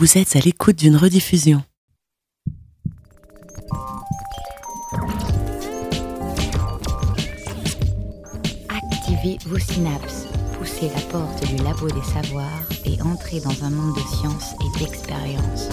Vous 0.00 0.16
êtes 0.16 0.34
à 0.34 0.38
l'écoute 0.38 0.76
d'une 0.76 0.96
rediffusion. 0.96 1.62
Activez 8.70 9.36
vos 9.44 9.58
synapses, 9.58 10.24
poussez 10.56 10.88
la 10.88 11.02
porte 11.12 11.46
du 11.46 11.56
labo 11.62 11.86
des 11.88 12.02
savoirs 12.02 12.66
et 12.86 13.02
entrez 13.02 13.40
dans 13.40 13.62
un 13.62 13.68
monde 13.68 13.94
de 13.94 14.00
science 14.00 14.54
et 14.64 14.78
d'expérience. 14.78 15.68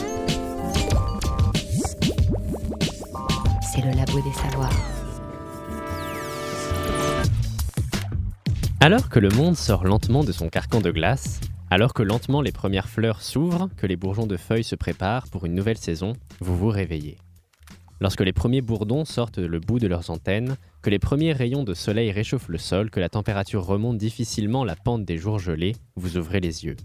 C'est 3.61 3.81
le 3.81 3.91
labo 3.95 4.19
des 4.19 4.33
savoirs. 4.33 4.75
Alors 8.81 9.07
que 9.07 9.19
le 9.19 9.29
monde 9.29 9.55
sort 9.55 9.85
lentement 9.85 10.25
de 10.25 10.33
son 10.33 10.49
carcan 10.49 10.81
de 10.81 10.91
glace, 10.91 11.39
alors 11.69 11.93
que 11.93 12.03
lentement 12.03 12.41
les 12.41 12.51
premières 12.51 12.89
fleurs 12.89 13.21
s'ouvrent, 13.21 13.69
que 13.75 13.87
les 13.87 13.95
bourgeons 13.95 14.27
de 14.27 14.37
feuilles 14.37 14.63
se 14.63 14.75
préparent 14.75 15.27
pour 15.27 15.45
une 15.45 15.53
nouvelle 15.53 15.77
saison, 15.77 16.13
vous 16.39 16.57
vous 16.57 16.69
réveillez. 16.69 17.17
Lorsque 17.99 18.21
les 18.21 18.33
premiers 18.33 18.61
bourdons 18.61 19.05
sortent 19.05 19.39
le 19.39 19.59
bout 19.59 19.79
de 19.79 19.87
leurs 19.87 20.11
antennes, 20.11 20.55
que 20.81 20.89
les 20.89 20.99
premiers 20.99 21.33
rayons 21.33 21.63
de 21.63 21.73
soleil 21.73 22.11
réchauffent 22.11 22.49
le 22.49 22.59
sol, 22.59 22.91
que 22.91 22.99
la 22.99 23.09
température 23.09 23.65
remonte 23.65 23.97
difficilement 23.97 24.63
la 24.63 24.75
pente 24.75 25.03
des 25.03 25.17
jours 25.17 25.39
gelés, 25.39 25.75
vous 25.95 26.17
ouvrez 26.17 26.39
les 26.39 26.63
yeux. 26.63 26.75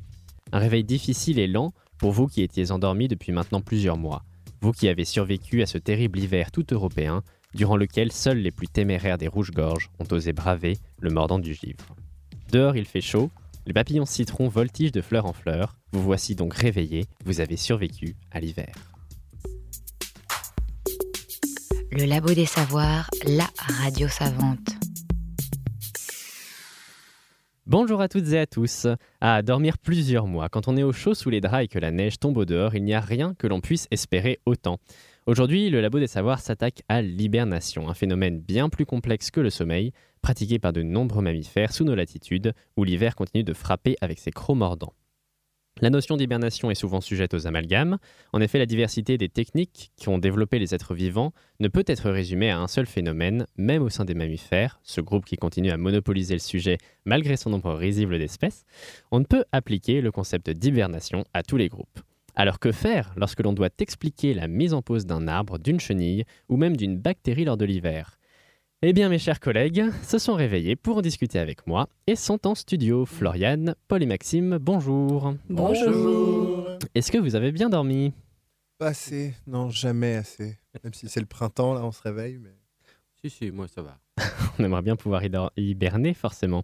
Un 0.52 0.58
réveil 0.58 0.84
difficile 0.84 1.38
et 1.38 1.46
lent 1.46 1.72
pour 1.98 2.12
vous 2.12 2.26
qui 2.26 2.42
étiez 2.42 2.72
endormis 2.72 3.08
depuis 3.08 3.30
maintenant 3.30 3.60
plusieurs 3.60 3.98
mois, 3.98 4.24
vous 4.62 4.72
qui 4.72 4.88
avez 4.88 5.04
survécu 5.04 5.62
à 5.62 5.66
ce 5.66 5.78
terrible 5.78 6.18
hiver 6.18 6.50
tout 6.50 6.66
européen, 6.72 7.22
durant 7.54 7.76
lequel 7.76 8.10
seuls 8.10 8.38
les 8.38 8.50
plus 8.50 8.68
téméraires 8.68 9.18
des 9.18 9.28
rouges-gorges 9.28 9.90
ont 9.98 10.12
osé 10.12 10.32
braver 10.32 10.78
le 11.00 11.10
mordant 11.10 11.38
du 11.38 11.52
givre. 11.52 11.94
Dehors 12.50 12.76
il 12.76 12.86
fait 12.86 13.00
chaud, 13.02 13.30
les 13.66 13.72
papillons 13.72 14.06
citron 14.06 14.48
voltigent 14.48 14.92
de 14.92 15.00
fleur 15.00 15.26
en 15.26 15.32
fleur, 15.32 15.76
vous 15.92 16.02
voici 16.02 16.34
donc 16.34 16.54
réveillés, 16.54 17.04
vous 17.24 17.40
avez 17.40 17.56
survécu 17.56 18.16
à 18.30 18.40
l'hiver. 18.40 18.74
Le 21.92 22.04
labo 22.04 22.32
des 22.32 22.46
savoirs, 22.46 23.10
la 23.26 23.46
radio 23.82 24.08
savante. 24.08 24.70
Bonjour 27.66 28.00
à 28.00 28.08
toutes 28.08 28.28
et 28.32 28.38
à 28.38 28.46
tous. 28.46 28.86
À 29.20 29.42
dormir 29.42 29.78
plusieurs 29.78 30.26
mois, 30.26 30.48
quand 30.48 30.68
on 30.68 30.76
est 30.76 30.82
au 30.82 30.92
chaud 30.92 31.14
sous 31.14 31.30
les 31.30 31.40
draps 31.40 31.64
et 31.64 31.68
que 31.68 31.78
la 31.78 31.90
neige 31.90 32.18
tombe 32.18 32.36
au 32.38 32.44
dehors, 32.44 32.74
il 32.74 32.82
n'y 32.82 32.94
a 32.94 33.00
rien 33.00 33.34
que 33.38 33.46
l'on 33.46 33.60
puisse 33.60 33.86
espérer 33.90 34.40
autant. 34.46 34.78
Aujourd'hui, 35.24 35.70
le 35.70 35.80
Labo 35.80 36.00
des 36.00 36.08
Savoirs 36.08 36.40
s'attaque 36.40 36.82
à 36.88 37.00
l'hibernation, 37.00 37.88
un 37.88 37.94
phénomène 37.94 38.40
bien 38.40 38.68
plus 38.68 38.84
complexe 38.84 39.30
que 39.30 39.38
le 39.38 39.50
sommeil, 39.50 39.92
pratiqué 40.20 40.58
par 40.58 40.72
de 40.72 40.82
nombreux 40.82 41.22
mammifères 41.22 41.72
sous 41.72 41.84
nos 41.84 41.94
latitudes, 41.94 42.54
où 42.76 42.82
l'hiver 42.82 43.14
continue 43.14 43.44
de 43.44 43.52
frapper 43.52 43.94
avec 44.00 44.18
ses 44.18 44.32
crocs 44.32 44.56
mordants. 44.56 44.94
La 45.80 45.90
notion 45.90 46.16
d'hibernation 46.16 46.72
est 46.72 46.74
souvent 46.74 47.00
sujette 47.00 47.34
aux 47.34 47.46
amalgames. 47.46 47.98
En 48.32 48.40
effet, 48.40 48.58
la 48.58 48.66
diversité 48.66 49.16
des 49.16 49.28
techniques 49.28 49.92
qui 49.96 50.08
ont 50.08 50.18
développé 50.18 50.58
les 50.58 50.74
êtres 50.74 50.92
vivants 50.92 51.32
ne 51.60 51.68
peut 51.68 51.84
être 51.86 52.10
résumée 52.10 52.50
à 52.50 52.58
un 52.58 52.66
seul 52.66 52.86
phénomène, 52.86 53.46
même 53.56 53.82
au 53.82 53.90
sein 53.90 54.04
des 54.04 54.14
mammifères, 54.14 54.80
ce 54.82 55.00
groupe 55.00 55.24
qui 55.24 55.36
continue 55.36 55.70
à 55.70 55.76
monopoliser 55.76 56.34
le 56.34 56.40
sujet 56.40 56.78
malgré 57.04 57.36
son 57.36 57.50
nombre 57.50 57.74
risible 57.74 58.18
d'espèces. 58.18 58.64
On 59.12 59.20
ne 59.20 59.24
peut 59.24 59.44
appliquer 59.52 60.00
le 60.00 60.10
concept 60.10 60.50
d'hibernation 60.50 61.24
à 61.32 61.44
tous 61.44 61.56
les 61.56 61.68
groupes. 61.68 62.00
Alors 62.34 62.58
que 62.58 62.72
faire 62.72 63.12
lorsque 63.16 63.40
l'on 63.40 63.52
doit 63.52 63.68
expliquer 63.78 64.32
la 64.32 64.48
mise 64.48 64.72
en 64.72 64.80
pause 64.80 65.04
d'un 65.04 65.28
arbre, 65.28 65.58
d'une 65.58 65.80
chenille 65.80 66.24
ou 66.48 66.56
même 66.56 66.76
d'une 66.76 66.96
bactérie 66.96 67.44
lors 67.44 67.56
de 67.56 67.64
l'hiver? 67.64 68.18
Eh 68.80 68.92
bien 68.92 69.08
mes 69.08 69.18
chers 69.18 69.38
collègues, 69.38 69.84
se 70.02 70.18
sont 70.18 70.34
réveillés 70.34 70.74
pour 70.74 70.96
en 70.96 71.02
discuter 71.02 71.38
avec 71.38 71.66
moi 71.66 71.88
et 72.06 72.16
sont 72.16 72.46
en 72.46 72.54
studio. 72.54 73.06
Floriane, 73.06 73.76
Paul 73.86 74.02
et 74.02 74.06
Maxime, 74.06 74.58
bonjour. 74.58 75.34
Bonjour. 75.48 76.66
Est-ce 76.94 77.12
que 77.12 77.18
vous 77.18 77.36
avez 77.36 77.52
bien 77.52 77.68
dormi? 77.68 78.12
Pas 78.78 78.88
assez, 78.88 79.34
non, 79.46 79.70
jamais 79.70 80.16
assez. 80.16 80.58
Même 80.82 80.94
si 80.94 81.08
c'est 81.08 81.20
le 81.20 81.26
printemps, 81.26 81.74
là, 81.74 81.84
on 81.84 81.92
se 81.92 82.02
réveille. 82.02 82.38
Mais... 82.38 82.56
Si, 83.22 83.30
si, 83.30 83.50
moi 83.52 83.68
ça 83.68 83.82
va. 83.82 83.98
On 84.58 84.64
aimerait 84.64 84.82
bien 84.82 84.96
pouvoir 84.96 85.22
hiberner, 85.56 86.14
forcément. 86.14 86.62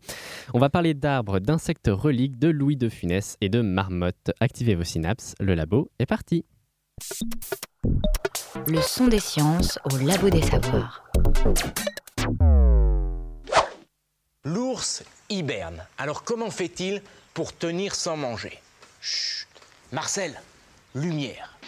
On 0.54 0.58
va 0.58 0.68
parler 0.68 0.94
d'arbres, 0.94 1.38
d'insectes 1.38 1.90
reliques, 1.90 2.38
de 2.38 2.48
Louis 2.48 2.76
de 2.76 2.88
Funès 2.88 3.36
et 3.40 3.48
de 3.48 3.60
marmottes. 3.60 4.30
Activez 4.40 4.74
vos 4.74 4.84
synapses, 4.84 5.34
le 5.40 5.54
labo 5.54 5.90
est 5.98 6.06
parti. 6.06 6.44
Le 8.66 8.80
son 8.80 9.08
des 9.08 9.20
sciences 9.20 9.78
au 9.84 9.96
labo 9.98 10.30
des 10.30 10.42
savoirs. 10.42 11.04
L'ours 14.44 15.04
hiberne. 15.30 15.84
Alors 15.96 16.24
comment 16.24 16.50
fait-il 16.50 17.02
pour 17.34 17.56
tenir 17.56 17.94
sans 17.94 18.16
manger? 18.16 18.58
Chut 19.00 19.46
Marcel, 19.92 20.40
lumière. 20.94 21.58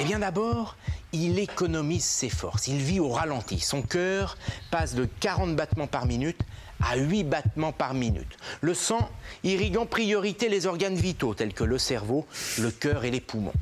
Eh 0.00 0.04
bien 0.04 0.20
d'abord, 0.20 0.76
il 1.12 1.38
économise 1.38 2.04
ses 2.04 2.28
forces. 2.28 2.68
Il 2.68 2.78
vit 2.78 3.00
au 3.00 3.08
ralenti. 3.08 3.60
Son 3.60 3.82
cœur 3.82 4.36
passe 4.70 4.94
de 4.94 5.04
40 5.20 5.56
battements 5.56 5.86
par 5.86 6.06
minute 6.06 6.40
à 6.80 6.96
8 6.96 7.24
battements 7.24 7.72
par 7.72 7.94
minute. 7.94 8.36
Le 8.60 8.74
sang 8.74 9.08
irrigue 9.42 9.76
en 9.76 9.86
priorité 9.86 10.48
les 10.48 10.66
organes 10.66 10.94
vitaux 10.94 11.34
tels 11.34 11.54
que 11.54 11.64
le 11.64 11.78
cerveau, 11.78 12.26
le 12.58 12.70
cœur 12.70 13.04
et 13.04 13.10
les 13.10 13.20
poumons. 13.20 13.52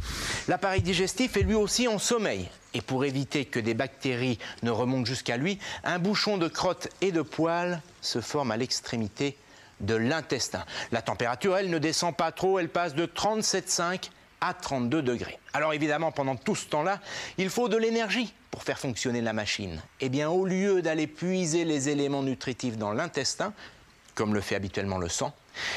L'appareil 0.49 0.83
digestif 0.83 1.37
est 1.37 1.43
lui 1.43 1.55
aussi 1.55 1.89
en 1.89 1.99
sommeil. 1.99 2.49
Et 2.75 2.83
pour 2.83 3.07
éviter 3.07 3.47
que 3.47 3.59
des 3.59 3.73
bactéries 3.73 4.39
ne 4.63 4.71
remontent 4.71 5.07
jusqu'à 5.07 5.39
lui, 5.39 5.59
un 5.83 5.99
bouchon 5.99 6.37
de 6.37 6.49
crotte 6.49 6.89
et 7.01 7.11
de 7.11 7.23
poils 7.23 7.81
se 8.03 8.21
forme 8.21 8.51
à 8.51 8.59
l'extrémité 8.59 9.39
de 9.81 9.95
l'intestin. 9.95 10.65
La 10.93 11.01
température, 11.01 11.57
elle, 11.57 11.71
ne 11.71 11.79
descend 11.79 12.15
pas 12.15 12.33
trop, 12.33 12.59
elle 12.59 12.69
passe 12.69 12.95
de 12.95 13.07
37,5 13.07 14.11
à 14.47 14.55
32 14.55 15.03
degrés. 15.03 15.39
Alors 15.53 15.75
évidemment, 15.75 16.13
pendant 16.13 16.37
tout 16.37 16.55
ce 16.55 16.67
temps-là, 16.67 17.01
il 17.39 17.51
faut 17.51 17.69
de 17.69 17.77
l'énergie 17.77 18.33
pour 18.51 18.63
faire 18.63 18.79
fonctionner 18.79 19.21
la 19.21 19.33
machine. 19.33 19.83
Eh 20.01 20.09
bien, 20.09 20.31
au 20.31 20.47
lieu 20.47 20.83
d'aller 20.83 21.07
puiser 21.07 21.65
les 21.65 21.89
éléments 21.89 22.23
nutritifs 22.23 22.77
dans 22.77 22.93
l'intestin, 22.93 23.53
comme 24.15 24.35
le 24.35 24.41
fait 24.41 24.55
habituellement 24.55 24.99
le 24.99 25.09
sang, 25.09 25.35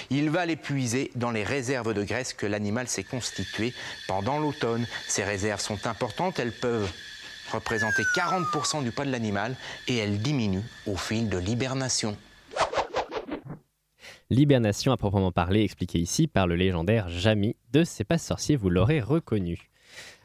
il 0.10 0.30
va 0.30 0.46
les 0.46 0.56
puiser 0.56 1.12
dans 1.16 1.32
les 1.32 1.44
réserves 1.44 1.94
de 1.94 2.04
graisse 2.04 2.34
que 2.34 2.46
l'animal 2.46 2.88
s'est 2.88 3.04
constituées 3.04 3.74
pendant 4.08 4.40
l'automne. 4.40 4.86
Ces 5.08 5.24
réserves 5.24 5.62
sont 5.62 5.88
importantes, 5.88 6.40
elles 6.40 6.54
peuvent 6.54 6.92
représenter 7.52 8.04
40% 8.16 8.84
du 8.84 8.92
poids 8.92 9.06
de 9.06 9.12
l'animal 9.12 9.56
et 9.88 9.98
elles 9.98 10.20
diminuent 10.22 10.64
au 10.86 10.96
fil 10.96 11.30
de 11.30 11.38
l'hibernation. 11.38 12.16
L'hibernation 14.32 14.92
à 14.92 14.98
proprement 14.98 15.32
parler 15.32 15.64
expliquée 15.64 15.98
ici 15.98 16.28
par 16.28 16.46
le 16.46 16.56
légendaire 16.56 17.10
Jamy 17.10 17.56
de 17.74 17.84
C'est 17.84 18.04
pas 18.04 18.20
sorcier, 18.20 18.56
vous 18.56 18.70
l'aurez 18.70 19.02
reconnu. 19.02 19.72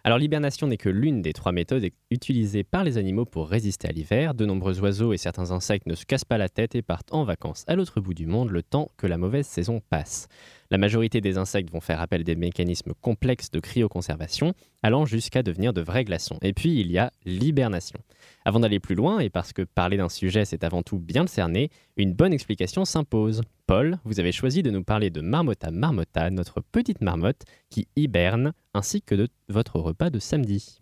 Alors 0.06 0.18
l'hibernation 0.18 0.66
n'est 0.66 0.76
que 0.76 0.90
l'une 0.90 1.22
des 1.22 1.32
trois 1.32 1.52
méthodes 1.52 1.88
utilisées 2.10 2.64
par 2.64 2.84
les 2.84 2.98
animaux 2.98 3.24
pour 3.24 3.48
résister 3.48 3.88
à 3.88 3.92
l'hiver. 3.92 4.34
De 4.34 4.44
nombreux 4.44 4.78
oiseaux 4.80 5.14
et 5.14 5.16
certains 5.16 5.52
insectes 5.52 5.86
ne 5.86 5.94
se 5.94 6.04
cassent 6.04 6.26
pas 6.26 6.36
la 6.36 6.50
tête 6.50 6.74
et 6.74 6.82
partent 6.82 7.14
en 7.14 7.24
vacances 7.24 7.64
à 7.66 7.76
l'autre 7.76 8.02
bout 8.02 8.12
du 8.12 8.26
monde 8.26 8.50
le 8.50 8.62
temps 8.62 8.90
que 8.98 9.06
la 9.06 9.16
mauvaise 9.16 9.46
saison 9.46 9.80
passe. 9.88 10.28
La 10.74 10.78
majorité 10.78 11.20
des 11.20 11.38
insectes 11.38 11.70
vont 11.70 11.80
faire 11.80 12.00
appel 12.00 12.22
à 12.22 12.24
des 12.24 12.34
mécanismes 12.34 12.94
complexes 13.00 13.52
de 13.52 13.60
cryoconservation, 13.60 14.54
allant 14.82 15.06
jusqu'à 15.06 15.44
devenir 15.44 15.72
de 15.72 15.80
vrais 15.80 16.02
glaçons. 16.02 16.36
Et 16.42 16.52
puis 16.52 16.80
il 16.80 16.90
y 16.90 16.98
a 16.98 17.12
l'hibernation. 17.24 18.00
Avant 18.44 18.58
d'aller 18.58 18.80
plus 18.80 18.96
loin, 18.96 19.20
et 19.20 19.30
parce 19.30 19.52
que 19.52 19.62
parler 19.62 19.98
d'un 19.98 20.08
sujet 20.08 20.44
c'est 20.44 20.64
avant 20.64 20.82
tout 20.82 20.98
bien 20.98 21.22
le 21.22 21.28
cerner, 21.28 21.70
une 21.96 22.12
bonne 22.12 22.32
explication 22.32 22.84
s'impose. 22.84 23.42
Paul, 23.68 24.00
vous 24.02 24.18
avez 24.18 24.32
choisi 24.32 24.64
de 24.64 24.72
nous 24.72 24.82
parler 24.82 25.10
de 25.10 25.20
Marmotta 25.20 25.70
Marmotta, 25.70 26.28
notre 26.30 26.60
petite 26.60 27.02
marmotte 27.02 27.44
qui 27.70 27.86
hiberne, 27.94 28.52
ainsi 28.74 29.00
que 29.00 29.14
de 29.14 29.28
votre 29.48 29.78
repas 29.78 30.10
de 30.10 30.18
samedi. 30.18 30.80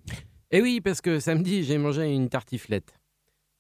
Eh 0.53 0.63
oui, 0.63 0.81
parce 0.81 1.03
que 1.03 1.21
samedi, 1.21 1.65
j'ai 1.65 1.77
mangé 1.77 2.11
une 2.11 2.31
tartiflette. 2.31 2.95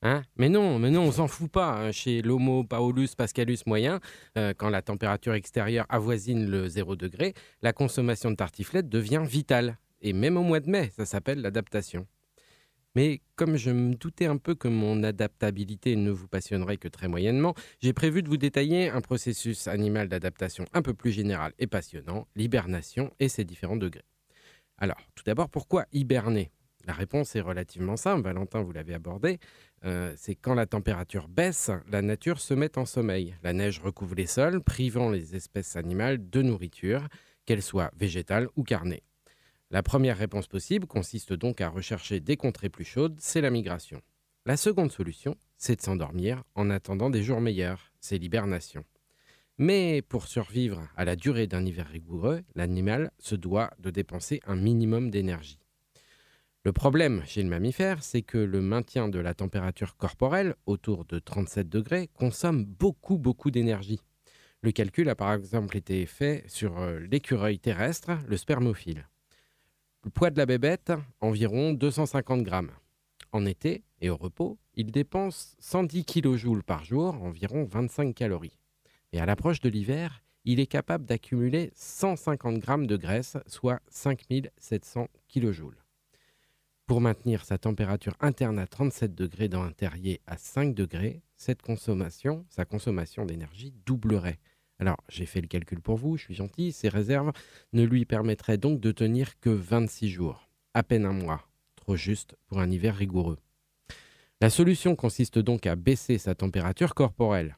Hein 0.04 0.22
mais 0.36 0.48
non, 0.48 0.80
mais 0.80 0.90
non, 0.90 1.02
on 1.02 1.12
s'en 1.12 1.28
fout 1.28 1.50
pas. 1.50 1.74
hein. 1.74 1.92
Chez 1.92 2.22
l'Homo 2.22 2.64
paulus 2.64 3.14
pascalus 3.16 3.58
moyen, 3.66 4.00
euh, 4.36 4.52
quand 4.56 4.68
la 4.68 4.82
température 4.82 5.34
extérieure 5.34 5.86
avoisine 5.88 6.50
le 6.50 6.68
0 6.68 6.96
degré, 6.96 7.34
la 7.62 7.72
consommation 7.72 8.30
de 8.30 8.36
tartiflette 8.36 8.88
devient 8.88 9.22
vitale. 9.24 9.78
Et 10.00 10.12
même 10.12 10.36
au 10.36 10.42
mois 10.42 10.58
de 10.58 10.68
mai, 10.68 10.90
ça 10.96 11.04
s'appelle 11.06 11.40
l'adaptation. 11.40 12.06
Mais 12.94 13.22
comme 13.36 13.56
je 13.56 13.70
me 13.70 13.94
doutais 13.94 14.26
un 14.26 14.36
peu 14.36 14.54
que 14.54 14.68
mon 14.68 15.02
adaptabilité 15.04 15.94
ne 15.96 16.10
vous 16.10 16.28
passionnerait 16.28 16.76
que 16.76 16.88
très 16.88 17.08
moyennement, 17.08 17.54
j'ai 17.80 17.92
prévu 17.92 18.22
de 18.22 18.28
vous 18.28 18.36
détailler 18.36 18.90
un 18.90 19.00
processus 19.00 19.68
animal 19.68 20.08
d'adaptation 20.08 20.64
un 20.74 20.82
peu 20.82 20.92
plus 20.92 21.12
général 21.12 21.52
et 21.58 21.66
passionnant, 21.68 22.26
l'hibernation 22.34 23.10
et 23.20 23.28
ses 23.28 23.44
différents 23.44 23.76
degrés. 23.76 24.04
Alors, 24.76 24.98
tout 25.14 25.22
d'abord, 25.24 25.48
pourquoi 25.48 25.86
hiberner? 25.92 26.50
La 26.84 26.92
réponse 26.92 27.36
est 27.36 27.40
relativement 27.40 27.96
simple, 27.96 28.24
Valentin, 28.24 28.60
vous 28.60 28.72
l'avez 28.72 28.94
abordé. 28.94 29.38
Euh, 29.84 30.12
c'est 30.16 30.34
quand 30.34 30.54
la 30.54 30.66
température 30.66 31.28
baisse, 31.28 31.70
la 31.90 32.02
nature 32.02 32.40
se 32.40 32.54
met 32.54 32.78
en 32.78 32.86
sommeil. 32.86 33.36
La 33.42 33.52
neige 33.52 33.80
recouvre 33.80 34.14
les 34.14 34.26
sols, 34.26 34.62
privant 34.62 35.10
les 35.10 35.34
espèces 35.34 35.76
animales 35.76 36.30
de 36.30 36.42
nourriture, 36.42 37.08
qu'elles 37.46 37.62
soient 37.62 37.90
végétales 37.96 38.48
ou 38.56 38.62
carnées. 38.62 39.02
La 39.70 39.82
première 39.82 40.18
réponse 40.18 40.46
possible 40.46 40.86
consiste 40.86 41.32
donc 41.32 41.60
à 41.60 41.68
rechercher 41.68 42.20
des 42.20 42.36
contrées 42.36 42.68
plus 42.68 42.84
chaudes, 42.84 43.16
c'est 43.18 43.40
la 43.40 43.50
migration. 43.50 44.00
La 44.44 44.56
seconde 44.56 44.92
solution, 44.92 45.36
c'est 45.56 45.76
de 45.76 45.82
s'endormir 45.82 46.44
en 46.54 46.68
attendant 46.68 47.10
des 47.10 47.22
jours 47.22 47.40
meilleurs, 47.40 47.92
c'est 48.00 48.18
l'hibernation. 48.18 48.84
Mais 49.58 50.02
pour 50.02 50.26
survivre 50.26 50.88
à 50.96 51.04
la 51.04 51.16
durée 51.16 51.46
d'un 51.46 51.64
hiver 51.64 51.86
rigoureux, 51.86 52.42
l'animal 52.54 53.12
se 53.18 53.34
doit 53.34 53.70
de 53.78 53.90
dépenser 53.90 54.40
un 54.46 54.56
minimum 54.56 55.10
d'énergie. 55.10 55.61
Le 56.64 56.72
problème 56.72 57.24
chez 57.26 57.42
le 57.42 57.48
mammifère, 57.48 58.04
c'est 58.04 58.22
que 58.22 58.38
le 58.38 58.60
maintien 58.60 59.08
de 59.08 59.18
la 59.18 59.34
température 59.34 59.96
corporelle 59.96 60.54
autour 60.66 61.04
de 61.04 61.18
37 61.18 61.68
degrés 61.68 62.08
consomme 62.14 62.64
beaucoup 62.64 63.18
beaucoup 63.18 63.50
d'énergie. 63.50 64.00
Le 64.60 64.70
calcul 64.70 65.08
a 65.08 65.16
par 65.16 65.32
exemple 65.32 65.76
été 65.76 66.06
fait 66.06 66.44
sur 66.46 66.78
euh, 66.78 67.00
l'écureuil 67.00 67.58
terrestre, 67.58 68.12
le 68.28 68.36
spermophile. 68.36 69.08
Le 70.04 70.10
poids 70.10 70.30
de 70.30 70.38
la 70.38 70.46
bébête, 70.46 70.92
environ 71.20 71.72
250 71.72 72.44
grammes. 72.44 72.70
En 73.32 73.44
été 73.44 73.82
et 74.00 74.08
au 74.08 74.16
repos, 74.16 74.56
il 74.74 74.92
dépense 74.92 75.56
110 75.58 76.04
kJ 76.04 76.62
par 76.64 76.84
jour, 76.84 77.20
environ 77.24 77.64
25 77.64 78.14
calories. 78.14 78.56
Et 79.12 79.18
à 79.18 79.26
l'approche 79.26 79.60
de 79.60 79.68
l'hiver, 79.68 80.22
il 80.44 80.60
est 80.60 80.68
capable 80.68 81.06
d'accumuler 81.06 81.72
150 81.74 82.58
grammes 82.60 82.86
de 82.86 82.96
graisse, 82.96 83.36
soit 83.48 83.80
5700 83.88 85.08
kJ. 85.28 85.81
Pour 86.86 87.00
maintenir 87.00 87.44
sa 87.44 87.58
température 87.58 88.16
interne 88.20 88.58
à 88.58 88.66
37 88.66 89.14
degrés 89.14 89.48
dans 89.48 89.62
un 89.62 89.70
terrier 89.70 90.20
à 90.26 90.36
5 90.36 90.74
degrés, 90.74 91.22
cette 91.36 91.62
consommation, 91.62 92.44
sa 92.48 92.64
consommation 92.64 93.24
d'énergie 93.24 93.72
doublerait. 93.86 94.38
Alors, 94.78 94.98
j'ai 95.08 95.26
fait 95.26 95.40
le 95.40 95.46
calcul 95.46 95.80
pour 95.80 95.96
vous, 95.96 96.16
je 96.16 96.24
suis 96.24 96.34
gentil, 96.34 96.72
ces 96.72 96.88
réserves 96.88 97.32
ne 97.72 97.84
lui 97.84 98.04
permettraient 98.04 98.58
donc 98.58 98.80
de 98.80 98.90
tenir 98.90 99.38
que 99.38 99.48
26 99.48 100.10
jours, 100.10 100.48
à 100.74 100.82
peine 100.82 101.06
un 101.06 101.12
mois, 101.12 101.48
trop 101.76 101.94
juste 101.94 102.34
pour 102.46 102.58
un 102.58 102.70
hiver 102.70 102.96
rigoureux. 102.96 103.38
La 104.40 104.50
solution 104.50 104.96
consiste 104.96 105.38
donc 105.38 105.66
à 105.66 105.76
baisser 105.76 106.18
sa 106.18 106.34
température 106.34 106.94
corporelle. 106.94 107.56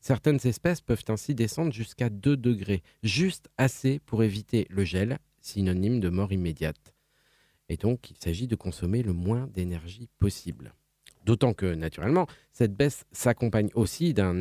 Certaines 0.00 0.44
espèces 0.46 0.80
peuvent 0.80 1.04
ainsi 1.08 1.34
descendre 1.34 1.72
jusqu'à 1.72 2.10
2 2.10 2.36
degrés, 2.36 2.82
juste 3.04 3.48
assez 3.56 4.00
pour 4.00 4.24
éviter 4.24 4.66
le 4.68 4.84
gel, 4.84 5.18
synonyme 5.40 6.00
de 6.00 6.08
mort 6.08 6.32
immédiate. 6.32 6.93
Et 7.68 7.76
donc, 7.76 8.10
il 8.10 8.16
s'agit 8.18 8.46
de 8.46 8.56
consommer 8.56 9.02
le 9.02 9.12
moins 9.12 9.46
d'énergie 9.48 10.08
possible. 10.18 10.74
D'autant 11.24 11.54
que, 11.54 11.74
naturellement, 11.74 12.26
cette 12.52 12.74
baisse 12.74 13.06
s'accompagne 13.12 13.70
aussi 13.74 14.12
d'un 14.12 14.34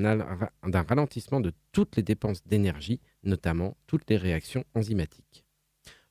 ralentissement 0.61 1.39
de 1.39 1.53
toutes 1.71 1.95
les 1.95 2.03
dépenses 2.03 2.45
d'énergie, 2.45 2.99
notamment 3.23 3.77
toutes 3.87 4.09
les 4.09 4.17
réactions 4.17 4.65
enzymatiques. 4.75 5.45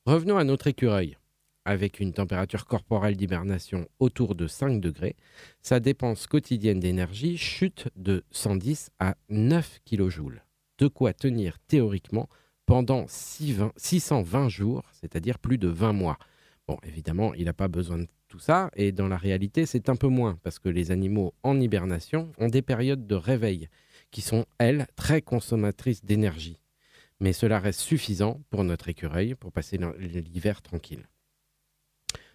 Revenons 0.05 0.37
à 0.37 0.43
notre 0.43 0.67
écureuil. 0.67 1.17
Avec 1.65 2.01
une 2.01 2.11
température 2.11 2.65
corporelle 2.65 3.15
d'hibernation 3.15 3.87
autour 3.99 4.35
de 4.35 4.47
5 4.47 4.81
degrés, 4.81 5.15
sa 5.61 5.79
dépense 5.79 6.27
quotidienne 6.27 6.81
d'énergie 6.81 7.37
chute 7.37 7.87
de 7.95 8.25
110 8.31 8.89
à 8.99 9.15
9 9.29 9.79
kJ. 9.85 10.19
De 10.79 10.87
quoi 10.87 11.13
tenir 11.13 11.59
théoriquement 11.67 12.27
pendant 12.65 13.05
620 13.07 14.49
jours, 14.49 14.83
c'est-à-dire 14.91 15.39
plus 15.39 15.57
de 15.57 15.69
20 15.69 15.93
mois. 15.93 16.17
Évidemment, 16.83 17.33
il 17.33 17.45
n'a 17.45 17.53
pas 17.53 17.67
besoin 17.67 17.99
de 17.99 18.07
tout 18.27 18.39
ça, 18.39 18.71
et 18.75 18.91
dans 18.91 19.07
la 19.07 19.17
réalité, 19.17 19.65
c'est 19.65 19.89
un 19.89 19.95
peu 19.95 20.07
moins, 20.07 20.39
parce 20.41 20.57
que 20.57 20.69
les 20.69 20.91
animaux 20.91 21.33
en 21.43 21.59
hibernation 21.59 22.31
ont 22.39 22.47
des 22.47 22.61
périodes 22.61 23.05
de 23.05 23.15
réveil, 23.15 23.69
qui 24.09 24.21
sont, 24.21 24.45
elles, 24.57 24.87
très 24.95 25.21
consommatrices 25.21 26.03
d'énergie. 26.03 26.59
Mais 27.19 27.33
cela 27.33 27.59
reste 27.59 27.79
suffisant 27.79 28.41
pour 28.49 28.63
notre 28.63 28.89
écureuil 28.89 29.35
pour 29.35 29.51
passer 29.51 29.77
l'hiver 29.99 30.61
tranquille. 30.61 31.07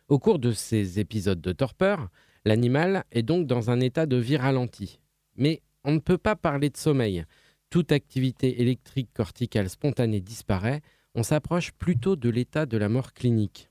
Au 0.09 0.19
cours 0.19 0.39
de 0.39 0.53
ces 0.53 1.01
épisodes 1.01 1.41
de 1.41 1.53
torpeur, 1.53 2.09
l'animal 2.45 3.05
est 3.11 3.23
donc 3.23 3.47
dans 3.47 3.71
un 3.71 3.81
état 3.81 4.07
de 4.07 4.17
vie 4.17 4.37
ralenti. 4.37 5.01
Mais 5.37 5.63
on 5.85 5.93
ne 5.93 5.99
peut 5.99 6.17
pas 6.17 6.37
parler 6.37 6.71
de 6.71 6.77
sommeil. 6.77 7.25
Toute 7.71 7.93
activité 7.93 8.63
électrique 8.63 9.11
corticale 9.13 9.69
spontanée 9.69 10.21
disparaît, 10.21 10.81
on 11.15 11.23
s'approche 11.23 11.73
plutôt 11.73 12.17
de 12.17 12.31
l'état 12.31 12.65
de 12.65 12.79
la 12.79 12.89
mort 12.89 13.13
clinique 13.13 13.69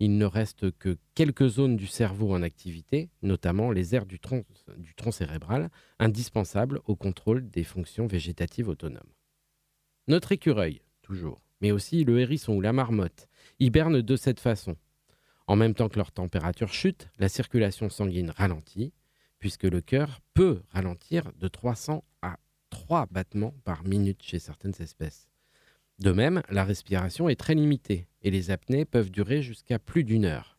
il 0.00 0.16
ne 0.16 0.24
reste 0.24 0.70
que 0.78 0.96
quelques 1.14 1.46
zones 1.46 1.76
du 1.76 1.86
cerveau 1.86 2.32
en 2.32 2.42
activité, 2.42 3.10
notamment 3.22 3.70
les 3.70 3.94
aires 3.94 4.06
du 4.06 4.18
tronc, 4.18 4.44
cérébral, 5.12 5.70
indispensables 5.98 6.80
au 6.86 6.96
contrôle 6.96 7.50
des 7.50 7.64
fonctions 7.64 8.06
végétatives 8.06 8.68
autonomes. 8.68 9.12
Notre 10.08 10.32
écureuil, 10.32 10.80
toujours, 11.02 11.42
mais 11.60 11.70
aussi 11.70 12.04
le 12.04 12.18
hérisson 12.18 12.54
ou 12.54 12.60
la 12.62 12.72
marmotte, 12.72 13.28
hibernent 13.58 14.00
de 14.00 14.16
cette 14.16 14.40
façon. 14.40 14.76
En 15.46 15.56
même 15.56 15.74
temps 15.74 15.88
que 15.88 15.98
leur 15.98 16.12
température 16.12 16.72
chute, 16.72 17.10
la 17.18 17.28
circulation 17.28 17.90
sanguine 17.90 18.30
ralentit, 18.30 18.94
puisque 19.38 19.64
le 19.64 19.80
cœur 19.80 20.20
peut 20.32 20.62
ralentir 20.70 21.32
de 21.38 21.48
300 21.48 22.04
à 22.22 22.38
3 22.70 23.06
battements 23.10 23.54
par 23.64 23.84
minute 23.84 24.22
chez 24.22 24.38
certaines 24.38 24.80
espèces. 24.80 25.29
De 26.00 26.12
même, 26.12 26.42
la 26.48 26.64
respiration 26.64 27.28
est 27.28 27.38
très 27.38 27.54
limitée 27.54 28.06
et 28.22 28.30
les 28.30 28.50
apnées 28.50 28.86
peuvent 28.86 29.10
durer 29.10 29.42
jusqu'à 29.42 29.78
plus 29.78 30.02
d'une 30.02 30.24
heure. 30.24 30.58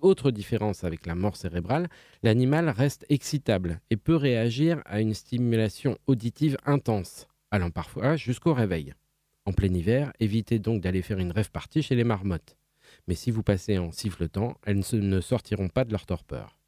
Autre 0.00 0.30
différence 0.30 0.84
avec 0.84 1.06
la 1.06 1.14
mort 1.14 1.36
cérébrale, 1.36 1.88
l'animal 2.22 2.68
reste 2.68 3.06
excitable 3.08 3.80
et 3.88 3.96
peut 3.96 4.16
réagir 4.16 4.82
à 4.84 5.00
une 5.00 5.14
stimulation 5.14 5.96
auditive 6.06 6.58
intense, 6.66 7.28
allant 7.50 7.70
parfois 7.70 8.16
jusqu'au 8.16 8.52
réveil. 8.52 8.92
En 9.46 9.52
plein 9.52 9.72
hiver, 9.72 10.12
évitez 10.20 10.58
donc 10.58 10.82
d'aller 10.82 11.02
faire 11.02 11.18
une 11.18 11.32
rêve 11.32 11.50
partie 11.50 11.82
chez 11.82 11.94
les 11.94 12.04
marmottes. 12.04 12.56
Mais 13.06 13.14
si 13.14 13.30
vous 13.30 13.42
passez 13.42 13.78
en 13.78 13.90
siffletant, 13.90 14.58
elles 14.66 14.82
ne 14.92 15.20
sortiront 15.20 15.68
pas 15.68 15.84
de 15.84 15.92
leur 15.92 16.04
torpeur. 16.04 16.59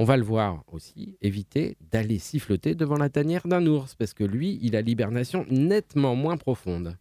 On 0.00 0.04
va 0.04 0.16
le 0.16 0.22
voir 0.22 0.62
aussi, 0.68 1.18
éviter 1.22 1.76
d'aller 1.80 2.20
siffloter 2.20 2.76
devant 2.76 2.98
la 2.98 3.08
tanière 3.08 3.48
d'un 3.48 3.66
ours, 3.66 3.96
parce 3.96 4.14
que 4.14 4.22
lui, 4.22 4.60
il 4.62 4.76
a 4.76 4.80
l'hibernation 4.80 5.44
nettement 5.50 6.14
moins 6.14 6.36
profonde. 6.36 6.96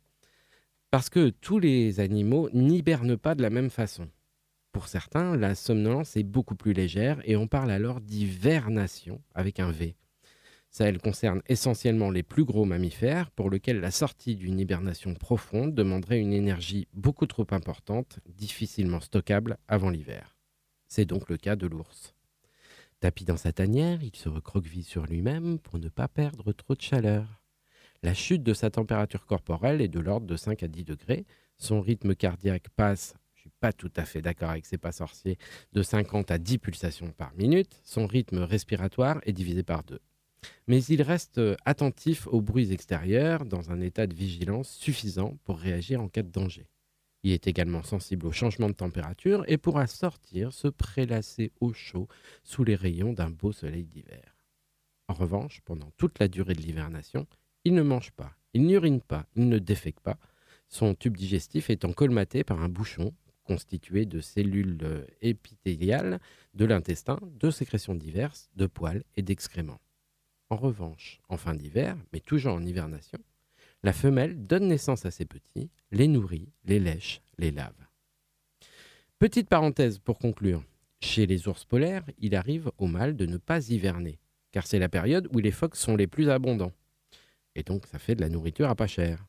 Parce 0.89 1.09
que 1.09 1.29
tous 1.29 1.59
les 1.59 1.99
animaux 1.99 2.49
n'hibernent 2.53 3.17
pas 3.17 3.35
de 3.35 3.43
la 3.43 3.51
même 3.51 3.69
façon. 3.69 4.09
Pour 4.71 4.87
certains, 4.87 5.35
la 5.35 5.53
somnolence 5.53 6.17
est 6.17 6.23
beaucoup 6.23 6.55
plus 6.55 6.73
légère 6.73 7.21
et 7.23 7.35
on 7.35 7.47
parle 7.47 7.69
alors 7.69 8.01
d'hivernation 8.01 9.21
avec 9.35 9.59
un 9.59 9.71
V. 9.71 9.95
Ça, 10.71 10.87
elle 10.87 10.99
concerne 10.99 11.43
essentiellement 11.47 12.09
les 12.09 12.23
plus 12.23 12.45
gros 12.45 12.65
mammifères 12.65 13.29
pour 13.31 13.51
lesquels 13.51 13.79
la 13.79 13.91
sortie 13.91 14.35
d'une 14.35 14.59
hibernation 14.59 15.13
profonde 15.13 15.75
demanderait 15.75 16.19
une 16.19 16.33
énergie 16.33 16.87
beaucoup 16.93 17.27
trop 17.27 17.47
importante, 17.51 18.19
difficilement 18.27 19.01
stockable 19.01 19.57
avant 19.67 19.91
l'hiver. 19.91 20.35
C'est 20.87 21.05
donc 21.05 21.29
le 21.29 21.37
cas 21.37 21.55
de 21.55 21.67
l'ours. 21.67 22.16
Tapis 22.99 23.25
dans 23.25 23.37
sa 23.37 23.53
tanière, 23.53 24.01
il 24.01 24.15
se 24.15 24.27
recroqueville 24.27 24.83
sur 24.83 25.05
lui-même 25.05 25.59
pour 25.59 25.77
ne 25.77 25.87
pas 25.87 26.07
perdre 26.07 26.51
trop 26.51 26.73
de 26.73 26.81
chaleur. 26.81 27.43
La 28.01 28.15
chute 28.15 28.41
de 28.41 28.55
sa 28.55 28.71
température 28.71 29.27
corporelle 29.27 29.81
est 29.81 29.87
de 29.87 29.99
l'ordre 29.99 30.25
de 30.25 30.35
5 30.35 30.63
à 30.63 30.67
10 30.67 30.83
degrés. 30.83 31.25
Son 31.57 31.79
rythme 31.79 32.15
cardiaque 32.15 32.69
passe, 32.75 33.13
je 33.35 33.41
suis 33.41 33.51
pas 33.59 33.71
tout 33.71 33.91
à 33.95 34.05
fait 34.05 34.23
d'accord 34.23 34.49
avec 34.49 34.65
ces 34.65 34.79
pas 34.79 34.91
sorciers, 34.91 35.37
de 35.73 35.83
50 35.83 36.31
à 36.31 36.39
10 36.39 36.57
pulsations 36.57 37.11
par 37.11 37.35
minute. 37.35 37.79
Son 37.83 38.07
rythme 38.07 38.39
respiratoire 38.39 39.19
est 39.23 39.33
divisé 39.33 39.61
par 39.61 39.83
deux. 39.83 40.01
Mais 40.67 40.83
il 40.83 41.03
reste 41.03 41.39
attentif 41.65 42.25
aux 42.25 42.41
bruits 42.41 42.71
extérieurs 42.71 43.45
dans 43.45 43.69
un 43.69 43.79
état 43.79 44.07
de 44.07 44.15
vigilance 44.15 44.69
suffisant 44.69 45.37
pour 45.43 45.59
réagir 45.59 46.01
en 46.01 46.07
cas 46.07 46.23
de 46.23 46.31
danger. 46.31 46.67
Il 47.27 47.33
est 47.33 47.47
également 47.47 47.83
sensible 47.83 48.25
au 48.25 48.31
changement 48.31 48.69
de 48.69 48.73
température 48.73 49.43
et 49.49 49.57
pourra 49.57 49.85
sortir 49.85 50.53
se 50.53 50.69
prélasser 50.69 51.51
au 51.59 51.73
chaud 51.73 52.07
sous 52.45 52.63
les 52.63 52.75
rayons 52.75 53.11
d'un 53.11 53.29
beau 53.29 53.51
soleil 53.51 53.83
d'hiver. 53.83 54.37
En 55.09 55.13
revanche, 55.13 55.59
pendant 55.65 55.91
toute 55.97 56.19
la 56.19 56.29
durée 56.29 56.53
de 56.53 56.61
l'hivernation, 56.61 57.27
il 57.65 57.73
ne 57.73 57.81
mange 57.81 58.11
pas, 58.11 58.31
il 58.53 58.65
n'urine 58.65 59.01
pas, 59.01 59.25
il 59.35 59.49
ne 59.49 59.59
défèque 59.59 59.99
pas, 59.99 60.17
son 60.69 60.95
tube 60.95 61.17
digestif 61.17 61.69
étant 61.69 61.91
colmaté 61.91 62.45
par 62.45 62.61
un 62.61 62.69
bouchon 62.69 63.13
constitué 63.43 64.05
de 64.05 64.21
cellules 64.21 64.79
euh, 64.83 65.05
épithéliales 65.21 66.21
de 66.53 66.63
l'intestin, 66.63 67.19
de 67.41 67.51
sécrétions 67.51 67.95
diverses, 67.95 68.49
de 68.55 68.67
poils 68.67 69.03
et 69.17 69.21
d'excréments. 69.21 69.81
En 70.49 70.55
revanche, 70.55 71.19
en 71.27 71.35
fin 71.35 71.55
d'hiver, 71.55 71.97
mais 72.13 72.21
toujours 72.21 72.53
en 72.53 72.63
hivernation, 72.63 73.19
la 73.83 73.93
femelle 73.93 74.45
donne 74.45 74.67
naissance 74.67 75.05
à 75.05 75.11
ses 75.11 75.25
petits, 75.25 75.69
les 75.91 76.07
nourrit, 76.07 76.51
les 76.65 76.79
lèche, 76.79 77.21
les 77.37 77.51
lave. 77.51 77.73
Petite 79.19 79.49
parenthèse 79.49 79.99
pour 79.99 80.19
conclure. 80.19 80.63
Chez 80.99 81.25
les 81.25 81.47
ours 81.47 81.63
polaires, 81.65 82.05
il 82.17 82.35
arrive 82.35 82.71
au 82.77 82.87
mâle 82.87 83.15
de 83.15 83.25
ne 83.25 83.37
pas 83.37 83.69
hiverner, 83.69 84.19
car 84.51 84.65
c'est 84.65 84.79
la 84.79 84.89
période 84.89 85.27
où 85.31 85.39
les 85.39 85.51
phoques 85.51 85.75
sont 85.75 85.95
les 85.95 86.07
plus 86.07 86.29
abondants. 86.29 86.73
Et 87.55 87.63
donc 87.63 87.85
ça 87.87 87.99
fait 87.99 88.15
de 88.15 88.21
la 88.21 88.29
nourriture 88.29 88.69
à 88.69 88.75
pas 88.75 88.87
cher. 88.87 89.25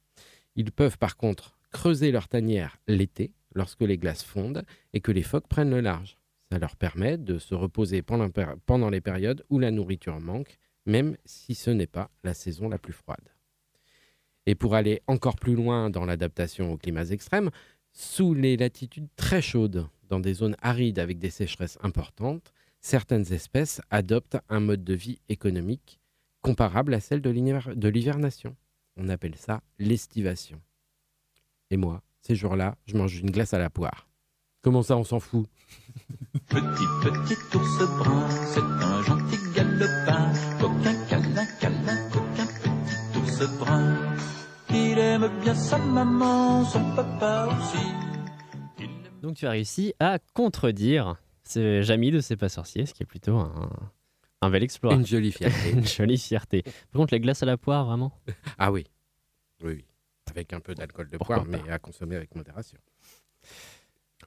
Ils 0.57 0.73
peuvent 0.73 0.99
par 0.99 1.17
contre 1.17 1.59
creuser 1.71 2.11
leur 2.11 2.29
tanière 2.29 2.79
l'été, 2.87 3.33
lorsque 3.55 3.83
les 3.83 3.99
glaces 3.99 4.25
fondent 4.25 4.65
et 4.93 5.01
que 5.01 5.13
les 5.13 5.23
phoques 5.23 5.49
prennent 5.49 5.71
le 5.71 5.81
large. 5.81 6.17
Ça 6.51 6.59
leur 6.59 6.77
permet 6.77 7.19
de 7.19 7.39
se 7.39 7.55
reposer 7.55 8.03
pendant 8.03 8.91
les 8.91 9.01
périodes 9.01 9.45
où 9.51 9.59
la 9.59 9.71
nourriture 9.71 10.21
manque, 10.21 10.59
même 10.87 11.17
si 11.27 11.55
ce 11.55 11.71
n'est 11.71 11.87
pas 11.87 12.11
la 12.25 12.33
saison 12.33 12.69
la 12.69 12.79
plus 12.79 12.95
froide. 12.95 13.29
Et 14.49 14.55
pour 14.55 14.75
aller 14.75 15.03
encore 15.07 15.37
plus 15.37 15.55
loin 15.55 15.91
dans 15.91 16.07
l'adaptation 16.07 16.73
aux 16.73 16.79
climats 16.79 17.11
extrêmes, 17.11 17.51
sous 17.93 18.33
les 18.33 18.57
latitudes 18.57 19.09
très 19.15 19.43
chaudes, 19.43 19.87
dans 20.09 20.21
des 20.21 20.33
zones 20.33 20.57
arides 20.63 20.99
avec 20.99 21.19
des 21.19 21.29
sécheresses 21.29 21.77
importantes, 21.83 22.55
certaines 22.81 23.31
espèces 23.35 23.83
adoptent 23.91 24.39
un 24.49 24.61
mode 24.61 24.85
de 24.85 24.95
vie 24.95 25.19
économique 25.29 26.01
comparable 26.41 26.95
à 26.95 27.01
celle 27.01 27.21
de 27.21 27.29
l'hiver- 27.29 27.77
de 27.77 27.89
l'hivernation. 27.91 28.57
On 28.97 29.11
appelle 29.11 29.35
ça 29.37 29.61
l'estivation. 29.79 30.63
Et 31.71 31.77
moi, 31.77 32.01
ces 32.23 32.35
jours-là, 32.35 32.79
je 32.87 32.97
mange 32.97 33.19
une 33.19 33.31
glace 33.31 33.53
à 33.53 33.59
la 33.59 33.69
poire. 33.69 34.09
Comment 34.63 34.83
ça, 34.83 34.97
on 34.97 35.05
s'en 35.05 35.21
fout? 35.21 35.47
Petit, 36.49 36.87
petit 37.03 37.57
ours 37.59 37.79
brun, 37.99 38.27
c'est 38.31 38.61
un 38.61 39.03
gentil 39.03 39.37
galopin. 39.55 40.33
Coquin, 40.59 40.95
câlin, 41.07 41.47
câlin, 41.61 42.11
coquin, 42.11 42.47
petit 42.47 43.19
ours 43.43 43.59
brun. 43.59 43.98
Aime 45.21 45.41
bien 45.41 45.55
sa 45.55 45.79
maman, 45.79 46.65
son 46.65 46.95
papa 46.95 47.49
aussi. 47.49 48.89
Donc 49.21 49.35
tu 49.35 49.47
as 49.47 49.51
réussi 49.51 49.93
à 49.99 50.21
contredire 50.33 51.17
ce 51.43 51.83
Jamy 51.83 52.13
de 52.13 52.21
C'est 52.21 52.37
pas 52.37 52.49
sorcier, 52.49 52.87
ce 52.87 52.95
qui 52.95 53.03
est 53.03 53.07
plutôt 53.07 53.37
un, 53.37 53.69
un 54.43 54.51
bel 54.51 54.63
exploit. 54.63 54.95
Une 54.95 55.05
jolie 55.05 55.33
fierté. 55.33 55.71
Une 55.73 55.85
jolie 55.85 56.19
fierté. 56.19 56.63
Par 56.63 57.01
contre, 57.01 57.15
les 57.15 57.19
glaces 57.21 57.43
à 57.43 57.47
la 57.47 57.57
poire, 57.57 57.87
vraiment? 57.87 58.13
Ah 58.59 58.71
oui. 58.71 58.87
Oui, 59.65 59.73
oui. 59.75 59.85
Avec 60.31 60.53
un 60.53 60.61
peu 60.61 60.77
d'alcool 60.77 61.09
de 61.11 61.17
Pourquoi 61.17 61.43
poire, 61.43 61.49
pas? 61.49 61.65
mais 61.65 61.69
à 61.73 61.81
consommer 61.81 62.15
avec 62.15 62.37
modération. 62.37 62.79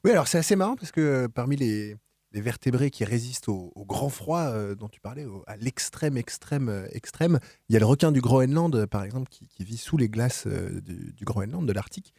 Oui, 0.03 0.11
alors 0.11 0.27
c'est 0.27 0.39
assez 0.39 0.57
marrant 0.57 0.75
parce 0.75 0.91
que 0.91 0.99
euh, 0.99 1.27
parmi 1.29 1.55
les, 1.55 1.95
les 2.33 2.41
vertébrés 2.41 2.91
qui 2.91 3.03
résistent 3.03 3.49
au, 3.49 3.71
grand 3.87 4.09
froid 4.09 4.41
euh, 4.41 4.75
dont 4.75 4.89
tu 4.89 5.01
parlais, 5.01 5.25
à 5.47 5.57
l'extrême, 5.57 6.17
extrême, 6.17 6.69
euh, 6.69 6.87
extrême, 6.91 7.39
il 7.69 7.73
y 7.73 7.75
a 7.75 7.79
le 7.79 7.85
requin 7.85 8.11
du 8.11 8.21
Groenland, 8.21 8.73
euh, 8.75 8.87
par 8.87 9.03
exemple, 9.03 9.29
qui, 9.29 9.63
vit 9.63 9.77
sous 9.77 9.97
les 9.97 10.09
glaces 10.09 10.47
du, 10.47 11.23
Groenland, 11.23 11.67
de 11.67 11.73
l'Arctique, 11.73 12.13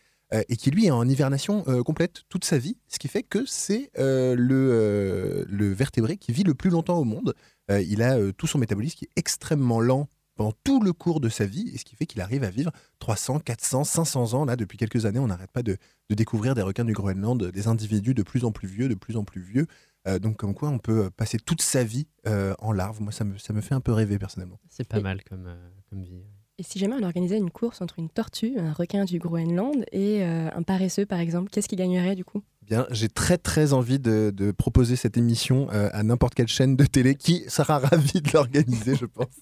et 0.49 0.57
qui 0.57 0.71
lui 0.71 0.87
est 0.87 0.91
en 0.91 1.07
hivernation 1.07 1.63
complète 1.85 2.23
toute 2.31 2.47
sa 2.47 2.57
vie, 2.57 2.79
ce 2.89 2.99
qui 2.99 3.09
fait 3.09 3.23
que 3.23 3.45
c'est 3.45 3.91
le, 3.97 5.45
le 5.47 5.73
vertébré 5.75 6.17
qui 6.17 6.33
vit 6.33 6.45
le 6.45 6.55
plus 6.55 6.71
longtemps 6.71 6.97
au 6.97 7.05
monde. 7.05 7.35
Il 7.69 8.01
a 8.03 8.33
tout 8.33 8.47
son 8.47 8.59
métabolisme 8.59 8.97
qui 8.97 9.05
est 9.05 9.11
extrêmement 9.17 9.81
lent 9.81 10.09
pendant 10.35 10.53
tout 10.65 10.81
le 10.81 10.93
cours 10.93 11.21
de 11.21 11.29
sa 11.29 11.45
vie, 11.45 11.71
et 11.75 11.79
ce 11.79 11.85
qui 11.85 11.97
fait 11.97 12.07
qu'il 12.07 12.21
arrive 12.21 12.45
à 12.45 12.51
vivre 12.51 12.71
300, 13.01 13.41
400, 13.41 13.85
500 13.85 14.35
ans. 14.35 14.45
Là, 14.45 14.57
depuis 14.57 14.79
quelques 14.79 15.05
années, 15.05 15.19
on 15.19 15.27
n'arrête 15.27 15.51
pas 15.51 15.63
de, 15.63 15.77
de 16.09 16.15
découvrir 16.15 16.55
des 16.55 16.63
requins 16.63 16.85
du 16.85 16.93
Groenland, 16.93 17.51
des 17.51 17.69
individus 17.69 18.15
de 18.15 18.23
plus 18.23 18.45
en 18.45 18.53
plus 18.53 18.69
vieux, 18.69 18.89
de 18.89 18.95
plus 18.95 19.17
en 19.17 19.25
plus 19.25 19.43
vieux. 19.43 19.67
Euh, 20.09 20.19
donc, 20.19 20.37
comme 20.37 20.55
quoi, 20.55 20.69
on 20.69 20.79
peut 20.79 21.11
passer 21.11 21.39
toute 21.39 21.63
sa 21.63 21.85
vie 21.85 22.09
euh, 22.27 22.55
en 22.59 22.73
larve. 22.73 23.01
Moi, 23.01 23.13
ça 23.13 23.25
me, 23.25 23.39
ça 23.39 23.53
me 23.53 23.61
fait 23.61 23.75
un 23.75 23.81
peu 23.81 23.93
rêver, 23.93 24.19
personnellement. 24.19 24.59
C'est 24.69 24.87
pas 24.89 24.99
Et- 24.99 25.03
mal 25.03 25.23
comme, 25.25 25.47
euh, 25.47 25.69
comme 25.91 26.03
vie. 26.03 26.23
Et 26.59 26.65
si 26.65 26.79
jamais 26.79 26.95
on 27.01 27.03
organisait 27.03 27.39
une 27.39 27.51
course 27.51 27.81
entre 27.81 27.99
une 27.99 28.11
tortue, 28.11 28.59
un 28.59 28.73
requin 28.73 29.05
du 29.05 29.19
Groenland 29.19 29.85
et 29.91 30.23
euh, 30.23 30.49
un 30.55 30.63
paresseux, 30.63 31.07
par 31.07 31.19
exemple, 31.19 31.51
qu'est-ce 31.51 31.67
qui 31.69 31.77
gagnerait 31.77 32.15
du 32.15 32.25
coup? 32.25 32.43
Bien, 32.63 32.87
j'ai 32.91 33.09
très, 33.09 33.39
très 33.39 33.73
envie 33.73 33.99
de, 33.99 34.31
de 34.35 34.51
proposer 34.53 34.95
cette 34.97 35.17
émission 35.17 35.69
euh, 35.73 35.89
à 35.93 36.03
n'importe 36.03 36.35
quelle 36.35 36.47
chaîne 36.49 36.77
de 36.77 36.85
télé 36.85 37.15
qui 37.17 37.45
sera 37.49 37.79
ravie 37.81 38.21
de 38.21 38.31
l'organiser, 38.33 38.95
je 38.97 39.07
pense. 39.07 39.35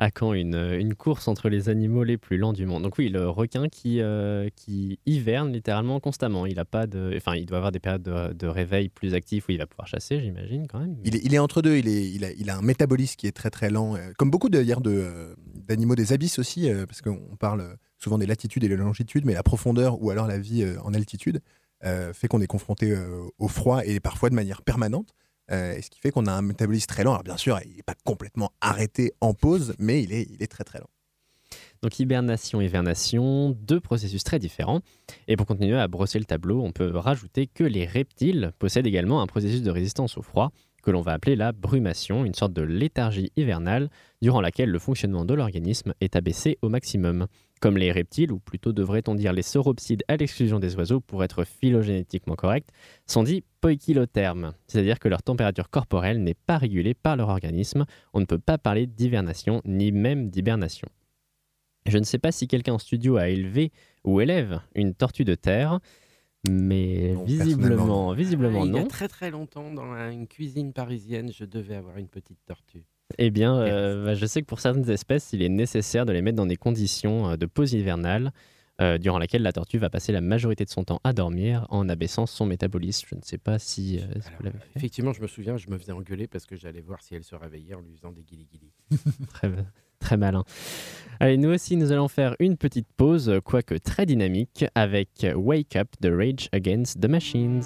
À 0.00 0.10
quand 0.10 0.32
une, 0.32 0.54
une 0.54 0.94
course 0.94 1.28
entre 1.28 1.48
les 1.50 1.68
animaux 1.68 2.04
les 2.04 2.16
plus 2.16 2.38
lents 2.38 2.54
du 2.54 2.64
monde 2.64 2.82
Donc 2.82 2.96
oui, 2.96 3.10
le 3.10 3.28
requin 3.28 3.68
qui, 3.68 4.00
euh, 4.00 4.48
qui 4.56 4.98
hiverne 5.04 5.52
littéralement 5.52 6.00
constamment. 6.00 6.46
Il 6.46 6.58
a 6.58 6.64
pas 6.64 6.86
de, 6.86 7.12
enfin, 7.16 7.34
il 7.36 7.44
doit 7.44 7.58
avoir 7.58 7.70
des 7.70 7.80
périodes 7.80 8.02
de, 8.02 8.32
de 8.32 8.46
réveil 8.46 8.88
plus 8.88 9.14
actifs 9.14 9.48
où 9.48 9.52
il 9.52 9.58
va 9.58 9.66
pouvoir 9.66 9.86
chasser, 9.86 10.18
j'imagine 10.20 10.66
quand 10.66 10.80
même. 10.80 10.96
Il 11.04 11.16
est, 11.16 11.20
il 11.22 11.34
est 11.34 11.38
entre 11.38 11.60
deux, 11.60 11.76
il, 11.76 11.86
est, 11.86 12.10
il, 12.10 12.24
a, 12.24 12.32
il 12.32 12.48
a 12.48 12.56
un 12.56 12.62
métabolisme 12.62 13.16
qui 13.16 13.26
est 13.26 13.32
très 13.32 13.50
très 13.50 13.68
lent, 13.68 13.94
euh, 13.94 14.10
comme 14.16 14.30
beaucoup 14.30 14.48
d'ailleurs 14.48 14.80
euh, 14.86 15.34
d'animaux 15.68 15.96
des 15.96 16.14
abysses 16.14 16.38
aussi, 16.38 16.70
euh, 16.70 16.86
parce 16.86 17.02
qu'on 17.02 17.36
parle 17.38 17.76
souvent 17.98 18.18
des 18.18 18.26
latitudes 18.26 18.64
et 18.64 18.68
des 18.68 18.76
longitudes, 18.76 19.26
mais 19.26 19.34
la 19.34 19.42
profondeur 19.42 20.02
ou 20.02 20.10
alors 20.10 20.26
la 20.26 20.38
vie 20.38 20.62
euh, 20.62 20.80
en 20.82 20.94
altitude 20.94 21.40
euh, 21.84 22.12
fait 22.12 22.28
qu'on 22.28 22.40
est 22.40 22.46
confronté 22.46 22.92
euh, 22.92 23.22
au 23.38 23.48
froid 23.48 23.84
et 23.84 24.00
parfois 24.00 24.30
de 24.30 24.34
manière 24.34 24.62
permanente, 24.62 25.14
euh, 25.50 25.74
et 25.74 25.82
ce 25.82 25.90
qui 25.90 25.98
fait 25.98 26.10
qu'on 26.10 26.26
a 26.26 26.32
un 26.32 26.42
métabolisme 26.42 26.86
très 26.86 27.04
lent. 27.04 27.12
Alors 27.12 27.24
bien 27.24 27.36
sûr, 27.36 27.58
il 27.64 27.76
n'est 27.76 27.82
pas 27.82 27.94
complètement 28.04 28.52
arrêté 28.60 29.12
en 29.20 29.34
pause, 29.34 29.74
mais 29.78 30.02
il 30.02 30.12
est, 30.12 30.50
très 30.50 30.64
très 30.64 30.78
lent. 30.78 30.90
Donc 31.82 31.98
hibernation, 31.98 32.60
hivernation, 32.60 33.50
deux 33.50 33.80
processus 33.80 34.22
très 34.22 34.38
différents. 34.38 34.80
Et 35.28 35.36
pour 35.36 35.46
continuer 35.46 35.78
à 35.78 35.88
brosser 35.88 36.18
le 36.18 36.24
tableau, 36.24 36.62
on 36.62 36.72
peut 36.72 36.96
rajouter 36.96 37.46
que 37.46 37.64
les 37.64 37.86
reptiles 37.86 38.52
possèdent 38.58 38.86
également 38.86 39.22
un 39.22 39.26
processus 39.26 39.62
de 39.62 39.70
résistance 39.70 40.18
au 40.18 40.22
froid 40.22 40.52
que 40.82 40.90
l'on 40.90 41.02
va 41.02 41.12
appeler 41.12 41.36
la 41.36 41.52
brumation, 41.52 42.24
une 42.24 42.34
sorte 42.34 42.52
de 42.52 42.62
léthargie 42.62 43.32
hivernale 43.36 43.90
durant 44.22 44.40
laquelle 44.40 44.70
le 44.70 44.78
fonctionnement 44.78 45.24
de 45.24 45.34
l'organisme 45.34 45.94
est 46.00 46.16
abaissé 46.16 46.58
au 46.62 46.68
maximum. 46.68 47.26
Comme 47.60 47.76
les 47.76 47.92
reptiles, 47.92 48.32
ou 48.32 48.38
plutôt 48.38 48.72
devrait-on 48.72 49.14
dire 49.14 49.34
les 49.34 49.42
sauropsides 49.42 50.02
à 50.08 50.16
l'exclusion 50.16 50.58
des 50.58 50.76
oiseaux 50.76 51.00
pour 51.00 51.22
être 51.24 51.44
phylogénétiquement 51.44 52.34
correct, 52.34 52.70
sont 53.06 53.22
dits 53.22 53.44
poikilothermes, 53.60 54.54
c'est-à-dire 54.66 54.98
que 54.98 55.08
leur 55.08 55.22
température 55.22 55.68
corporelle 55.68 56.22
n'est 56.22 56.32
pas 56.46 56.56
régulée 56.56 56.94
par 56.94 57.16
leur 57.16 57.28
organisme. 57.28 57.84
On 58.14 58.20
ne 58.20 58.24
peut 58.24 58.38
pas 58.38 58.56
parler 58.56 58.86
d'hivernation 58.86 59.60
ni 59.66 59.92
même 59.92 60.30
d'hibernation. 60.30 60.88
Je 61.86 61.98
ne 61.98 62.04
sais 62.04 62.18
pas 62.18 62.32
si 62.32 62.48
quelqu'un 62.48 62.74
en 62.74 62.78
studio 62.78 63.16
a 63.18 63.28
élevé 63.28 63.72
ou 64.04 64.20
élève 64.22 64.60
une 64.74 64.94
tortue 64.94 65.24
de 65.24 65.34
terre, 65.34 65.80
mais 66.48 67.12
Non, 67.14 67.24
visiblement, 67.24 68.12
visiblement 68.14 68.62
Ah, 68.62 68.66
il 68.66 68.74
y 68.74 68.78
a 68.78 68.82
non. 68.82 68.88
très 68.88 69.08
très 69.08 69.30
longtemps, 69.30 69.70
dans 69.70 69.84
la- 69.92 70.10
une 70.10 70.26
cuisine 70.26 70.72
parisienne, 70.72 71.30
je 71.30 71.44
devais 71.44 71.74
avoir 71.74 71.98
une 71.98 72.08
petite 72.08 72.38
tortue. 72.46 72.84
Eh 73.18 73.30
bien, 73.30 73.58
euh, 73.58 74.04
bah, 74.04 74.14
je 74.14 74.26
sais 74.26 74.40
que 74.40 74.46
pour 74.46 74.60
certaines 74.60 74.88
espèces, 74.90 75.32
il 75.32 75.42
est 75.42 75.48
nécessaire 75.48 76.06
de 76.06 76.12
les 76.12 76.22
mettre 76.22 76.36
dans 76.36 76.46
des 76.46 76.56
conditions 76.56 77.30
euh, 77.30 77.36
de 77.36 77.46
pause 77.46 77.72
hivernale, 77.72 78.32
euh, 78.80 78.96
durant 78.96 79.18
laquelle 79.18 79.42
la 79.42 79.52
tortue 79.52 79.76
va 79.76 79.90
passer 79.90 80.10
la 80.10 80.22
majorité 80.22 80.64
de 80.64 80.70
son 80.70 80.84
temps 80.84 81.00
à 81.04 81.12
dormir 81.12 81.66
en 81.68 81.86
abaissant 81.90 82.24
son 82.24 82.46
métabolisme. 82.46 83.08
Je 83.10 83.14
ne 83.16 83.20
sais 83.22 83.36
pas 83.36 83.58
si, 83.58 83.98
euh, 83.98 84.00
si 84.00 84.28
Alors, 84.28 84.38
vous 84.38 84.44
l'avez 84.44 84.58
fait? 84.58 84.70
Effectivement, 84.76 85.12
je 85.12 85.20
me 85.20 85.26
souviens, 85.26 85.58
je 85.58 85.68
me 85.68 85.76
faisais 85.76 85.92
engueuler 85.92 86.26
parce 86.26 86.46
que 86.46 86.56
j'allais 86.56 86.80
voir 86.80 87.02
si 87.02 87.14
elle 87.14 87.24
se 87.24 87.34
réveillait 87.34 87.74
en 87.74 87.80
lui 87.80 87.94
faisant 87.94 88.12
des 88.12 88.22
guili-guili. 88.22 88.72
Très, 89.34 89.50
très 89.98 90.16
malin. 90.16 90.44
Allez, 91.18 91.36
nous 91.36 91.50
aussi, 91.50 91.76
nous 91.76 91.92
allons 91.92 92.08
faire 92.08 92.36
une 92.38 92.56
petite 92.56 92.88
pause, 92.96 93.38
quoique 93.44 93.74
très 93.74 94.06
dynamique, 94.06 94.64
avec 94.74 95.26
Wake 95.34 95.76
Up 95.76 95.88
the 96.00 96.08
Rage 96.10 96.48
Against 96.52 97.02
the 97.02 97.06
Machines. 97.06 97.62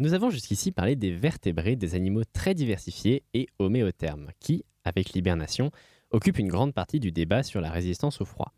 Nous 0.00 0.14
avons 0.14 0.30
jusqu'ici 0.30 0.72
parlé 0.72 0.96
des 0.96 1.12
vertébrés, 1.12 1.76
des 1.76 1.94
animaux 1.94 2.22
très 2.32 2.54
diversifiés 2.54 3.22
et 3.34 3.48
homéothermes, 3.58 4.30
qui, 4.40 4.64
avec 4.82 5.12
l'hibernation, 5.12 5.70
occupent 6.10 6.38
une 6.38 6.48
grande 6.48 6.72
partie 6.72 7.00
du 7.00 7.12
débat 7.12 7.42
sur 7.42 7.60
la 7.60 7.70
résistance 7.70 8.22
au 8.22 8.24
froid. 8.24 8.54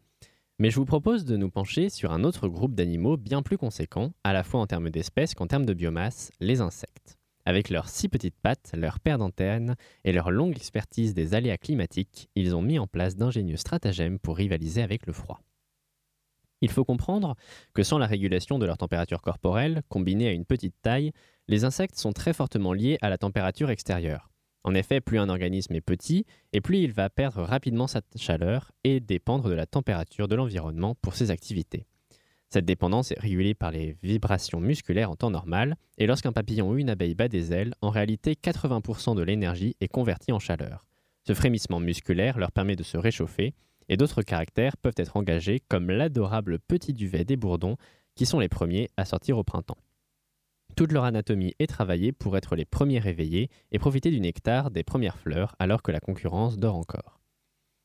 Mais 0.61 0.71
je 0.71 0.77
vous 0.77 0.85
propose 0.85 1.25
de 1.25 1.37
nous 1.37 1.51
pencher 1.51 1.89
sur 1.89 2.13
un 2.13 2.23
autre 2.23 2.47
groupe 2.47 2.77
d'animaux 2.77 3.17
bien 3.17 3.43
plus 3.43 3.59
conséquent, 3.59 4.13
à 4.23 4.33
la 4.33 4.45
fois 4.45 4.61
en 4.61 4.69
termes 4.69 4.91
d'espèces 4.91 5.35
qu'en 5.35 5.49
termes 5.49 5.67
de 5.67 5.75
biomasse, 5.75 6.31
les 6.39 6.61
insectes. 6.61 7.19
Avec 7.45 7.71
leurs 7.71 7.89
six 7.89 8.09
petites 8.09 8.39
pattes, 8.41 8.71
leur 8.77 9.01
paire 9.01 9.19
d'antennes 9.19 9.75
et 10.05 10.13
leur 10.13 10.31
longue 10.31 10.55
expertise 10.55 11.13
des 11.13 11.35
aléas 11.35 11.59
climatiques, 11.59 12.31
ils 12.37 12.55
ont 12.55 12.63
mis 12.63 12.79
en 12.79 12.87
place 12.87 13.17
d'ingénieux 13.17 13.57
stratagèmes 13.57 14.21
pour 14.21 14.37
rivaliser 14.37 14.81
avec 14.81 15.09
le 15.09 15.13
froid. 15.13 15.41
Il 16.63 16.71
faut 16.71 16.85
comprendre 16.85 17.35
que 17.75 17.83
sans 17.83 17.99
la 17.99 18.07
régulation 18.07 18.61
de 18.61 18.67
leur 18.67 18.79
température 18.79 19.21
corporelle, 19.21 19.83
combinée 19.89 20.29
à 20.29 20.33
une 20.33 20.45
petite 20.45 20.77
taille, 20.81 21.13
les 21.49 21.65
insectes 21.65 21.97
sont 21.97 22.13
très 22.13 22.33
fortement 22.33 22.73
liés 22.73 22.99
à 23.03 23.11
la 23.11 23.19
température 23.19 23.71
extérieure. 23.71 24.31
En 24.65 24.75
effet, 24.75 25.01
plus 25.01 25.19
un 25.19 25.29
organisme 25.29 25.75
est 25.75 25.81
petit, 25.81 26.25
et 26.53 26.61
plus 26.61 26.79
il 26.79 26.93
va 26.93 27.11
perdre 27.11 27.43
rapidement 27.43 27.89
sa 27.89 28.01
chaleur 28.17 28.71
et 28.85 29.01
dépendre 29.01 29.49
de 29.49 29.55
la 29.55 29.67
température 29.67 30.29
de 30.29 30.37
l'environnement 30.37 30.95
pour 30.95 31.15
ses 31.15 31.31
activités. 31.31 31.87
Cette 32.49 32.65
dépendance 32.65 33.11
est 33.11 33.19
régulée 33.19 33.55
par 33.55 33.71
les 33.71 33.97
vibrations 34.03 34.61
musculaires 34.61 35.11
en 35.11 35.17
temps 35.17 35.31
normal, 35.31 35.77
et 35.99 36.07
lorsqu'un 36.07 36.33
papillon 36.33 36.71
ou 36.71 36.77
une 36.77 36.91
abeille 36.91 37.15
bat 37.15 37.29
des 37.29 37.53
ailes, 37.53 37.75
en 37.81 37.91
réalité 37.91 38.35
80% 38.35 39.17
de 39.17 39.23
l'énergie 39.23 39.75
est 39.81 39.89
convertie 39.89 40.33
en 40.33 40.39
chaleur. 40.39 40.87
Ce 41.27 41.35
frémissement 41.35 41.81
musculaire 41.81 42.39
leur 42.39 42.53
permet 42.53 42.77
de 42.77 42.83
se 42.83 42.99
réchauffer, 42.99 43.55
et 43.89 43.97
d'autres 43.97 44.23
caractères 44.23 44.77
peuvent 44.77 44.93
être 44.97 45.17
engagés 45.17 45.61
comme 45.69 45.91
l'adorable 45.91 46.59
petit 46.61 46.93
duvet 46.93 47.25
des 47.25 47.37
bourdons, 47.37 47.77
qui 48.15 48.27
sont 48.27 48.39
les 48.39 48.49
premiers 48.49 48.91
à 48.97 49.05
sortir 49.05 49.39
au 49.39 49.45
printemps. 49.45 49.79
Toute 50.75 50.93
leur 50.93 51.05
anatomie 51.05 51.55
est 51.59 51.67
travaillée 51.67 52.13
pour 52.13 52.37
être 52.37 52.57
les 52.57 52.65
premiers 52.65 52.99
réveillés 52.99 53.51
et 53.73 53.79
profiter 53.79 54.11
du 54.11 54.21
nectar 54.21 54.71
des 54.71 54.83
premières 54.83 55.19
fleurs 55.19 55.55
alors 55.59 55.83
que 55.83 55.93
la 55.93 56.01
concurrence 56.01 56.59
dort 56.59 56.77
encore. 56.77 57.21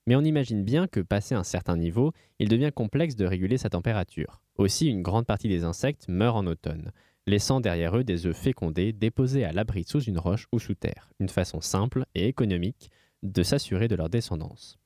Mais 0.06 0.16
on 0.16 0.22
imagine 0.22 0.64
bien 0.64 0.88
que, 0.88 1.02
passé 1.02 1.36
un 1.36 1.44
certain 1.44 1.76
niveau, 1.76 2.14
il 2.40 2.48
devient 2.48 2.72
complexe 2.74 3.18
de 3.18 3.26
réguler 3.26 3.58
sa 3.58 3.70
température. 3.70 4.42
Aussi, 4.56 4.88
une 4.88 5.02
grande 5.02 5.26
partie 5.26 5.50
des 5.50 5.66
insectes 5.66 6.08
meurent 6.08 6.38
en 6.38 6.48
automne, 6.48 6.94
laissant 7.26 7.60
derrière 7.60 7.98
eux 7.98 8.06
des 8.06 8.26
œufs 8.26 8.38
fécondés 8.38 8.94
déposés 8.94 9.44
à 9.44 9.52
l'abri 9.52 9.84
sous 9.84 10.02
une 10.02 10.18
roche 10.18 10.48
ou 10.54 10.60
sous 10.60 10.76
terre, 10.76 11.12
une 11.20 11.28
façon 11.28 11.60
simple 11.60 12.06
et 12.16 12.28
économique 12.28 12.90
de 13.22 13.44
s'assurer 13.44 13.90
de 13.90 13.96
leur 13.96 14.10
descendance. 14.10 14.80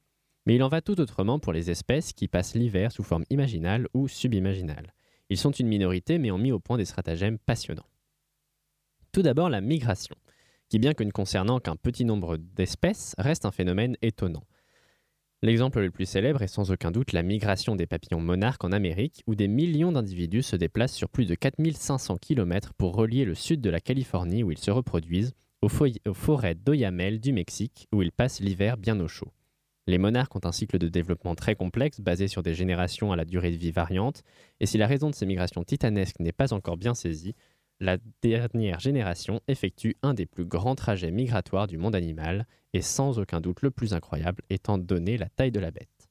Mais 0.47 0.55
il 0.55 0.63
en 0.63 0.69
va 0.69 0.81
tout 0.81 0.99
autrement 0.99 1.37
pour 1.37 1.53
les 1.53 1.69
espèces 1.69 2.13
qui 2.13 2.27
passent 2.27 2.55
l'hiver 2.55 2.91
sous 2.91 3.03
forme 3.03 3.25
imaginale 3.29 3.87
ou 3.93 4.07
subimaginale. 4.07 4.95
Ils 5.29 5.37
sont 5.37 5.51
une 5.51 5.67
minorité 5.67 6.17
mais 6.17 6.31
ont 6.31 6.39
mis 6.39 6.51
au 6.51 6.59
point 6.59 6.77
des 6.77 6.85
stratagèmes 6.85 7.37
passionnants. 7.37 7.90
Tout 9.11 9.23
d'abord 9.23 9.49
la 9.49 9.59
migration, 9.59 10.15
qui 10.69 10.79
bien 10.79 10.93
que 10.93 11.03
ne 11.03 11.11
concernant 11.11 11.59
qu'un 11.59 11.75
petit 11.75 12.05
nombre 12.05 12.37
d'espèces, 12.37 13.13
reste 13.17 13.45
un 13.45 13.51
phénomène 13.51 13.97
étonnant. 14.01 14.45
L'exemple 15.41 15.81
le 15.81 15.91
plus 15.91 16.05
célèbre 16.05 16.43
est 16.43 16.47
sans 16.47 16.71
aucun 16.71 16.91
doute 16.91 17.11
la 17.11 17.21
migration 17.21 17.75
des 17.75 17.87
papillons 17.87 18.21
monarques 18.21 18.63
en 18.63 18.71
Amérique, 18.71 19.21
où 19.27 19.35
des 19.35 19.49
millions 19.49 19.91
d'individus 19.91 20.43
se 20.43 20.55
déplacent 20.55 20.93
sur 20.93 21.09
plus 21.09 21.25
de 21.25 21.35
4500 21.35 22.19
km 22.19 22.73
pour 22.73 22.95
relier 22.95 23.25
le 23.25 23.35
sud 23.35 23.59
de 23.59 23.69
la 23.69 23.81
Californie 23.81 24.43
où 24.43 24.51
ils 24.51 24.57
se 24.57 24.71
reproduisent, 24.71 25.33
aux, 25.61 25.69
aux 26.07 26.13
forêts 26.13 26.55
d'Oyamel 26.55 27.19
du 27.19 27.33
Mexique, 27.33 27.89
où 27.91 28.01
ils 28.01 28.13
passent 28.13 28.39
l'hiver 28.39 28.77
bien 28.77 28.97
au 29.01 29.09
chaud. 29.09 29.33
Les 29.87 29.97
monarques 29.97 30.35
ont 30.37 30.45
un 30.45 30.53
cycle 30.53 30.77
de 30.77 30.87
développement 30.87 31.35
très 31.35 31.55
complexe 31.55 31.99
basé 31.99 32.29
sur 32.29 32.43
des 32.43 32.53
générations 32.53 33.11
à 33.11 33.17
la 33.17 33.25
durée 33.25 33.51
de 33.51 33.57
vie 33.57 33.71
variante, 33.71 34.23
et 34.61 34.65
si 34.65 34.77
la 34.77 34.87
raison 34.87 35.09
de 35.09 35.15
ces 35.15 35.25
migrations 35.25 35.65
titanesques 35.65 36.19
n'est 36.19 36.31
pas 36.31 36.53
encore 36.53 36.77
bien 36.77 36.93
saisie, 36.93 37.35
la 37.81 37.97
dernière 38.21 38.79
génération 38.79 39.41
effectue 39.47 39.97
un 40.03 40.13
des 40.13 40.27
plus 40.27 40.45
grands 40.45 40.75
trajets 40.75 41.11
migratoires 41.11 41.65
du 41.65 41.79
monde 41.79 41.95
animal, 41.95 42.45
et 42.73 42.81
sans 42.81 43.19
aucun 43.19 43.41
doute 43.41 43.63
le 43.63 43.71
plus 43.71 43.93
incroyable 43.93 44.43
étant 44.49 44.77
donné 44.77 45.17
la 45.17 45.27
taille 45.27 45.51
de 45.51 45.59
la 45.59 45.71
bête. 45.71 46.09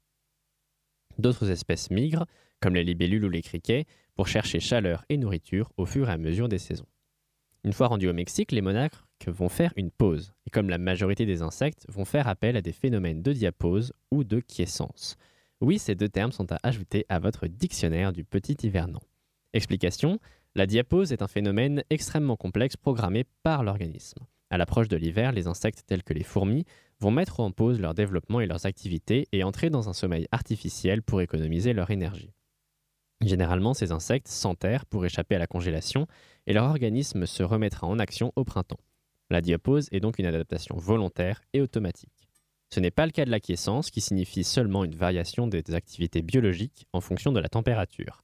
D'autres 1.19 1.49
espèces 1.49 1.91
migrent, 1.91 2.27
comme 2.61 2.75
les 2.75 2.85
libellules 2.85 3.25
ou 3.25 3.31
les 3.31 3.41
criquets, 3.41 3.87
pour 4.15 4.27
chercher 4.27 4.59
chaleur 4.59 5.05
et 5.09 5.17
nourriture 5.17 5.73
au 5.77 5.87
fur 5.87 6.11
et 6.11 6.13
à 6.13 6.19
mesure 6.19 6.49
des 6.49 6.59
saisons. 6.59 6.89
Une 7.63 7.73
fois 7.73 7.87
rendus 7.87 8.09
au 8.09 8.15
Mexique, 8.15 8.53
les 8.53 8.63
monarques 8.63 9.29
vont 9.29 9.49
faire 9.49 9.73
une 9.77 9.93
pause, 9.93 10.35
et 10.47 10.51
comme 10.51 10.71
la 10.71 10.79
majorité 10.79 11.25
des 11.25 11.41
insectes, 11.41 11.87
vont 11.89 12.05
faire 12.05 12.27
appel 12.27 12.57
à 12.57 12.63
des 12.63 12.73
phénomènes 12.73 13.23
de 13.23 13.33
diapause 13.33 13.93
ou 14.11 14.25
de 14.25 14.41
quiescence. 14.41 15.17
Oui, 15.61 15.79
ces 15.79 15.95
deux 15.95 16.09
termes 16.09 16.33
sont 16.33 16.51
à 16.53 16.59
ajouter 16.65 17.07
à 17.09 17.21
votre 17.21 17.47
dictionnaire 17.47 18.13
du 18.13 18.25
petit 18.25 18.57
hivernant. 18.67 19.03
Explication 19.53 20.19
la 20.57 20.67
diapause 20.67 21.13
est 21.13 21.23
un 21.23 21.29
phénomène 21.29 21.85
extrêmement 21.91 22.37
complexe 22.37 22.77
programmé 22.77 23.25
par 23.45 23.63
l'organisme. 23.63 24.19
À 24.51 24.59
l'approche 24.59 24.89
de 24.89 24.97
l'hiver, 24.97 25.31
les 25.31 25.47
insectes 25.47 25.85
tels 25.87 26.03
que 26.03 26.13
les 26.13 26.25
fourmis 26.25 26.65
vont 26.99 27.13
mettre 27.13 27.39
en 27.39 27.53
pause 27.53 27.79
leur 27.79 27.95
développement 27.95 28.41
et 28.41 28.47
leurs 28.47 28.67
activités 28.67 29.29
et 29.31 29.45
entrer 29.45 29.71
dans 29.71 29.89
un 29.89 29.93
sommeil 29.93 30.27
artificiel 30.33 31.03
pour 31.03 31.21
économiser 31.21 31.73
leur 31.73 31.91
énergie. 31.91 32.33
Généralement, 33.25 33.75
ces 33.75 33.93
insectes 33.93 34.27
s'enterrent 34.27 34.87
pour 34.87 35.05
échapper 35.05 35.37
à 35.37 35.39
la 35.39 35.47
congélation 35.47 36.09
et 36.47 36.53
leur 36.53 36.65
organisme 36.65 37.27
se 37.27 37.45
remettra 37.45 37.87
en 37.87 38.01
action 38.01 38.33
au 38.35 38.45
printemps. 38.45 38.81
La 39.31 39.41
diapause 39.41 39.89
est 39.93 40.01
donc 40.01 40.19
une 40.19 40.27
adaptation 40.27 40.77
volontaire 40.77 41.43
et 41.53 41.61
automatique. 41.61 42.29
Ce 42.75 42.81
n'est 42.81 42.91
pas 42.91 43.07
le 43.07 43.13
cas 43.13 43.25
de 43.25 43.31
l'acquiescence 43.31 43.91
qui 43.91 44.01
signifie 44.01 44.43
seulement 44.43 44.85
une 44.85 44.97
variation 44.97 45.47
des 45.47 45.63
activités 45.75 46.23
biologiques 46.23 46.89
en 46.93 47.01
fonction 47.01 47.31
de 47.31 47.39
la 47.39 47.49
température. 47.49 48.23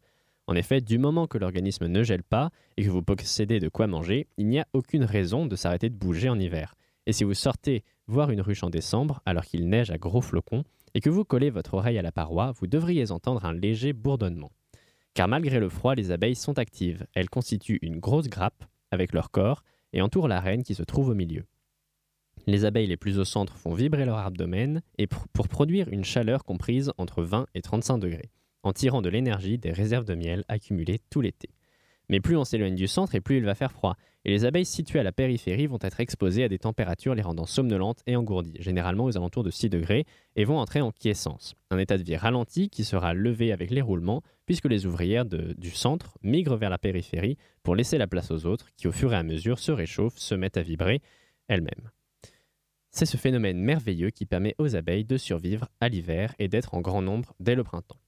En 0.48 0.54
effet, 0.54 0.80
du 0.80 0.98
moment 0.98 1.26
que 1.26 1.38
l'organisme 1.38 1.86
ne 1.86 2.02
gèle 2.04 2.22
pas 2.22 2.50
et 2.76 2.84
que 2.84 2.90
vous 2.90 3.02
possédez 3.02 3.58
de 3.58 3.68
quoi 3.68 3.88
manger, 3.88 4.28
il 4.36 4.46
n'y 4.46 4.60
a 4.60 4.66
aucune 4.72 5.04
raison 5.04 5.46
de 5.46 5.56
s'arrêter 5.56 5.90
de 5.90 5.96
bouger 5.96 6.28
en 6.28 6.38
hiver. 6.38 6.74
Et 7.06 7.12
si 7.12 7.24
vous 7.24 7.34
sortez 7.34 7.82
voir 8.06 8.30
une 8.30 8.40
ruche 8.40 8.62
en 8.62 8.70
décembre 8.70 9.20
alors 9.26 9.44
qu'il 9.44 9.68
neige 9.68 9.90
à 9.90 9.98
gros 9.98 10.20
flocons 10.20 10.62
et 10.94 11.00
que 11.00 11.10
vous 11.10 11.24
collez 11.24 11.50
votre 11.50 11.74
oreille 11.74 11.98
à 11.98 12.02
la 12.02 12.12
paroi, 12.12 12.52
vous 12.52 12.68
devriez 12.68 13.10
entendre 13.10 13.44
un 13.44 13.54
léger 13.54 13.92
bourdonnement. 13.92 14.52
Car 15.14 15.26
malgré 15.26 15.58
le 15.58 15.68
froid, 15.68 15.94
les 15.94 16.12
abeilles 16.12 16.36
sont 16.36 16.58
actives. 16.58 17.06
Elles 17.14 17.30
constituent 17.30 17.80
une 17.82 17.98
grosse 17.98 18.28
grappe 18.28 18.64
avec 18.92 19.12
leur 19.12 19.30
corps 19.30 19.62
et 19.92 20.00
entourent 20.00 20.28
la 20.28 20.40
reine 20.40 20.62
qui 20.62 20.74
se 20.74 20.82
trouve 20.84 21.08
au 21.08 21.14
milieu. 21.14 21.44
Les 22.46 22.64
abeilles 22.64 22.86
les 22.86 22.96
plus 22.96 23.18
au 23.18 23.24
centre 23.24 23.56
font 23.56 23.74
vibrer 23.74 24.04
leur 24.04 24.18
abdomen 24.18 24.82
et 24.98 25.08
pour 25.08 25.48
produire 25.48 25.88
une 25.88 26.04
chaleur 26.04 26.44
comprise 26.44 26.92
entre 26.98 27.24
20 27.24 27.46
et 27.54 27.62
35 27.62 27.98
degrés 27.98 28.30
en 28.66 28.72
tirant 28.72 29.00
de 29.00 29.08
l'énergie 29.08 29.58
des 29.58 29.70
réserves 29.70 30.04
de 30.04 30.16
miel 30.16 30.44
accumulées 30.48 31.00
tout 31.08 31.20
l'été. 31.20 31.50
Mais 32.08 32.20
plus 32.20 32.36
on 32.36 32.44
s'éloigne 32.44 32.74
du 32.74 32.88
centre 32.88 33.14
et 33.14 33.20
plus 33.20 33.36
il 33.36 33.44
va 33.44 33.54
faire 33.54 33.70
froid, 33.70 33.96
et 34.24 34.30
les 34.30 34.44
abeilles 34.44 34.66
situées 34.66 34.98
à 34.98 35.04
la 35.04 35.12
périphérie 35.12 35.68
vont 35.68 35.78
être 35.80 36.00
exposées 36.00 36.42
à 36.42 36.48
des 36.48 36.58
températures 36.58 37.14
les 37.14 37.22
rendant 37.22 37.46
somnolentes 37.46 38.02
et 38.06 38.16
engourdies, 38.16 38.56
généralement 38.58 39.04
aux 39.04 39.16
alentours 39.16 39.44
de 39.44 39.50
6 39.50 39.70
degrés, 39.70 40.04
et 40.34 40.44
vont 40.44 40.58
entrer 40.58 40.80
en 40.80 40.90
quiescence, 40.90 41.54
un 41.70 41.78
état 41.78 41.96
de 41.96 42.02
vie 42.02 42.16
ralenti 42.16 42.68
qui 42.68 42.82
sera 42.82 43.14
levé 43.14 43.52
avec 43.52 43.70
les 43.70 43.82
roulements, 43.82 44.22
puisque 44.46 44.66
les 44.66 44.84
ouvrières 44.84 45.26
du 45.26 45.70
centre 45.70 46.18
migrent 46.22 46.56
vers 46.56 46.70
la 46.70 46.78
périphérie 46.78 47.36
pour 47.62 47.76
laisser 47.76 47.98
la 47.98 48.08
place 48.08 48.32
aux 48.32 48.46
autres, 48.46 48.68
qui 48.76 48.88
au 48.88 48.92
fur 48.92 49.12
et 49.12 49.16
à 49.16 49.22
mesure 49.22 49.60
se 49.60 49.70
réchauffent, 49.70 50.18
se 50.18 50.34
mettent 50.34 50.56
à 50.56 50.62
vibrer 50.62 51.02
elles-mêmes. 51.46 51.90
C'est 52.90 53.06
ce 53.06 53.16
phénomène 53.16 53.60
merveilleux 53.60 54.10
qui 54.10 54.26
permet 54.26 54.56
aux 54.58 54.74
abeilles 54.74 55.04
de 55.04 55.18
survivre 55.18 55.68
à 55.80 55.88
l'hiver 55.88 56.34
et 56.40 56.48
d'être 56.48 56.74
en 56.74 56.80
grand 56.80 57.02
nombre 57.02 57.32
dès 57.38 57.54
le 57.54 57.62
printemps. 57.62 58.00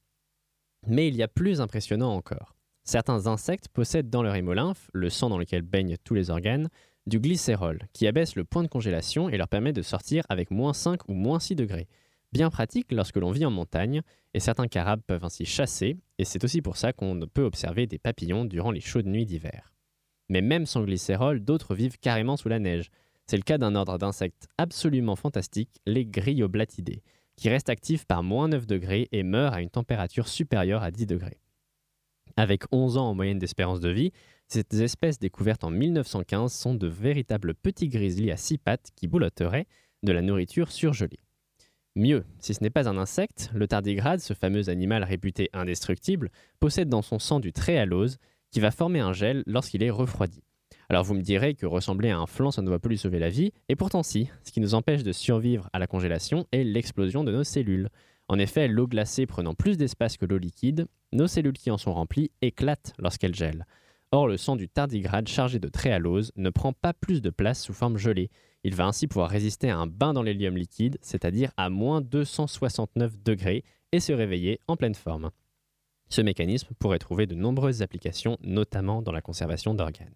Mais 0.86 1.08
il 1.08 1.16
y 1.16 1.22
a 1.22 1.28
plus 1.28 1.60
impressionnant 1.60 2.14
encore. 2.14 2.54
Certains 2.84 3.26
insectes 3.26 3.68
possèdent 3.68 4.08
dans 4.08 4.22
leur 4.22 4.34
hémolymphe, 4.34 4.90
le 4.94 5.10
sang 5.10 5.28
dans 5.28 5.38
lequel 5.38 5.62
baignent 5.62 5.96
tous 6.04 6.14
les 6.14 6.30
organes, 6.30 6.70
du 7.06 7.20
glycérol, 7.20 7.80
qui 7.92 8.06
abaisse 8.06 8.36
le 8.36 8.44
point 8.44 8.62
de 8.62 8.68
congélation 8.68 9.28
et 9.28 9.36
leur 9.36 9.48
permet 9.48 9.72
de 9.72 9.82
sortir 9.82 10.24
avec 10.28 10.50
moins 10.50 10.72
5 10.72 11.08
ou 11.08 11.14
moins 11.14 11.40
6 11.40 11.56
degrés. 11.56 11.88
Bien 12.32 12.50
pratique 12.50 12.92
lorsque 12.92 13.16
l'on 13.16 13.30
vit 13.30 13.46
en 13.46 13.50
montagne, 13.50 14.02
et 14.34 14.40
certains 14.40 14.68
carabes 14.68 15.00
peuvent 15.06 15.24
ainsi 15.24 15.46
chasser, 15.46 15.96
et 16.18 16.24
c'est 16.24 16.44
aussi 16.44 16.60
pour 16.60 16.76
ça 16.76 16.92
qu'on 16.92 17.18
peut 17.32 17.44
observer 17.44 17.86
des 17.86 17.98
papillons 17.98 18.44
durant 18.44 18.70
les 18.70 18.80
chaudes 18.80 19.06
nuits 19.06 19.26
d'hiver. 19.26 19.72
Mais 20.28 20.42
même 20.42 20.66
sans 20.66 20.82
glycérol, 20.82 21.40
d'autres 21.40 21.74
vivent 21.74 21.98
carrément 21.98 22.36
sous 22.36 22.50
la 22.50 22.58
neige. 22.58 22.90
C'est 23.26 23.36
le 23.36 23.42
cas 23.42 23.58
d'un 23.58 23.74
ordre 23.74 23.98
d'insectes 23.98 24.46
absolument 24.58 25.16
fantastique, 25.16 25.80
les 25.86 26.04
gryoblatidés, 26.04 27.02
qui 27.38 27.48
reste 27.48 27.70
actif 27.70 28.04
par 28.04 28.22
moins 28.22 28.48
9 28.48 28.66
degrés 28.66 29.08
et 29.12 29.22
meurt 29.22 29.54
à 29.54 29.62
une 29.62 29.70
température 29.70 30.28
supérieure 30.28 30.82
à 30.82 30.90
10 30.90 31.06
degrés. 31.06 31.38
Avec 32.36 32.64
11 32.72 32.98
ans 32.98 33.08
en 33.08 33.14
moyenne 33.14 33.38
d'espérance 33.38 33.80
de 33.80 33.88
vie, 33.88 34.12
ces 34.48 34.64
espèces 34.82 35.18
découvertes 35.18 35.64
en 35.64 35.70
1915 35.70 36.52
sont 36.52 36.74
de 36.74 36.88
véritables 36.88 37.54
petits 37.54 37.88
grizzlies 37.88 38.32
à 38.32 38.36
six 38.36 38.58
pattes 38.58 38.90
qui 38.96 39.06
boulotteraient 39.06 39.66
de 40.02 40.12
la 40.12 40.20
nourriture 40.20 40.72
surgelée. 40.72 41.20
Mieux, 41.96 42.24
si 42.38 42.54
ce 42.54 42.62
n'est 42.62 42.70
pas 42.70 42.88
un 42.88 42.96
insecte, 42.96 43.50
le 43.54 43.66
tardigrade, 43.66 44.20
ce 44.20 44.34
fameux 44.34 44.68
animal 44.68 45.04
réputé 45.04 45.48
indestructible, 45.52 46.30
possède 46.60 46.88
dans 46.88 47.02
son 47.02 47.18
sang 47.18 47.40
du 47.40 47.52
tréhalose 47.52 48.18
qui 48.50 48.60
va 48.60 48.70
former 48.70 49.00
un 49.00 49.12
gel 49.12 49.42
lorsqu'il 49.46 49.82
est 49.82 49.90
refroidi. 49.90 50.42
Alors 50.90 51.04
vous 51.04 51.14
me 51.14 51.20
direz 51.20 51.54
que 51.54 51.66
ressembler 51.66 52.08
à 52.08 52.18
un 52.18 52.26
flanc, 52.26 52.50
ça 52.50 52.62
ne 52.62 52.66
doit 52.66 52.78
pas 52.78 52.88
lui 52.88 52.96
sauver 52.96 53.18
la 53.18 53.28
vie, 53.28 53.52
et 53.68 53.76
pourtant 53.76 54.02
si, 54.02 54.30
ce 54.42 54.52
qui 54.52 54.60
nous 54.60 54.74
empêche 54.74 55.02
de 55.02 55.12
survivre 55.12 55.68
à 55.74 55.78
la 55.78 55.86
congélation 55.86 56.46
est 56.50 56.64
l'explosion 56.64 57.24
de 57.24 57.32
nos 57.32 57.44
cellules. 57.44 57.90
En 58.28 58.38
effet, 58.38 58.68
l'eau 58.68 58.86
glacée 58.86 59.26
prenant 59.26 59.52
plus 59.52 59.76
d'espace 59.76 60.16
que 60.16 60.24
l'eau 60.24 60.38
liquide, 60.38 60.86
nos 61.12 61.26
cellules 61.26 61.52
qui 61.52 61.70
en 61.70 61.76
sont 61.76 61.92
remplies 61.92 62.30
éclatent 62.40 62.94
lorsqu'elles 62.98 63.34
gèlent. 63.34 63.66
Or, 64.12 64.28
le 64.28 64.38
sang 64.38 64.56
du 64.56 64.68
tardigrade 64.68 65.28
chargé 65.28 65.58
de 65.58 65.68
tréhalose 65.68 66.32
ne 66.36 66.48
prend 66.48 66.72
pas 66.72 66.94
plus 66.94 67.20
de 67.20 67.28
place 67.28 67.62
sous 67.62 67.74
forme 67.74 67.98
gelée. 67.98 68.30
Il 68.64 68.74
va 68.74 68.86
ainsi 68.86 69.06
pouvoir 69.06 69.28
résister 69.28 69.68
à 69.68 69.76
un 69.76 69.86
bain 69.86 70.14
dans 70.14 70.22
l'hélium 70.22 70.56
liquide, 70.56 70.96
c'est-à-dire 71.02 71.52
à 71.58 71.68
moins 71.68 72.00
269 72.00 73.22
degrés, 73.22 73.64
et 73.92 74.00
se 74.00 74.12
réveiller 74.12 74.60
en 74.68 74.76
pleine 74.76 74.94
forme. 74.94 75.30
Ce 76.08 76.22
mécanisme 76.22 76.74
pourrait 76.78 76.98
trouver 76.98 77.26
de 77.26 77.34
nombreuses 77.34 77.82
applications, 77.82 78.38
notamment 78.42 79.02
dans 79.02 79.12
la 79.12 79.20
conservation 79.20 79.74
d'organes. 79.74 80.14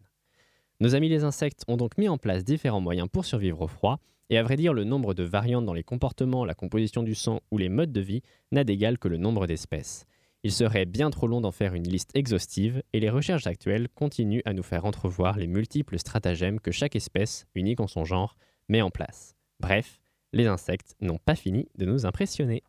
Nos 0.82 0.96
amis 0.96 1.08
les 1.08 1.22
insectes 1.22 1.62
ont 1.68 1.76
donc 1.76 1.96
mis 1.96 2.08
en 2.08 2.18
place 2.18 2.42
différents 2.42 2.80
moyens 2.80 3.08
pour 3.08 3.24
survivre 3.24 3.60
au 3.60 3.68
froid, 3.68 4.00
et 4.30 4.36
à 4.36 4.42
vrai 4.42 4.56
dire, 4.56 4.74
le 4.74 4.82
nombre 4.82 5.14
de 5.14 5.22
variantes 5.22 5.64
dans 5.64 5.74
les 5.74 5.84
comportements, 5.84 6.44
la 6.44 6.54
composition 6.54 7.04
du 7.04 7.14
sang 7.14 7.40
ou 7.52 7.58
les 7.58 7.68
modes 7.68 7.92
de 7.92 8.00
vie 8.00 8.20
n'a 8.50 8.64
d'égal 8.64 8.98
que 8.98 9.06
le 9.06 9.16
nombre 9.16 9.46
d'espèces. 9.46 10.06
Il 10.42 10.50
serait 10.50 10.84
bien 10.84 11.10
trop 11.10 11.28
long 11.28 11.40
d'en 11.40 11.52
faire 11.52 11.74
une 11.74 11.88
liste 11.88 12.10
exhaustive, 12.14 12.82
et 12.92 12.98
les 12.98 13.10
recherches 13.10 13.46
actuelles 13.46 13.88
continuent 13.94 14.42
à 14.44 14.54
nous 14.54 14.64
faire 14.64 14.84
entrevoir 14.84 15.38
les 15.38 15.46
multiples 15.46 16.00
stratagèmes 16.00 16.58
que 16.58 16.72
chaque 16.72 16.96
espèce, 16.96 17.46
unique 17.54 17.78
en 17.78 17.86
son 17.86 18.04
genre, 18.04 18.34
met 18.68 18.82
en 18.82 18.90
place. 18.90 19.36
Bref, 19.60 20.00
les 20.32 20.48
insectes 20.48 20.96
n'ont 21.00 21.20
pas 21.24 21.36
fini 21.36 21.68
de 21.78 21.86
nous 21.86 22.06
impressionner. 22.06 22.64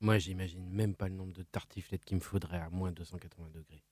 Moi, 0.00 0.18
j'imagine 0.18 0.68
même 0.68 0.94
pas 0.94 1.08
le 1.08 1.14
nombre 1.14 1.32
de 1.32 1.44
tartiflettes 1.44 2.04
qu'il 2.04 2.18
me 2.18 2.22
faudrait 2.22 2.60
à 2.60 2.68
moins 2.68 2.92
280 2.92 3.48
degrés. 3.54 3.82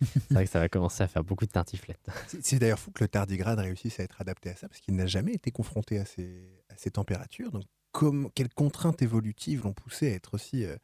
C'est 0.00 0.34
vrai 0.34 0.44
que 0.44 0.50
ça 0.50 0.60
va 0.60 0.68
commencer 0.68 1.02
à 1.02 1.08
faire 1.08 1.24
beaucoup 1.24 1.46
de 1.46 1.50
tartiflettes. 1.50 2.06
C'est- 2.42 2.58
d'ailleurs 2.58 2.78
fou 2.78 2.90
que 2.90 3.02
le 3.02 3.08
tardigrade 3.08 3.58
réussisse 3.58 4.00
à 4.00 4.04
être 4.04 4.20
adapté 4.20 4.50
à 4.50 4.56
ça, 4.56 4.68
parce 4.68 4.80
qu'il 4.80 4.94
n'a 4.96 5.06
jamais 5.06 5.32
été 5.32 5.50
confronté 5.50 5.98
à 5.98 6.04
ces, 6.04 6.90
températures. 6.92 7.50
Donc, 7.50 7.64
comme, 7.92 8.30
quelles 8.34 8.52
contraintes 8.52 9.02
évolutives 9.02 9.62
l'ont 9.64 9.72
poussé 9.72 10.10
à 10.10 10.14
être 10.14 10.34
aussi, 10.34 10.64
euh, 10.64 10.76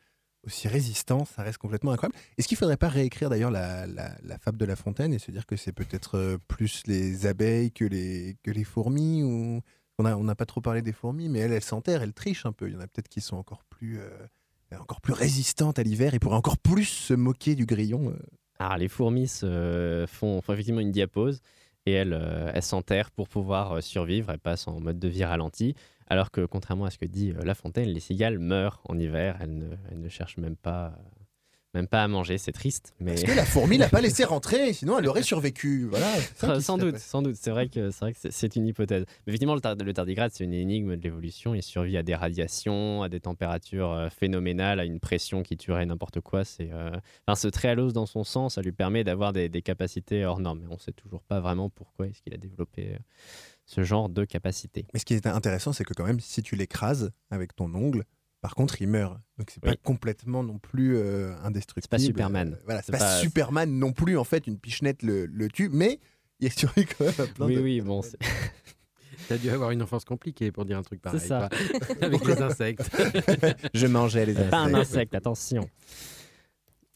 résistant? 0.64 1.24
Ça 1.24 1.42
reste 1.42 1.59
complètement 1.59 1.92
incroyable. 1.92 2.16
Est-ce 2.37 2.48
qu'il 2.48 2.57
ne 2.57 2.59
faudrait 2.59 2.77
pas 2.77 2.88
réécrire 2.88 3.31
d'ailleurs 3.31 3.50
la, 3.50 3.87
fable 4.40 4.59
de 4.59 4.64
La 4.64 4.77
Fontaine 4.77 5.14
et 5.14 5.18
se 5.18 5.31
dire 5.31 5.46
que 5.46 5.57
c'est 5.57 5.72
peut-être 5.72 6.18
euh, 6.18 6.38
plus 6.48 6.83
les 6.87 7.27
abeilles 7.27 7.72
que 7.72 7.85
les, 7.85 8.64
fourmis 8.64 9.22
ou... 9.22 9.61
On 9.96 10.24
n'a 10.24 10.35
pas 10.35 10.44
trop 10.44 10.61
parlé 10.61 10.83
des 10.83 10.92
fourmis, 10.92 11.29
mais 11.29 11.38
elles, 11.38 11.53
elles 11.53 11.62
s'enterrent, 11.62 12.03
elles 12.03 12.12
trichent 12.12 12.46
un 12.46 12.53
peu. 12.53 12.66
Il 12.66 12.74
y 12.74 12.77
en 12.77 12.81
a 12.81 12.88
peut-être 12.88 13.09
qui 13.09 13.20
sont 13.20 13.37
encore 13.37 13.62
plus, 13.62 14.00
euh, 14.00 14.27
encore 14.81 15.00
plus 15.00 15.12
résistantes 15.12 15.79
à 15.79 15.85
l'hiver 15.85 16.14
et 16.14 16.18
pourraient 16.18 16.35
encore 16.35 16.59
plus 16.59 16.87
se 16.87 17.14
moquer 17.14 17.55
du 17.55 17.64
grillon. 17.64 18.12
Alors, 18.59 18.77
les 18.77 18.88
fourmis 18.88 19.29
font, 20.07 20.38
effectivement 20.38 20.81
une 20.81 20.93
diapause 20.93 21.40
et 21.87 21.93
elles, 21.93 22.12
euh, 22.14 22.51
elles 22.55 22.62
s'enterrent 22.62 23.11
pour 23.11 23.29
pouvoir 23.29 23.73
euh, 23.73 23.81
survivre. 23.81 24.31
Elles 24.31 24.38
passent 24.38 24.69
en 24.69 24.81
mode 24.81 24.99
de 24.99 25.09
vie 25.09 25.25
ralenti. 25.25 25.75
Alors 26.09 26.31
que, 26.31 26.45
contrairement 26.45 26.85
à 26.85 26.90
ce 26.90 26.99
que 26.99 27.07
dit 27.07 27.33
euh, 27.33 27.45
La 27.45 27.55
Fontaine, 27.55 27.88
les 27.88 28.01
cigales 28.01 28.38
meurent 28.38 28.81
en 28.88 28.99
hiver. 28.99 29.37
Elles 29.40 29.57
ne, 29.57 29.67
elles 29.90 30.01
ne 30.01 30.09
cherchent 30.09 30.38
même 30.38 30.57
pas, 30.57 30.95
même 31.74 31.87
pas 31.88 32.02
à 32.04 32.08
manger. 32.08 32.38
C'est 32.38 32.52
triste, 32.52 32.94
mais 33.00 33.12
Parce 33.14 33.24
que 33.24 33.32
la 33.32 33.44
fourmi 33.44 33.76
l'a 33.78 33.88
pas 33.88 34.00
laissé 34.00 34.24
rentrer, 34.24 34.72
sinon 34.72 34.98
elle 34.98 35.06
aurait 35.08 35.22
survécu. 35.22 35.87
Voilà. 35.90 36.06
ça 36.37 36.60
sans 36.60 36.78
doute, 36.78 36.98
sans 36.98 37.20
doute. 37.22 37.37
C'est 37.37 37.50
vrai 37.50 37.68
que 37.68 37.90
c'est 38.30 38.56
une 38.56 38.66
hypothèse. 38.66 39.04
Mais 39.26 39.32
effectivement, 39.32 39.54
le, 39.54 39.60
tar- 39.60 39.74
le 39.76 39.92
tardigrade, 39.92 40.30
c'est 40.32 40.44
une 40.44 40.52
énigme 40.54 40.96
de 40.96 41.02
l'évolution. 41.02 41.54
Il 41.54 41.62
survit 41.62 41.96
à 41.96 42.02
des 42.02 42.14
radiations, 42.14 43.02
à 43.02 43.08
des 43.08 43.20
températures 43.20 43.90
euh, 43.92 44.08
phénoménales, 44.08 44.80
à 44.80 44.84
une 44.84 45.00
pression 45.00 45.42
qui 45.42 45.56
tuerait 45.56 45.87
n'importe 45.87 46.20
quoi. 46.20 46.44
C'est, 46.44 46.70
euh, 46.72 46.90
enfin, 47.26 47.34
ce 47.37 47.48
tréhalose 47.48 47.92
dans 47.92 48.06
son 48.06 48.24
sang, 48.24 48.48
ça 48.48 48.62
lui 48.62 48.72
permet 48.72 49.04
d'avoir 49.04 49.32
des, 49.32 49.48
des 49.48 49.62
capacités 49.62 50.24
hors 50.24 50.40
normes. 50.40 50.60
Mais 50.62 50.68
on 50.70 50.74
ne 50.74 50.78
sait 50.80 50.92
toujours 50.92 51.22
pas 51.22 51.40
vraiment 51.40 51.70
pourquoi 51.70 52.06
est-ce 52.06 52.22
qu'il 52.22 52.32
a 52.34 52.38
développé 52.38 52.92
euh, 52.94 52.98
ce 53.66 53.82
genre 53.82 54.08
de 54.08 54.24
capacité. 54.24 54.87
Mais 54.92 55.00
ce 55.00 55.04
qui 55.04 55.14
est 55.14 55.26
intéressant, 55.26 55.72
c'est 55.72 55.84
que 55.84 55.94
quand 55.94 56.04
même, 56.04 56.20
si 56.20 56.42
tu 56.42 56.54
l'écrases 56.54 57.10
avec 57.30 57.56
ton 57.56 57.74
ongle, 57.74 58.04
par 58.44 58.54
contre, 58.54 58.83
il 58.83 58.88
meurt. 58.88 59.18
Donc 59.38 59.50
c'est 59.50 59.62
pas 59.62 59.70
Oui. 59.70 59.76
complètement 59.83 60.42
non 60.42 60.59
plus 60.59 60.98
euh, 60.98 61.35
indestructible. 61.44 61.83
C'est 61.85 61.90
pas 61.90 61.98
Superman. 61.98 62.52
Euh, 62.52 62.62
voilà, 62.66 62.83
c'est 62.83 62.92
C'est 62.92 62.98
pas, 62.98 63.04
pas- 63.04 63.18
Superman 63.20 63.78
non 63.78 63.92
plus. 63.92 64.18
En 64.18 64.24
fait, 64.24 64.46
une 64.46 64.59
pichenette 64.59 65.02
le, 65.02 65.24
le 65.24 65.48
tue, 65.48 65.70
mais 65.70 65.98
il 66.40 66.52
survit 66.52 66.85
quand 66.85 67.07
même 67.07 67.14
à 67.20 67.26
plein 67.26 67.46
Oui, 67.46 67.54
de. 67.57 67.61
oui, 67.62 67.80
bon, 67.80 68.02
c'est- 68.02 68.18
T'as 69.28 69.38
dû 69.38 69.48
avoir 69.48 69.70
une 69.70 69.80
enfance 69.80 70.04
compliquée 70.04 70.52
pour 70.52 70.66
dire 70.66 70.76
un 70.76 70.83
truc 70.83 71.00
pareil. 71.00 71.20
ça. 71.20 71.48
quoi. 71.48 71.96
Avec 72.02 72.22
les 72.26 72.42
insectes. 72.42 72.83
Je 73.74 73.87
mangeais 73.87 74.26
les 74.26 74.35
pas 74.35 74.59
un 74.59 74.74
insectes. 74.74 74.76
insecte, 74.96 75.14
attention. 75.14 75.70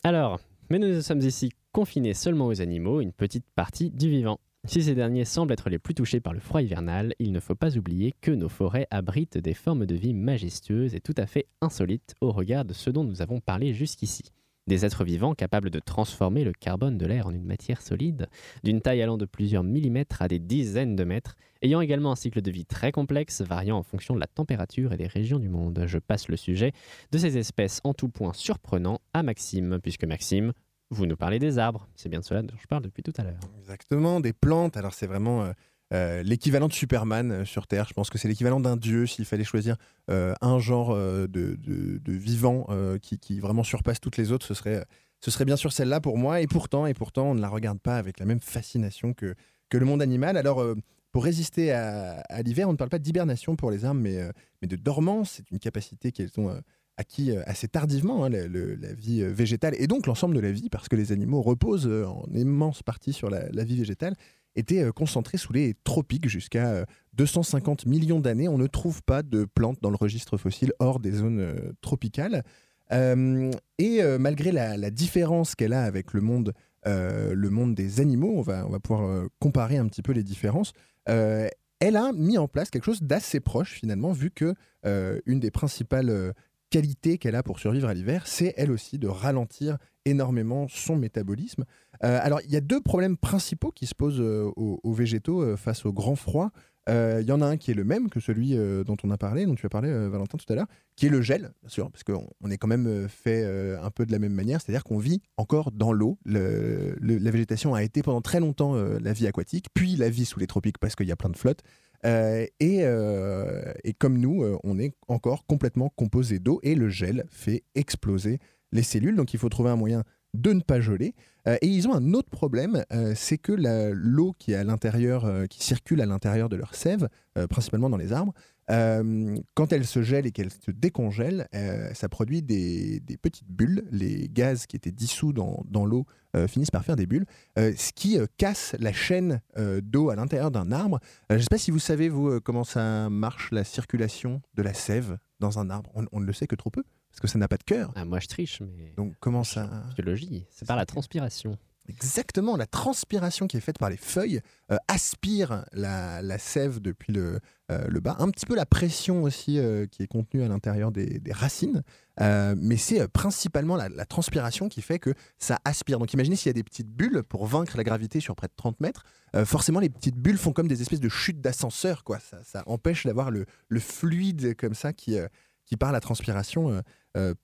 Alors, 0.05 0.39
mais 0.69 0.79
nous 0.79 1.01
sommes 1.01 1.21
ici 1.23 1.51
confinés 1.73 2.13
seulement 2.13 2.47
aux 2.49 2.61
animaux, 2.61 3.01
une 3.01 3.13
petite 3.13 3.47
partie 3.55 3.91
du 3.91 4.11
vivant. 4.11 4.39
Si 4.67 4.83
ces 4.83 4.95
derniers 4.95 5.25
semblent 5.25 5.53
être 5.53 5.71
les 5.71 5.79
plus 5.79 5.95
touchés 5.95 6.21
par 6.21 6.33
le 6.33 6.41
froid 6.41 6.61
hivernal, 6.61 7.15
il 7.19 7.33
ne 7.33 7.41
faut 7.41 7.55
pas 7.55 7.77
oublier 7.79 8.15
que 8.21 8.31
nos 8.31 8.49
forêts 8.49 8.87
abritent 8.91 9.39
des 9.39 9.55
formes 9.55 9.87
de 9.87 9.95
vie 9.95 10.15
majestueuses 10.15 10.95
et 10.95 11.01
tout 11.01 11.15
à 11.17 11.27
fait 11.27 11.47
insolites 11.61 12.15
au 12.21 12.33
regard 12.33 12.65
de 12.65 12.75
ce 12.75 12.91
dont 12.91 13.05
nous 13.05 13.23
avons 13.23 13.41
parlé 13.41 13.73
jusqu'ici. 13.73 14.25
Des 14.67 14.85
êtres 14.85 15.05
vivants 15.05 15.35
capables 15.35 15.71
de 15.71 15.79
transformer 15.79 16.45
le 16.45 16.53
carbone 16.53 16.99
de 16.99 17.07
l'air 17.07 17.27
en 17.27 17.33
une 17.33 17.47
matière 17.47 17.81
solide, 17.81 18.27
d'une 18.63 18.83
taille 18.83 19.01
allant 19.01 19.17
de 19.17 19.25
plusieurs 19.25 19.65
millimètres 19.65 20.21
à 20.21 20.29
des 20.29 20.39
dizaines 20.39 20.95
de 20.95 21.05
mètres, 21.05 21.37
ayant 21.63 21.81
également 21.81 22.13
un 22.13 22.17
cycle 22.17 22.43
de 22.43 22.51
vie 22.51 22.67
très 22.67 22.93
complexe, 22.93 23.41
variant 23.41 23.79
en 23.79 23.83
fonction 23.83 24.15
de 24.15 24.21
la 24.21 24.27
température 24.27 24.93
et 24.93 24.99
des 24.99 25.07
régions 25.07 25.39
du 25.39 25.49
monde. 25.49 25.85
Je 25.87 25.99
passe 25.99 26.29
le 26.29 26.37
sujet 26.37 26.73
de 27.11 27.17
ces 27.17 27.39
espèces 27.39 27.81
en 27.85 27.95
tout 27.95 28.11
point 28.11 28.35
surprenants 28.35 29.01
à 29.15 29.23
Maxime, 29.23 29.79
puisque 29.83 30.05
Maxime, 30.05 30.53
vous 30.91 31.07
nous 31.07 31.17
parlez 31.17 31.39
des 31.39 31.59
arbres. 31.59 31.87
C'est 31.95 32.09
bien 32.09 32.21
de 32.21 32.25
cela 32.25 32.43
dont 32.43 32.55
je 32.61 32.67
parle 32.67 32.83
depuis 32.83 33.03
tout 33.03 33.13
à 33.19 33.25
l'heure. 33.25 33.39
Exactement, 33.59 34.21
des 34.21 34.33
plantes. 34.33 34.77
Alors 34.77 34.95
c'est 34.95 35.07
vraiment 35.07 35.45
euh, 35.45 35.53
euh, 35.93 36.23
l'équivalent 36.23 36.69
de 36.69 36.73
Superman 36.73 37.31
euh, 37.31 37.45
sur 37.45 37.67
Terre. 37.67 37.87
Je 37.89 37.95
pense 37.95 38.11
que 38.11 38.19
c'est 38.19 38.29
l'équivalent 38.29 38.61
d'un 38.61 38.77
dieu 38.77 39.07
s'il 39.07 39.25
fallait 39.25 39.45
choisir 39.45 39.77
un 40.09 40.59
genre 40.59 40.97
de, 40.97 41.59
vivant 42.07 42.67
qui, 43.03 43.41
vraiment 43.41 43.63
surpasse 43.63 44.01
toutes 44.01 44.17
les 44.17 44.33
autres. 44.33 44.47
Ce 44.47 44.55
serait, 44.55 44.85
ce 45.21 45.31
serait 45.31 45.45
bien 45.45 45.57
sûr 45.57 45.73
celle-là 45.73 46.01
pour 46.01 46.17
moi. 46.17 46.41
Et 46.41 46.47
pourtant, 46.47 46.87
et 46.87 46.95
pourtant, 46.95 47.31
on 47.31 47.35
ne 47.35 47.41
la 47.41 47.49
regarde 47.49 47.79
pas 47.79 47.97
avec 47.97 48.19
la 48.19 48.27
même 48.27 48.41
fascination 48.41 49.13
que, 49.13 49.35
que 49.69 49.77
le 49.77 49.85
monde 49.85 50.01
animal. 50.01 50.39
Alors 50.39 50.65
pour 51.13 51.25
résister 51.25 51.73
à, 51.73 52.21
à 52.29 52.43
l'hiver, 52.43 52.69
on 52.69 52.73
ne 52.73 52.77
parle 52.79 52.91
pas 52.91 52.99
d'hibernation 52.99 53.57
pour 53.57 53.71
les 53.71 53.85
arbres, 53.85 54.01
mais, 54.01 54.19
mais 54.63 54.69
de 54.69 54.77
dormance. 54.77 55.33
C'est 55.33 55.51
une 55.51 55.59
capacité 55.59 56.11
qu'elles 56.11 56.33
ont 56.39 56.59
acquis 56.99 57.31
euh, 57.31 57.43
assez 57.47 57.69
tardivement, 57.69 58.25
hein, 58.25 58.29
la 58.29 58.93
vie 58.93 59.23
euh, 59.23 59.33
végétale 59.33 59.75
et 59.79 59.87
donc 59.87 60.07
l'ensemble 60.07 60.35
de 60.35 60.41
la 60.41 60.51
vie, 60.51 60.69
parce 60.69 60.89
que 60.89 60.97
les 60.97 61.13
animaux 61.13 61.41
reposent 61.41 61.87
euh, 61.87 62.05
en 62.07 62.27
immense 62.35 62.83
partie 62.83 63.13
sur 63.13 63.31
la, 63.31 63.65
vie 63.65 63.77
végétale, 63.77 64.15
étaient 64.57 64.83
euh, 64.83 64.93
concentrés 64.93 65.39
sous 65.39 65.53
les 65.53 65.75
tropiques 65.85 66.29
jusqu'à 66.29 66.69
euh, 66.71 66.85
250 67.15 67.87
millions 67.87 68.21
d'années. 68.21 68.49
On 68.49 68.59
ne 68.59 68.67
trouve 68.67 69.03
pas 69.05 69.23
de 69.23 69.45
plantes 69.45 69.79
dans 69.81 69.91
le 69.91 69.97
registre 69.97 70.37
fossile 70.37 70.73
hors 70.81 70.99
des 70.99 71.13
zones 71.13 71.73
tropicales. 71.81 72.43
Et 72.91 74.03
malgré 74.19 74.51
la, 74.51 74.91
différence 74.91 75.55
qu'elle 75.55 75.75
a 75.75 75.83
avec 75.83 76.15
le 76.15 76.21
monde, 76.21 76.55
le 76.87 77.49
monde 77.49 77.75
des 77.75 78.01
animaux, 78.01 78.33
on 78.37 78.41
va, 78.41 78.65
on 78.67 78.71
va 78.71 78.81
pouvoir 78.81 79.27
comparer 79.41 79.77
un 79.77 79.87
petit 79.89 80.01
peu 80.01 80.13
les 80.13 80.23
différences. 80.23 80.73
elle 81.07 81.97
a 81.97 82.13
mis 82.13 82.39
en 82.39 82.49
place 82.49 82.71
quelque 82.71 82.85
chose 82.85 83.03
d'assez 83.03 83.41
proche 83.41 83.73
finalement, 83.73 84.13
vu 84.13 84.31
que 84.31 84.55
une 84.85 85.41
des 85.41 85.51
principales 85.51 86.33
qualités 86.71 87.19
qu'elle 87.19 87.35
a 87.35 87.43
pour 87.43 87.59
survivre 87.59 87.89
à 87.89 87.95
l'hiver, 87.95 88.27
c'est 88.27 88.55
elle 88.57 88.71
aussi 88.71 88.99
de 88.99 89.09
ralentir 89.09 89.79
énormément 90.05 90.67
son 90.69 90.97
métabolisme. 90.97 91.65
Euh, 92.05 92.19
alors, 92.23 92.41
il 92.45 92.51
y 92.51 92.57
a 92.57 92.61
deux 92.61 92.81
problèmes 92.81 93.17
principaux 93.17 93.73
qui 93.73 93.87
se 93.87 93.95
posent 93.95 94.21
euh, 94.21 94.51
aux, 94.57 94.81
aux 94.83 94.93
végétaux 94.93 95.43
euh, 95.43 95.57
face 95.57 95.85
au 95.85 95.93
grand 95.93 96.17
froid. 96.17 96.51
Il 96.91 97.27
y 97.27 97.33
en 97.33 97.43
a 97.43 97.47
un 97.47 97.59
qui 97.59 97.71
est 97.71 97.75
le 97.75 97.85
même 97.85 98.09
que 98.09 98.19
celui 98.19 98.57
dont 98.87 98.97
on 99.05 99.11
a 99.11 99.19
parlé, 99.19 99.45
dont 99.45 99.55
tu 99.55 99.67
as 99.67 99.69
parlé, 99.69 99.91
Valentin, 100.09 100.39
tout 100.39 100.51
à 100.51 100.57
l'heure, 100.57 100.69
qui 100.97 101.05
est 101.05 101.11
le 101.11 101.21
gel, 101.21 101.53
bien 101.61 101.69
sûr, 101.69 101.91
parce 101.91 102.03
qu'on 102.03 102.27
on 102.41 102.51
est 102.51 102.57
quand 102.57 102.67
même 102.67 103.07
fait 103.11 103.45
un 103.77 103.91
peu 103.91 104.07
de 104.07 104.11
la 104.13 104.19
même 104.19 104.33
manière, 104.33 104.63
c'est-à-dire 104.63 104.85
qu'on 104.85 104.97
vit 104.97 105.21
encore 105.37 105.71
dans 105.71 105.93
l'eau. 105.93 106.19
Le- 106.25 106.97
le- 106.99 107.19
la 107.19 107.31
végétation 107.31 107.75
a 107.75 107.83
été 107.83 108.03
pendant 108.03 108.23
très 108.23 108.41
longtemps 108.41 108.73
la 108.75 109.13
vie 109.13 109.27
aquatique, 109.27 109.67
puis 109.75 109.97
la 109.97 110.09
vie 110.09 110.25
sous 110.25 110.41
les 110.41 110.47
tropiques 110.47 110.79
parce 110.79 110.97
qu'il 110.97 111.07
y 111.07 111.13
a 111.13 111.17
plein 111.17 111.29
de 111.29 111.37
flottes. 111.37 111.61
Euh, 112.05 112.47
et, 112.61 112.81
euh, 112.83 113.73
et 113.85 113.93
comme 113.93 114.19
nous, 114.19 114.43
euh, 114.43 114.59
on 114.65 114.79
est 114.79 114.95
encore 115.09 115.47
complètement 115.47 115.91
composé 115.91 116.39
d'eau 116.39 116.61
et 116.63 116.75
le 116.75 116.89
gel 116.89 117.25
fait 117.31 117.65
exploser 117.75 118.39
les 118.73 118.83
cellules. 118.83 119.17
Donc 119.17 119.35
il 119.35 119.39
faut 119.39 119.49
trouver 119.49 119.71
un 119.71 119.77
moyen 119.77 120.05
de 120.35 120.53
ne 120.53 120.61
pas 120.61 120.81
geler. 120.81 121.15
Et 121.63 121.67
ils 121.67 121.89
ont 121.89 121.95
un 121.95 122.13
autre 122.13 122.29
problème, 122.29 122.85
c'est 123.15 123.39
que 123.39 123.53
l'eau 123.53 124.35
qui 124.39 124.53
est 124.53 124.57
à 124.57 124.65
l'intérieur, 124.65 125.49
qui 125.49 125.65
circule 125.65 126.03
à 126.03 126.07
l'intérieur 126.07 126.51
de 126.51 126.57
leur 126.57 126.75
sève, 126.75 127.09
principalement 127.49 127.89
dans 127.89 127.97
les 127.97 128.13
arbres, 128.13 128.35
euh, 128.71 129.37
quand 129.55 129.73
elle 129.73 129.87
se 129.87 130.03
gèle 130.03 130.27
et 130.27 130.33
qu'elle 130.33 130.51
se 130.51 130.71
décongèle, 130.71 131.47
euh, 131.55 131.93
ça 131.95 132.09
produit 132.09 132.43
des, 132.43 133.01
des 133.01 133.17
petites 133.17 133.51
bulles. 133.51 133.85
Les 133.91 134.29
gaz 134.29 134.67
qui 134.67 134.77
étaient 134.77 134.93
dissous 134.93 135.33
dans, 135.33 135.65
dans 135.69 135.85
l'eau 135.85 136.07
euh, 136.37 136.47
finissent 136.47 136.71
par 136.71 136.85
faire 136.85 136.97
des 136.97 137.07
bulles, 137.07 137.27
ce 137.57 137.93
qui 137.93 138.19
casse 138.37 138.77
la 138.79 138.93
chaîne 138.93 139.41
d'eau 139.83 140.11
à 140.11 140.17
l'intérieur 140.17 140.51
d'un 140.51 140.73
arbre. 140.73 141.01
Je 141.31 141.37
ne 141.37 141.41
sais 141.41 141.47
pas 141.51 141.59
si 141.59 141.71
vous 141.71 141.79
savez, 141.79 142.09
vous, 142.09 142.41
comment 142.41 142.65
ça 142.65 143.09
marche, 143.09 143.51
la 143.53 143.65
circulation 143.65 144.43
de 144.55 144.63
la 144.63 144.75
sève 144.75 145.19
dans 145.41 145.59
un 145.59 145.71
arbre. 145.71 145.91
On, 145.95 146.05
on 146.13 146.21
ne 146.21 146.27
le 146.27 146.33
sait 146.33 146.47
que 146.47 146.57
trop 146.57 146.71
peu, 146.71 146.85
parce 147.11 147.21
que 147.21 147.29
ça 147.29 147.39
n'a 147.39 147.49
pas 147.49 147.57
de 147.57 147.65
cœur. 147.65 147.93
Ah, 147.95 148.05
moi, 148.05 148.21
je 148.21 148.27
triche, 148.29 148.61
mais 148.61 148.93
Donc 148.97 149.15
comment 149.21 149.45
ça... 149.45 149.85
biologie, 149.97 150.47
c'est 150.51 150.67
par 150.67 150.77
la 150.77 150.87
transpiration. 150.87 151.57
Exactement, 151.89 152.57
la 152.57 152.67
transpiration 152.67 153.47
qui 153.47 153.57
est 153.57 153.61
faite 153.61 153.79
par 153.79 153.89
les 153.89 153.97
feuilles 153.97 154.41
euh, 154.71 154.77
aspire 154.89 155.65
la, 155.73 156.39
sève 156.39 156.81
depuis 156.81 157.15
le, 157.15 157.41
euh, 157.71 157.87
le 157.89 158.01
bas. 158.01 158.17
Un 158.19 158.31
petit 158.31 158.45
peu 158.45 158.55
la 158.55 158.67
pression 158.67 159.23
aussi 159.23 159.59
euh, 159.59 159.87
qui 159.87 160.03
est 160.03 160.07
contenue 160.07 160.43
à 160.43 160.49
l'intérieur 160.49 160.93
des, 160.93 161.21
racines. 161.31 161.83
Mais 162.21 162.77
c'est 162.77 163.09
principalement 163.09 163.77
la, 163.77 164.05
transpiration 164.05 164.69
qui 164.69 164.83
fait 164.83 164.99
que 164.99 165.15
ça 165.39 165.59
aspire. 165.65 165.99
Donc 165.99 166.13
imaginez 166.13 166.37
s'il 166.37 166.49
y 166.49 166.51
a 166.51 166.55
des 166.55 166.65
petites 166.65 166.91
bulles 166.91 167.23
pour 167.23 167.47
vaincre 167.47 167.77
la 167.77 167.85
gravité 167.85 168.21
sur 168.21 168.37
près 168.37 168.49
de 168.49 168.55
30 168.57 168.81
mètres. 168.81 169.05
forcément, 169.45 169.81
les 169.81 169.89
petites 169.89 170.17
bulles 170.17 170.39
font 170.39 170.53
comme 170.53 170.69
des 170.69 170.83
espèces 170.83 171.01
de 171.01 171.09
chutes 171.09 171.41
d'ascenseur. 171.41 172.05
quoi. 172.05 172.19
Ça, 172.21 172.63
empêche 172.67 173.07
d'avoir 173.07 173.31
le, 173.31 173.47
fluide 173.79 174.57
comme 174.57 174.75
ça 174.75 174.93
qui, 174.93 175.17
qui 175.65 175.77
par 175.77 175.93
la 175.93 176.01
transpiration, 176.01 176.83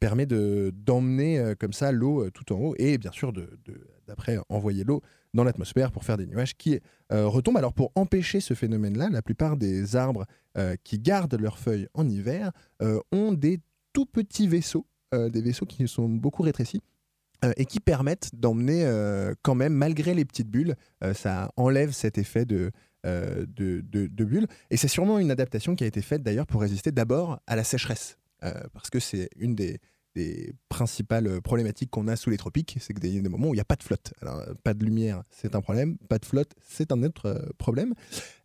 permet 0.00 0.26
de- 0.26 0.72
d'emmener 0.74 1.54
comme 1.58 1.72
ça 1.72 1.92
l'eau 1.92 2.28
tout 2.30 2.52
en 2.52 2.56
haut 2.56 2.74
et 2.76 2.98
bien 2.98 3.12
sûr 3.12 3.32
de- 3.32 3.58
d'après 4.06 4.38
envoyer 4.48 4.84
l'eau 4.84 5.02
dans 5.34 5.44
l'atmosphère 5.44 5.92
pour 5.92 6.04
faire 6.04 6.16
des 6.16 6.26
nuages 6.26 6.56
qui 6.56 6.80
euh, 7.12 7.26
retombent. 7.26 7.56
Alors 7.58 7.72
pour 7.72 7.92
empêcher 7.94 8.40
ce 8.40 8.54
phénomène-là, 8.54 9.08
la 9.10 9.22
plupart 9.22 9.56
des 9.56 9.96
arbres 9.96 10.26
euh, 10.56 10.76
qui 10.84 10.98
gardent 10.98 11.38
leurs 11.38 11.58
feuilles 11.58 11.88
en 11.94 12.08
hiver 12.08 12.52
euh, 12.82 13.00
ont 13.12 13.32
des 13.32 13.60
tout 13.92 14.06
petits 14.06 14.48
vaisseaux, 14.48 14.86
des 15.12 15.40
vaisseaux 15.40 15.66
qui 15.66 15.86
sont 15.86 16.08
beaucoup 16.08 16.42
rétrécis. 16.42 16.80
et 17.56 17.64
qui 17.66 17.78
permettent 17.78 18.30
d'emmener 18.34 18.84
quand 19.42 19.54
même, 19.54 19.72
malgré 19.72 20.14
les 20.14 20.24
petites 20.24 20.48
bulles, 20.48 20.74
ça 21.12 21.52
enlève 21.56 21.92
cet 21.92 22.18
effet 22.18 22.44
de, 22.44 22.72
de, 23.04 24.24
bulles. 24.24 24.48
Et 24.70 24.76
c'est 24.76 24.88
sûrement 24.88 25.20
une 25.20 25.30
adaptation 25.30 25.76
qui 25.76 25.84
a 25.84 25.86
été 25.86 26.02
faite 26.02 26.24
d'ailleurs 26.24 26.48
pour 26.48 26.62
résister 26.62 26.90
d'abord 26.90 27.38
à 27.46 27.54
la 27.54 27.62
sécheresse. 27.62 28.18
Parce 28.72 28.90
que 28.90 28.98
c'est 28.98 29.28
une 29.36 29.54
des, 29.54 29.78
des 30.14 30.54
principales 30.68 31.40
problématiques 31.42 31.90
qu'on 31.90 32.08
a 32.08 32.16
sous 32.16 32.30
les 32.30 32.36
tropiques, 32.36 32.76
c'est 32.80 32.94
que 32.94 33.00
des, 33.00 33.20
des 33.20 33.28
moments 33.28 33.48
où 33.48 33.54
il 33.54 33.56
n'y 33.56 33.60
a 33.60 33.64
pas 33.64 33.76
de 33.76 33.82
flotte. 33.82 34.14
Alors, 34.22 34.38
euh, 34.38 34.54
pas 34.62 34.74
de 34.74 34.84
lumière, 34.84 35.22
c'est 35.30 35.54
un 35.54 35.60
problème, 35.60 35.96
pas 36.08 36.18
de 36.18 36.24
flotte, 36.24 36.52
c'est 36.62 36.92
un 36.92 37.02
autre 37.02 37.26
euh, 37.26 37.48
problème. 37.58 37.94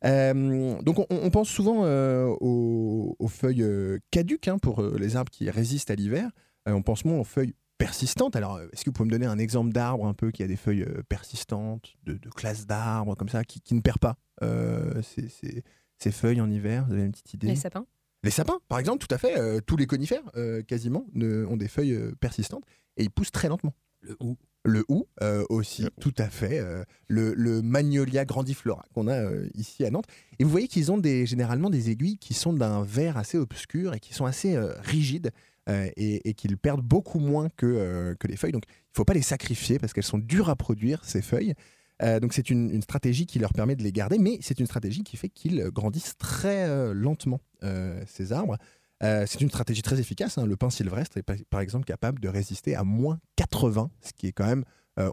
Euh, 0.06 0.82
donc 0.82 1.06
on, 1.10 1.30
pense 1.30 1.50
souvent 1.50 1.86
euh, 1.86 2.26
aux, 2.40 3.28
feuilles 3.28 3.64
euh, 3.64 4.00
caduques 4.12 4.48
hein, 4.48 4.58
pour 4.58 4.82
euh, 4.82 4.98
les 5.00 5.16
arbres 5.16 5.32
qui 5.32 5.50
résistent 5.50 5.92
à 5.92 5.96
l'hiver. 5.96 6.30
Euh, 6.68 6.74
on 6.74 6.82
pense 6.82 7.06
moins 7.06 7.20
aux 7.20 7.24
feuilles 7.24 7.54
persistantes. 7.78 8.36
Alors, 8.36 8.56
euh, 8.56 8.68
est-ce 8.74 8.84
que 8.84 8.90
vous 8.90 8.94
pouvez 8.94 9.08
me 9.08 9.12
donner 9.12 9.26
un 9.28 9.38
exemple 9.38 9.72
d'arbre 9.72 10.06
un 10.06 10.14
peu 10.14 10.32
qui 10.32 10.44
a 10.44 10.48
des 10.48 10.58
feuilles 10.58 10.84
euh, 10.84 11.04
persistantes, 11.08 11.94
de, 12.04 12.18
classe 12.36 12.66
d'arbres 12.66 13.16
comme 13.16 13.30
ça, 13.30 13.44
qui, 13.44 13.62
ne 13.74 13.82
perd 13.82 14.00
pas 14.00 14.18
euh, 14.44 15.02
ses- 15.02 15.64
ses 15.98 16.12
feuilles 16.12 16.42
en 16.42 16.50
hiver? 16.50 16.86
Vous 16.88 16.94
avez 16.94 17.04
une 17.04 17.12
petite 17.12 17.34
idée? 17.34 17.48
Les 17.48 17.56
sapins 17.56 17.86
les 18.24 18.32
sapins, 18.32 18.60
par 18.68 18.80
exemple, 18.80 19.06
tout 19.06 19.14
à 19.14 19.18
fait. 19.18 19.38
euh, 19.38 19.60
tous 19.66 19.78
les 19.78 19.86
conifères, 19.88 20.24
euh, 20.36 20.62
quasiment, 20.62 21.06
ne- 21.14 21.46
ont 21.46 21.58
des 21.58 21.68
feuilles 21.68 21.94
euh, 21.94 22.12
persistantes 22.20 22.64
et 22.98 23.04
ils 23.04 23.12
poussent 23.12 23.32
très 23.32 23.48
lentement. 23.48 23.74
Le 24.02 24.16
hou. 24.20 24.38
Le 24.66 24.84
hou 24.90 25.08
aussi, 25.50 25.88
tout 26.02 26.14
à 26.18 26.30
fait. 26.30 26.62
le, 27.08 27.34
le 27.34 27.62
Magnolia 27.62 28.26
grandiflora 28.26 28.84
qu'on 28.94 29.08
a 29.08 29.32
ici 29.56 29.86
à 29.86 29.90
Nantes. 29.90 30.06
Et 30.38 30.44
vous 30.44 30.50
voyez 30.50 30.68
qu'ils 30.68 30.92
ont 30.92 30.98
des, 30.98 31.26
généralement 31.26 31.70
des 31.70 31.90
aiguilles 31.90 32.18
qui 32.18 32.34
sont 32.34 32.52
d'un 32.52 32.84
vert 32.84 33.16
assez 33.18 33.38
obscur 33.38 33.94
et 33.94 34.02
qui 34.02 34.14
sont 34.14 34.26
assez 34.26 34.58
rigides 34.84 35.32
et, 35.70 36.28
et 36.30 36.34
qu'ils 36.34 36.58
perdent 36.58 36.82
beaucoup 36.84 37.20
moins 37.20 37.48
que, 37.56 38.16
que 38.20 38.28
les 38.28 38.36
feuilles. 38.36 38.52
Donc 38.52 38.66
il 38.68 38.92
ne 38.92 38.96
faut 38.98 39.06
pas 39.06 39.14
les 39.14 39.22
sacrifier 39.22 39.80
parce 39.80 39.94
qu'elles 39.94 40.04
sont 40.04 40.18
dures 40.18 40.50
à 40.50 40.58
produire, 40.58 41.06
ces 41.06 41.22
feuilles. 41.22 41.54
Euh, 42.02 42.20
donc 42.20 42.34
c'est 42.34 42.50
une, 42.50 42.82
stratégie 42.82 43.26
qui 43.26 43.40
leur 43.40 43.54
permet 43.54 43.76
de 43.76 43.84
les 43.84 43.92
garder, 43.92 44.18
mais 44.18 44.40
c'est 44.42 44.60
une 44.60 44.66
stratégie 44.66 45.04
qui 45.04 45.18
fait 45.18 45.30
qu'ils 45.30 45.64
grandissent 45.72 46.18
très 46.18 46.68
euh, 46.70 46.94
lentement, 46.94 47.42
euh, 47.64 48.02
ces 48.08 48.32
arbres. 48.32 48.58
C'est 49.02 49.40
une 49.40 49.50
stratégie 49.50 49.82
très 49.82 49.98
efficace. 50.02 50.38
hein. 50.38 50.46
Le 50.46 50.58
pin 50.58 50.70
sylvestre 50.70 51.18
est 51.18 51.46
par- 51.50 51.62
exemple 51.62 51.86
capable 51.86 52.20
de 52.20 52.28
résister 52.28 52.76
à 52.76 52.84
moins 52.84 53.22
80, 53.38 53.92
ce 54.02 54.12
qui 54.12 54.28
est 54.28 54.34
quand 54.34 54.46
même, 54.46 54.66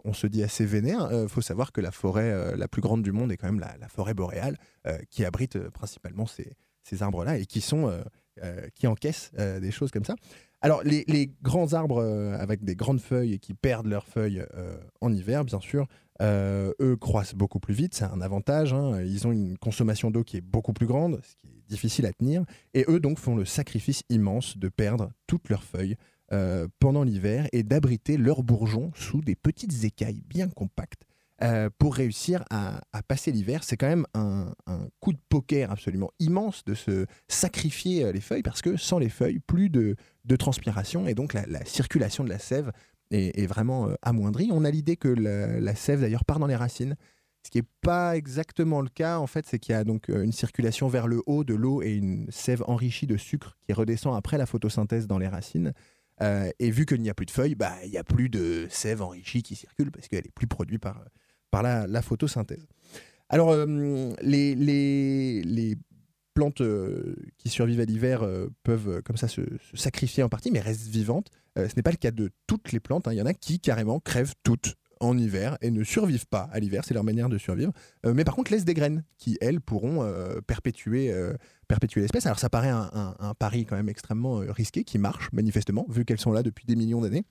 on 0.03 0.11
se 0.11 0.27
dit, 0.27 0.43
assez 0.43 0.65
vénère. 0.65 1.07
Il 1.13 1.29
faut 1.29 1.39
savoir 1.39 1.71
que 1.71 1.79
la 1.79 1.91
forêt 1.91 2.57
la 2.57 2.67
plus 2.67 2.81
grande 2.81 3.01
du 3.01 3.13
monde 3.13 3.31
est 3.31 3.37
quand 3.37 3.49
même 3.49 3.61
la, 3.61 3.87
forêt 3.87 4.13
boréale, 4.13 4.57
qui 5.09 5.23
abrite 5.23 5.57
principalement 5.69 6.25
ces, 6.25 6.57
ces 6.83 7.01
arbres-là 7.01 7.37
et 7.37 7.45
qui, 7.45 7.61
sont, 7.61 7.89
qui 8.75 8.87
encaissent 8.87 9.31
des 9.33 9.71
choses 9.71 9.91
comme 9.91 10.03
ça. 10.03 10.15
Alors, 10.59 10.83
les, 10.83 11.05
les 11.07 11.31
grands 11.41 11.71
arbres 11.71 12.03
avec 12.37 12.65
des 12.65 12.75
grandes 12.75 12.99
feuilles 12.99 13.35
et 13.35 13.39
qui 13.39 13.53
perdent 13.53 13.87
leurs 13.87 14.05
feuilles 14.05 14.45
en 14.99 15.13
hiver, 15.13 15.45
bien 15.45 15.61
sûr, 15.61 15.87
euh, 16.21 16.73
eux 16.81 16.95
croissent 16.95 17.35
beaucoup 17.35 17.59
plus 17.59 17.73
vite, 17.73 17.93
c'est 17.95 18.05
un 18.05 18.21
avantage. 18.21 18.73
hein. 18.73 19.01
Ils 19.01 19.27
ont 19.27 19.31
une 19.31 19.57
consommation 19.57 20.11
d'eau 20.11 20.23
qui 20.23 20.37
est 20.37 20.41
beaucoup 20.41 20.73
plus 20.73 20.87
grande, 20.87 21.19
ce 21.23 21.35
qui 21.35 21.47
est 21.47 21.69
difficile 21.69 22.05
à 22.05 22.13
tenir. 22.13 22.43
Et 22.73 22.85
eux, 22.87 22.99
donc, 22.99 23.19
font 23.19 23.35
le 23.35 23.45
sacrifice 23.45 24.03
immense 24.09 24.57
de 24.57 24.69
perdre 24.69 25.11
toutes 25.27 25.49
leurs 25.49 25.63
feuilles 25.63 25.95
euh, 26.33 26.67
pendant 26.79 27.03
l'hiver 27.03 27.47
et 27.53 27.63
d'abriter 27.63 28.17
leurs 28.17 28.43
bourgeons 28.43 28.91
sous 28.95 29.21
des 29.21 29.35
petites 29.35 29.83
écailles 29.83 30.21
bien 30.27 30.49
compactes 30.49 31.03
euh, 31.43 31.69
pour 31.77 31.95
réussir 31.95 32.43
à, 32.49 32.81
passer 33.07 33.31
l'hiver. 33.31 33.63
C'est 33.63 33.77
quand 33.77 33.87
même 33.87 34.07
un, 34.13 34.51
coup 34.99 35.13
de 35.13 35.19
poker 35.29 35.71
absolument 35.71 36.09
immense 36.19 36.65
de 36.65 36.73
se 36.73 37.05
sacrifier 37.27 38.11
les 38.11 38.21
feuilles 38.21 38.41
parce 38.41 38.61
que 38.61 38.75
sans 38.75 38.97
les 38.97 39.09
feuilles, 39.09 39.39
plus 39.39 39.69
de, 39.69 39.95
transpiration 40.37 41.07
et 41.07 41.13
donc 41.13 41.33
la 41.33 41.63
circulation 41.63 42.25
de 42.25 42.29
la 42.29 42.39
sève 42.39 42.73
est, 43.11 43.47
vraiment 43.47 43.89
euh, 43.89 43.95
amoindrie. 44.01 44.49
On 44.51 44.63
a 44.63 44.71
l'idée 44.71 44.97
que 44.97 45.07
la, 45.07 45.75
sève 45.75 46.01
d'ailleurs 46.01 46.25
part 46.25 46.39
dans 46.39 46.47
les 46.47 46.55
racines. 46.55 46.95
Ce 47.43 47.51
qui 47.51 47.59
n'est 47.59 47.67
pas 47.81 48.17
exactement 48.17 48.81
le 48.81 48.89
cas, 48.89 49.19
en 49.19 49.27
fait, 49.27 49.45
c'est 49.47 49.59
qu'il 49.59 49.73
y 49.73 49.75
a 49.75 49.83
donc 49.83 50.09
euh, 50.09 50.23
une 50.23 50.33
circulation 50.33 50.87
vers 50.87 51.07
le 51.07 51.21
haut 51.27 51.43
de 51.43 51.53
l'eau 51.53 51.81
et 51.81 51.93
une 51.93 52.29
sève 52.29 52.63
enrichie 52.67 53.07
de 53.07 53.15
sucre 53.15 53.57
qui 53.65 53.73
redescend 53.73 54.15
après 54.15 54.37
la 54.37 54.45
photosynthèse 54.45 55.07
dans 55.07 55.17
les 55.17 55.27
racines. 55.27 55.73
Euh, 56.21 56.49
et 56.59 56.71
vu 56.71 56.85
qu'il 56.85 57.01
n'y 57.01 57.09
a 57.09 57.13
plus 57.13 57.25
de 57.25 57.31
feuilles, 57.31 57.55
bah, 57.55 57.73
il 57.85 57.91
n'y 57.91 57.97
a 57.97 58.03
plus 58.03 58.27
de 58.29 58.67
sève 58.69 59.01
enrichie 59.01 59.43
qui 59.43 59.55
circule 59.55 59.91
parce 59.91 60.07
qu'elle 60.07 60.25
est 60.25 60.33
plus 60.33 60.47
produite 60.47 60.81
par, 60.81 61.01
par 61.51 61.63
la, 61.63 62.01
photosynthèse. 62.01 62.67
Alors, 63.29 63.55
les, 63.55 64.55
les, 64.55 65.41
les 65.43 65.77
plantes 66.37 66.61
euh, 66.61 67.15
qui 67.39 67.49
survivent 67.49 67.79
à 67.79 67.85
l'hiver 67.85 68.21
euh, 68.21 68.47
peuvent 68.61 68.89
euh, 68.89 69.01
comme 69.01 69.17
ça 69.17 69.27
se, 69.27 69.41
sacrifier 69.73 70.21
en 70.21 70.29
partie, 70.29 70.51
mais 70.51 70.59
restent 70.59 70.87
vivantes. 70.87 71.31
Ce 71.55 71.75
n'est 71.75 71.81
pas 71.81 71.89
le 71.89 71.97
cas 71.97 72.11
de 72.11 72.29
toutes 72.45 72.71
les 72.71 72.79
plantes. 72.79 73.07
hein. 73.07 73.13
Il 73.13 73.17
y 73.17 73.21
en 73.23 73.25
a 73.25 73.33
qui 73.33 73.59
carrément 73.59 73.99
crèvent 73.99 74.35
toutes 74.43 74.75
en 74.99 75.17
hiver 75.17 75.57
et 75.61 75.71
ne 75.71 75.83
survivent 75.83 76.27
pas 76.27 76.47
à 76.51 76.59
l'hiver. 76.59 76.83
C'est 76.85 76.93
leur 76.93 77.03
manière 77.03 77.29
de 77.29 77.39
survivre. 77.39 77.71
Mais 78.05 78.23
par 78.23 78.35
contre, 78.35 78.51
laissent 78.51 78.63
des 78.65 78.75
graines 78.75 79.03
qui, 79.17 79.39
elles, 79.41 79.59
pourront 79.59 80.07
perpétuer, 80.45 81.11
perpétuer 81.67 82.01
l'espèce. 82.01 82.27
Alors, 82.27 82.37
ça 82.37 82.51
paraît 82.51 82.69
un, 82.69 83.33
pari 83.39 83.65
quand 83.65 83.75
même 83.75 83.89
extrêmement 83.89 84.35
risqué 84.49 84.83
qui 84.83 84.99
marche, 84.99 85.31
manifestement, 85.33 85.87
vu 85.89 86.05
qu'elles 86.05 86.19
sont 86.19 86.31
là 86.31 86.43
depuis 86.43 86.67
des 86.67 86.75
millions 86.75 87.01
d'années. 87.01 87.25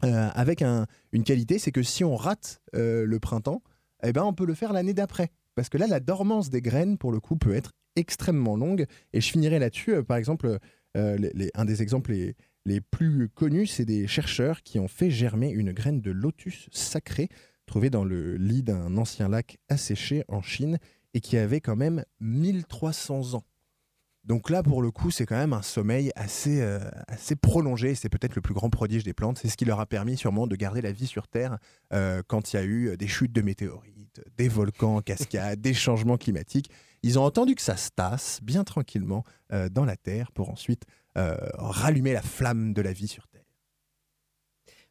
Avec 0.00 0.62
un- 0.62 0.86
une 1.12 1.24
qualité, 1.24 1.58
c'est 1.58 1.72
que 1.72 1.82
si 1.82 2.02
on 2.02 2.16
rate 2.16 2.62
le 2.72 3.18
printemps, 3.18 3.60
eh 4.04 4.14
ben, 4.14 4.22
on 4.22 4.32
peut 4.32 4.46
le 4.46 4.54
faire 4.54 4.72
l'année 4.72 4.94
d'après. 4.94 5.28
Parce 5.54 5.68
que 5.68 5.76
là, 5.76 5.86
la 5.86 6.00
dormance 6.00 6.48
des 6.48 6.62
graines, 6.62 6.96
pour 6.96 7.12
le 7.12 7.20
coup, 7.20 7.36
peut 7.36 7.54
être 7.54 7.72
extrêmement 7.96 8.56
longue. 8.56 8.86
Et 9.12 9.20
je 9.20 9.30
finirai 9.30 9.58
là-dessus. 9.58 9.94
Euh, 9.94 10.02
par 10.02 10.16
exemple, 10.16 10.58
euh, 10.96 11.16
les- 11.16 11.50
un 11.54 11.64
des 11.64 11.82
exemples 11.82 12.12
les, 12.64 12.80
plus 12.80 13.28
connus, 13.28 13.66
c'est 13.66 13.84
des 13.84 14.06
chercheurs 14.06 14.62
qui 14.62 14.78
ont 14.78 14.88
fait 14.88 15.10
germer 15.10 15.50
une 15.50 15.72
graine 15.72 16.00
de 16.00 16.10
lotus 16.10 16.68
sacré 16.72 17.28
trouvée 17.66 17.90
dans 17.90 18.04
le 18.04 18.36
lit 18.36 18.62
d'un 18.62 18.96
ancien 18.96 19.28
lac 19.28 19.58
asséché 19.68 20.24
en 20.28 20.42
Chine 20.42 20.78
et 21.14 21.20
qui 21.20 21.36
avait 21.36 21.60
quand 21.60 21.76
même 21.76 22.04
1300 22.20 23.34
ans. 23.34 23.44
Donc 24.24 24.50
là, 24.50 24.64
pour 24.64 24.82
le 24.82 24.90
coup, 24.90 25.12
c'est 25.12 25.24
quand 25.24 25.36
même 25.36 25.52
un 25.52 25.62
sommeil 25.62 26.10
assez, 26.16 26.60
euh, 26.60 26.80
assez 27.06 27.36
prolongé. 27.36 27.94
C'est 27.94 28.08
peut-être 28.08 28.34
le 28.34 28.40
plus 28.42 28.54
grand 28.54 28.70
prodige 28.70 29.04
des 29.04 29.14
plantes. 29.14 29.38
C'est 29.38 29.48
ce 29.48 29.56
qui 29.56 29.64
leur 29.64 29.78
a 29.78 29.86
permis 29.86 30.16
sûrement 30.16 30.48
de 30.48 30.56
garder 30.56 30.80
la 30.82 30.90
vie 30.90 31.06
sur 31.06 31.28
Terre 31.28 31.58
euh, 31.92 32.22
quand 32.26 32.52
il 32.52 32.56
y 32.56 32.58
a 32.58 32.64
eu 32.64 32.96
des 32.96 33.06
chutes 33.06 33.32
de 33.32 33.42
météorites, 33.42 34.20
des 34.36 34.48
volcans 34.48 34.96
en 34.96 35.00
cascade, 35.00 35.60
des 35.60 35.74
changements 35.74 36.16
climatiques. 36.16 36.70
Ils 37.02 37.18
ont 37.18 37.24
entendu 37.24 37.54
que 37.54 37.62
ça 37.62 37.76
se 37.76 37.90
tasse 37.90 38.40
bien 38.42 38.64
tranquillement 38.64 39.24
euh, 39.52 39.68
dans 39.68 39.84
la 39.84 39.96
Terre 39.96 40.32
pour 40.32 40.50
ensuite 40.50 40.84
euh, 41.16 41.36
rallumer 41.54 42.12
la 42.12 42.22
flamme 42.22 42.72
de 42.72 42.82
la 42.82 42.92
vie 42.92 43.08
sur 43.08 43.26
Terre. 43.28 43.44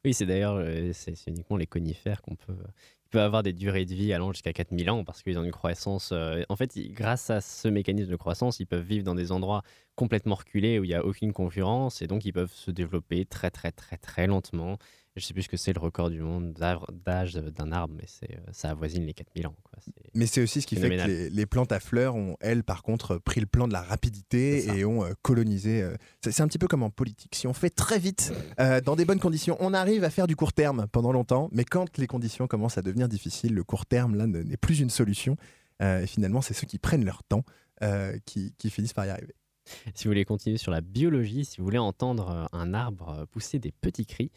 Oui, 0.04 0.14
c'est 0.14 0.26
d'ailleurs 0.26 0.56
euh, 0.58 0.92
c'est 0.94 1.16
uniquement 1.28 1.58
les 1.58 1.66
conifères 1.66 2.22
qu'on 2.22 2.36
peut, 2.36 2.56
avoir 3.14 3.44
des 3.44 3.54
durées 3.54 3.86
de 3.86 3.94
vie 3.94 4.12
allant 4.12 4.34
jusqu'à 4.34 4.52
4000 4.52 4.90
ans 4.90 5.06
parce 5.06 5.24
qu'ils 5.24 5.40
ont 5.40 5.44
une 5.46 5.52
croissance. 5.52 6.12
en 6.50 6.56
fait, 6.58 6.78
grâce 6.90 7.30
à 7.30 7.40
ce 7.40 7.70
mécanisme 7.70 8.12
de 8.12 8.16
croissance, 8.18 8.60
ils 8.60 8.66
peuvent 8.66 8.86
vivre 8.86 9.06
dans 9.06 9.16
des 9.16 9.32
endroits 9.32 9.64
complètement 9.96 10.36
reculés 10.36 10.80
où 10.80 10.84
il 10.84 10.90
n'y 10.90 10.96
a 10.96 11.06
aucune 11.06 11.32
concurrence 11.32 12.02
et 12.02 12.08
donc 12.08 12.26
ils 12.26 12.34
peuvent 12.34 12.52
se 12.52 12.72
développer 12.72 13.24
très 13.26 13.52
très 13.52 13.72
très 13.72 13.96
très 13.96 14.28
lentement. 14.28 14.78
Je 15.16 15.24
sais 15.24 15.34
plus 15.34 15.44
ce 15.44 15.50
que 15.50 15.56
c'est 15.56 15.72
le 15.74 15.80
record 15.80 16.10
du 16.10 16.20
monde 16.20 16.54
d'âge 17.06 17.34
d'un 17.36 17.72
arbre, 17.72 17.94
mais 17.98 18.04
c'est 18.08 18.32
euh, 18.34 18.52
ça 18.52 18.72
avoisine 18.72 19.06
les 19.06 19.14
4000 19.14 19.48
ans. 19.48 19.56
Quoi. 19.64 19.80
Mais 20.14 20.26
c'est 20.26 20.42
aussi 20.42 20.62
ce 20.62 20.68
qui 20.68 20.76
fait 20.82 20.90
que 20.90 21.08
les, 21.08 21.30
les 21.30 21.46
plantes 21.46 21.72
à 21.72 21.80
fleurs 21.80 22.16
ont, 22.16 22.36
elles, 22.42 22.64
par 22.64 22.84
contre, 22.84 23.18
pris 23.18 23.40
le 23.40 23.46
plan 23.46 23.68
de 23.68 23.74
la 23.74 23.82
rapidité 23.82 24.66
et 24.78 24.84
ont 24.86 25.06
euh, 25.06 25.14
colonisé. 25.22 25.82
euh, 25.82 25.96
c'est 26.22 26.42
un 26.42 26.48
petit 26.48 26.58
peu 26.58 26.68
comme 26.68 26.84
en 26.84 26.90
politique. 26.90 27.34
Si 27.36 27.48
on 27.48 27.54
fait 27.54 27.70
très 27.70 27.98
vite, 27.98 28.34
euh, 28.60 28.82
dans 28.82 28.96
des 28.98 29.06
bonnes 29.06 29.20
conditions, 29.22 29.56
on 29.62 29.74
arrive 29.74 30.04
à 30.04 30.10
faire 30.10 30.28
du 30.28 30.36
court 30.36 30.52
terme 30.54 30.88
pendant 30.92 31.14
longtemps. 31.14 31.48
Mais 31.54 31.64
quand 31.64 31.98
les 31.98 32.08
conditions 32.08 32.48
commencent 32.48 32.78
à 32.78 32.82
devenir 32.82 33.08
difficiles, 33.08 33.54
le 33.54 33.64
court 33.64 33.86
terme, 33.86 34.16
là, 34.16 34.28
ne- 34.28 34.42
n'est 34.44 34.58
plus 34.58 34.80
une 34.82 34.90
solution. 34.90 35.38
Et 35.82 36.08
finalement, 36.08 36.42
c'est 36.42 36.54
ceux 36.54 36.68
qui 36.68 36.80
prennent 36.80 37.04
leur 37.06 37.24
temps 37.24 37.44
qui, 38.26 38.54
qui 38.58 38.70
finissent 38.70 38.94
par 38.94 39.06
y 39.06 39.10
arriver. 39.10 39.36
Si 39.94 40.06
vous 40.06 40.12
voulez 40.12 40.26
continuer 40.26 40.58
sur 40.58 40.72
la 40.72 40.82
biologie, 40.82 41.46
si 41.46 41.58
vous 41.58 41.64
voulez 41.64 41.78
entendre 41.78 42.30
euh, 42.30 42.46
un 42.58 42.74
arbre 42.74 43.10
euh, 43.10 43.26
pousser 43.26 43.60
des 43.60 43.72
petits 43.72 44.06
cris, 44.06 44.32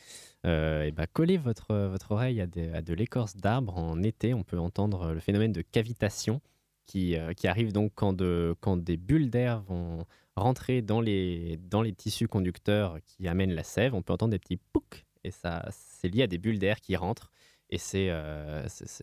euh, 0.46 0.84
et 0.84 0.92
bah, 0.92 1.06
collez 1.06 1.36
votre, 1.36 1.74
votre 1.88 2.12
oreille 2.12 2.40
à, 2.40 2.46
de 2.46 2.94
l'écorce 2.94 3.36
d'arbre 3.36 3.76
en 3.76 4.02
été. 4.02 4.34
On 4.34 4.44
peut 4.44 4.58
entendre 4.58 5.12
le 5.12 5.20
phénomène 5.20 5.52
de 5.52 5.62
cavitation 5.62 6.40
qui, 6.86 7.16
qui 7.36 7.46
arrive 7.46 7.72
donc 7.72 7.92
quand, 7.94 8.14
de, 8.14 8.54
quand 8.60 8.78
des 8.78 8.96
bulles 8.96 9.28
d'air 9.28 9.60
vont 9.60 10.06
rentrer 10.36 10.80
dans 10.80 11.02
les, 11.02 11.58
dans 11.58 11.82
les 11.82 11.92
tissus 11.92 12.28
conducteurs 12.28 12.98
qui 13.04 13.28
amènent 13.28 13.52
la 13.52 13.62
sève. 13.62 13.94
On 13.94 14.00
peut 14.00 14.14
entendre 14.14 14.30
des 14.30 14.38
petits 14.38 14.56
poucs 14.72 15.04
et 15.22 15.30
ça, 15.30 15.66
c'est 15.70 16.08
lié 16.08 16.22
à 16.22 16.26
des 16.26 16.38
bulles 16.38 16.58
d'air 16.58 16.80
qui 16.80 16.96
rentrent. 16.96 17.30
Et 17.68 17.76
c'est, 17.76 18.10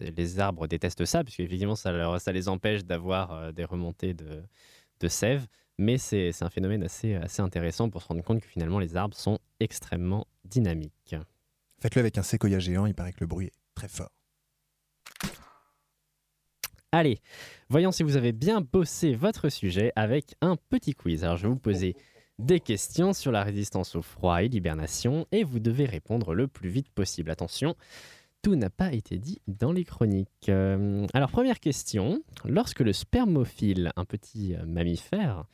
les 0.02 0.40
arbres 0.40 0.66
détestent 0.66 1.06
ça, 1.06 1.24
puisque 1.24 1.48
ça, 1.76 2.18
ça 2.18 2.32
les 2.32 2.50
empêche 2.50 2.84
d'avoir 2.84 3.54
des 3.54 3.66
remontées 3.66 4.16
de, 4.16 4.42
de 5.00 5.08
sève. 5.08 5.46
Mais 5.78 5.98
c'est, 5.98 6.32
un 6.42 6.50
phénomène 6.50 6.84
assez, 6.84 7.16
assez 7.16 7.42
intéressant 7.42 7.90
pour 7.90 8.02
se 8.02 8.08
rendre 8.08 8.24
compte 8.24 8.41
que 8.41 8.47
finalement 8.47 8.80
les 8.80 8.95
arbres 8.95 9.16
sont 9.16 9.39
extrêmement 9.60 10.26
dynamiques. 10.45 11.16
Faites-le 11.82 11.99
avec 11.99 12.18
un 12.18 12.24
séquoia 12.24 12.60
géant, 12.60 12.86
il 12.86 12.95
paraît 12.95 13.12
que 13.12 13.20
le 13.22 13.28
bruit 13.28 13.47
est 13.47 13.54
très 13.76 13.89
fort. 13.89 14.12
Allez, 16.91 17.20
voyons 17.68 17.91
si 17.91 18.04
vous 18.04 18.16
avez 18.16 18.32
bien 18.32 18.62
bossé 18.62 19.16
votre 19.16 19.49
sujet 19.49 19.91
avec 19.97 20.36
un 20.39 20.56
petit 20.56 20.93
quiz. 20.93 21.26
Alors 21.26 21.36
je 21.36 21.43
vais 21.43 21.49
vous 21.49 21.60
poser 21.60 21.95
des 22.39 22.62
questions 22.62 23.12
sur 23.12 23.34
la 23.34 23.43
résistance 23.43 23.95
au 23.95 24.02
froid 24.02 24.41
et 24.41 24.47
l'hibernation 24.47 25.28
et 25.34 25.43
vous 25.43 25.60
devez 25.60 25.86
répondre 25.86 26.34
le 26.34 26.47
plus 26.47 26.70
vite 26.70 26.89
possible. 26.89 27.32
Attention, 27.32 27.76
tout 28.41 28.56
n'a 28.56 28.70
pas 28.70 28.93
été 28.93 29.18
dit 29.18 29.41
dans 29.47 29.72
les 29.72 29.84
chroniques. 29.84 30.49
Euh, 30.49 31.08
alors 31.14 31.32
première 31.32 31.60
question, 31.60 32.22
lorsque 32.45 32.82
le 32.82 32.93
spermophile, 32.93 33.91
un 33.95 34.06
petit 34.06 34.56
euh, 34.56 34.66
mammifère, 34.66 35.45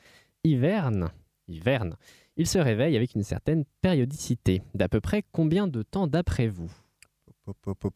hiverne, 0.43 1.09
hiverne, 1.47 1.95
il 2.37 2.47
se 2.47 2.57
réveille 2.57 2.95
avec 2.95 3.15
une 3.15 3.23
certaine 3.23 3.65
périodicité. 3.81 4.61
D'à 4.73 4.89
peu 4.89 4.99
près 5.01 5.23
combien 5.31 5.67
de 5.67 5.81
temps 5.83 6.07
d'après 6.07 6.47
vous? 6.47 6.71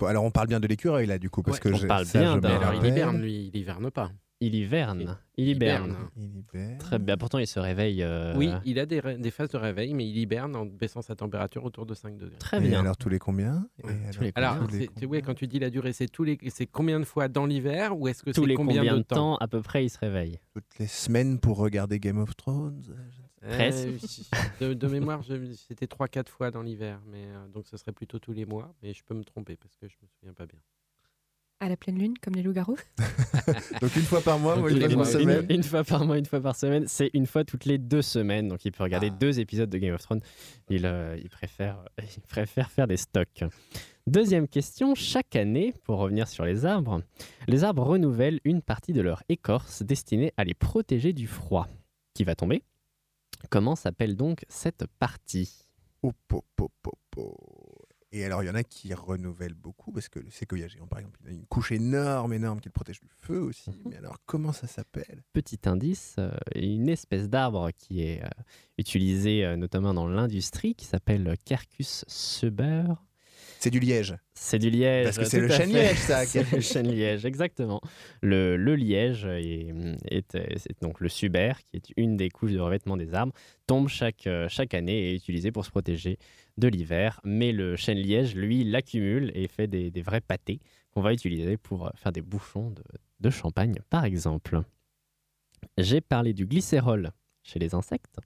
Alors 0.07 0.23
on 0.25 0.31
parle 0.31 0.47
bien 0.47 0.59
de 0.59 0.67
l'écureuil 0.67 1.05
là 1.05 1.17
du 1.19 1.29
coup 1.29 1.41
parce 1.43 1.57
Ouais, 1.57 1.61
que 1.61 1.69
on 1.69 1.77
je- 1.77 1.87
parle 1.87 2.05
bien 2.05 2.37
d'un- 2.37 2.49
Mais 2.49 2.55
alors, 2.55 2.73
il 2.83 2.85
hiberne, 2.89 3.21
lui, 3.21 3.51
il 3.53 3.59
hiberne 3.59 3.91
pas. 3.91 4.11
Il 4.41 4.53
hiverne, 4.53 5.17
il 5.37 5.47
hiberne. 5.47 5.95
Il 6.17 6.37
hiberne. 6.39 6.77
Très 6.77 6.99
bien, 6.99 7.15
pourtant 7.15 7.39
il 7.39 7.47
se 7.47 7.57
réveille. 7.59 8.03
euh, 8.03 8.33
Oui, 8.35 8.51
il 8.65 8.79
a 8.79 8.85
des, 8.85 8.99
ré- 8.99 9.17
des 9.17 9.31
phases 9.31 9.49
de 9.49 9.57
réveil, 9.57 9.93
mais 9.93 10.05
il 10.07 10.17
hiberne 10.17 10.55
en 10.57 10.65
baissant 10.65 11.01
sa 11.01 11.15
température 11.15 11.63
autour 11.63 11.85
de 11.85 11.93
5 11.93 12.17
degrés. 12.17 12.37
Très 12.37 12.57
Et 12.57 12.67
bien. 12.67 12.81
alors 12.81 12.97
tous 12.97 13.07
les 13.07 13.17
combien? 13.17 13.67
Et 13.79 13.87
Ouais, 13.87 14.11
tous 14.11 14.23
les 14.23 14.31
Alors, 14.35 14.57
tous 14.59 14.67
les 14.67 14.79
c'est- 14.79 14.87
combien? 14.87 15.07
ouais, 15.09 15.21
quand 15.21 15.35
tu 15.35 15.47
dis 15.47 15.59
la 15.59 15.69
durée, 15.69 15.93
c'est 15.93 16.07
tous 16.09 16.23
les, 16.25 16.37
c'est 16.49 16.65
combien 16.67 16.99
de 16.99 17.05
fois 17.05 17.29
dans 17.29 17.45
l'hiver 17.45 17.97
ou 17.97 18.09
est-ce 18.09 18.23
que 18.23 18.31
Tous 18.31 18.41
c'est 18.41 18.47
les 18.47 18.55
combien, 18.55 18.83
de 18.83 19.01
temps, 19.03 19.37
à 19.37 19.47
peu 19.47 19.61
près 19.61 19.85
il 19.85 19.89
se 19.89 19.99
réveille? 19.99 20.37
Toutes 20.53 20.79
les 20.79 20.87
semaines 20.87 21.39
pour 21.39 21.57
regarder 21.57 21.99
Game 21.99 22.17
of 22.17 22.35
Thrones? 22.35 22.83
Presque. 23.39 23.87
Euh, 23.87 23.97
de, 24.59 24.73
de 24.73 24.87
mémoire, 24.87 25.21
je- 25.21 25.53
c'était 25.53 25.87
3-4 25.87 26.29
fois 26.29 26.51
dans 26.51 26.61
l'hiver, 26.61 26.99
mais 27.07 27.25
euh, 27.27 27.47
donc 27.47 27.67
ce 27.67 27.77
serait 27.77 27.91
plutôt 27.93 28.19
tous 28.19 28.33
les 28.33 28.45
mois, 28.45 28.73
mais 28.83 28.93
je 28.93 29.03
peux 29.03 29.13
me 29.13 29.23
tromper 29.23 29.55
parce 29.55 29.75
que 29.77 29.87
je 29.87 29.95
me 30.01 30.07
souviens 30.07 30.33
pas 30.33 30.45
bien. 30.45 30.59
À 31.61 31.69
la 31.69 31.77
pleine 31.77 31.97
lune, 31.97 32.13
comme 32.21 32.35
les 32.35 32.43
loups-garous 32.43 32.77
Donc 33.81 33.95
une 33.95 34.01
fois 34.01 34.21
par 34.21 34.37
mois, 34.39 34.59
ou 34.59 34.67
une 34.67 34.79
fois 34.81 34.89
par 34.89 34.99
une- 34.99 35.05
semaine. 35.05 35.45
Une, 35.49 35.55
une 35.57 35.63
fois 35.63 35.83
par 35.85 36.05
mois, 36.05 36.17
une 36.17 36.25
fois 36.25 36.41
par 36.41 36.55
semaine. 36.55 36.85
C'est 36.87 37.09
une 37.13 37.25
fois 37.25 37.45
toutes 37.45 37.65
les 37.65 37.77
deux 37.77 38.01
semaines. 38.01 38.49
Donc 38.49 38.65
il 38.65 38.71
peut 38.71 38.83
regarder 38.83 39.07
Ah. 39.11 39.17
deux 39.17 39.39
épisodes 39.39 39.69
de 39.69 39.77
Game 39.77 39.93
of 39.93 40.01
Thrones. 40.01 40.21
Il, 40.69 40.85
euh, 40.85 41.17
il, 41.21 41.29
préfère, 41.29 41.77
il 42.17 42.21
préfère 42.23 42.69
faire 42.71 42.87
des 42.87 42.97
stocks. 42.97 43.43
Deuxième 44.05 44.47
question. 44.47 44.95
Chaque 44.95 45.35
année, 45.35 45.73
pour 45.83 45.97
revenir 45.99 46.27
sur 46.27 46.43
les 46.45 46.65
arbres, 46.65 47.01
les 47.47 47.63
arbres 47.63 47.83
renouvellent 47.83 48.39
une 48.43 48.61
partie 48.61 48.93
de 48.93 49.01
leur 49.01 49.23
écorce 49.29 49.81
destinée 49.81 50.33
à 50.37 50.43
les 50.43 50.53
protéger 50.53 51.13
du 51.13 51.25
froid 51.25 51.67
qui 52.13 52.23
va 52.25 52.35
tomber? 52.35 52.63
Comment 53.49 53.75
s'appelle 53.75 54.15
donc 54.15 54.45
cette 54.49 54.85
partie? 54.99 55.51
Oh, 56.03 56.11
po, 56.27 56.43
po, 56.55 56.69
po, 56.81 56.91
po. 57.09 57.37
Et 58.15 58.23
alors, 58.23 58.41
il 58.41 58.45
y 58.45 58.49
en 58.49 58.55
a 58.55 58.63
qui 58.63 58.93
renouvellent 58.93 59.55
beaucoup, 59.55 59.91
parce 59.91 60.07
que 60.07 60.19
le 60.19 60.31
séquoia 60.31 60.69
géant, 60.69 60.87
par 60.87 60.99
exemple, 60.99 61.19
il 61.25 61.31
a 61.31 61.33
une 61.33 61.45
couche 61.47 61.73
énorme, 61.73 62.31
énorme 62.31 62.61
qui 62.61 62.69
le 62.69 62.71
protège 62.71 63.01
du 63.01 63.09
feu 63.19 63.41
aussi. 63.41 63.71
Mhm. 63.71 63.77
Mais 63.89 63.97
alors, 63.97 64.19
comment 64.25 64.53
ça 64.53 64.67
s'appelle? 64.67 65.21
Petit 65.33 65.59
indice, 65.65 66.15
euh, 66.17 66.31
une 66.55 66.87
espèce 66.87 67.27
d'arbre 67.27 67.71
qui 67.77 68.03
est 68.03 68.23
euh, 68.23 68.29
utilisée 68.77 69.43
euh, 69.43 69.57
notamment 69.57 69.93
dans 69.93 70.07
l'industrie 70.07 70.75
qui 70.75 70.85
s'appelle 70.85 71.35
Quercus 71.43 72.05
suber. 72.07 72.85
C'est 73.65 73.71
du 73.71 73.79
liège. 73.79 74.15
C'est 74.35 74.59
du 74.59 74.69
liège. 74.69 75.05
Parce 75.05 75.17
que 75.17 75.25
c'est 75.25 75.39
le 75.39 75.49
chêne 75.49 75.73
liège, 75.73 75.97
ça, 75.97 76.23
C'est 76.27 76.51
le 76.51 76.61
chêne 76.61 76.87
liège, 76.87 77.25
exactement. 77.25 77.81
Le, 78.21 78.57
le 78.57 78.75
liège 78.75 79.25
est, 79.25 79.73
donc 80.83 80.99
le 80.99 81.09
suber, 81.09 81.53
qui 81.65 81.77
est 81.77 81.89
une 81.97 82.15
des 82.15 82.29
couches 82.29 82.51
de 82.51 82.59
revêtement 82.59 82.95
des 82.95 83.15
arbres, 83.15 83.33
tombe 83.65 83.87
chaque, 83.87 84.27
euh, 84.27 84.47
chaque 84.49 84.75
année 84.75 84.93
et 84.93 85.13
est 85.13 85.15
utilisé 85.15 85.51
pour 85.51 85.65
se 85.65 85.71
protéger 85.71 86.19
de 86.59 86.67
l'hiver. 86.67 87.19
Mais 87.23 87.51
le 87.51 87.75
chêne 87.75 87.97
liège, 87.97 88.35
lui, 88.35 88.63
l'accumule 88.63 89.31
et 89.33 89.47
fait 89.47 89.65
des, 89.65 89.89
des 89.89 90.01
vrais 90.03 90.21
pâtés 90.21 90.59
qu'on 90.91 91.01
va 91.01 91.11
utiliser 91.11 91.57
pour 91.57 91.87
euh, 91.87 91.89
faire 91.95 92.11
des 92.11 92.21
bouchons 92.21 92.69
de, 92.69 92.83
de 93.19 93.29
champagne, 93.31 93.77
par 93.89 94.05
exemple. 94.05 94.61
J'ai 95.79 96.01
parlé 96.01 96.33
du 96.33 96.45
glycérol 96.45 97.09
chez 97.41 97.57
les 97.57 97.73
insectes. 97.73 98.19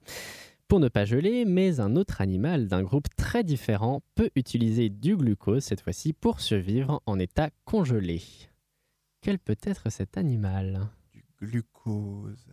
Pour 0.70 0.80
ne 0.80 0.88
pas 0.88 1.04
geler, 1.04 1.46
mais 1.46 1.80
un 1.80 1.96
autre 1.96 2.22
animal 2.22 2.68
d'un 2.68 2.84
groupe 2.84 3.08
très 3.18 3.44
différent 3.44 4.04
peut 4.14 4.30
utiliser 4.36 4.90
du 4.90 5.18
glucose, 5.18 5.64
cette 5.64 5.82
fois-ci 5.82 6.14
pour 6.14 6.42
survivre 6.42 7.02
en 7.08 7.18
état 7.18 7.50
congelé. 7.66 8.22
Quel 9.22 9.40
peut 9.40 9.58
être 9.64 9.90
cet 9.92 10.16
animal? 10.16 10.88
Du 11.12 11.26
glucose. 11.42 12.46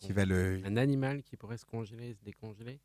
Qui 0.00 0.12
va 0.12 0.24
le. 0.24 0.60
Un 0.64 0.76
animal 0.76 1.24
qui 1.24 1.36
pourrait 1.36 1.56
se 1.56 1.64
congeler 1.64 2.10
et 2.10 2.14
se 2.14 2.22
décongeler? 2.22 2.78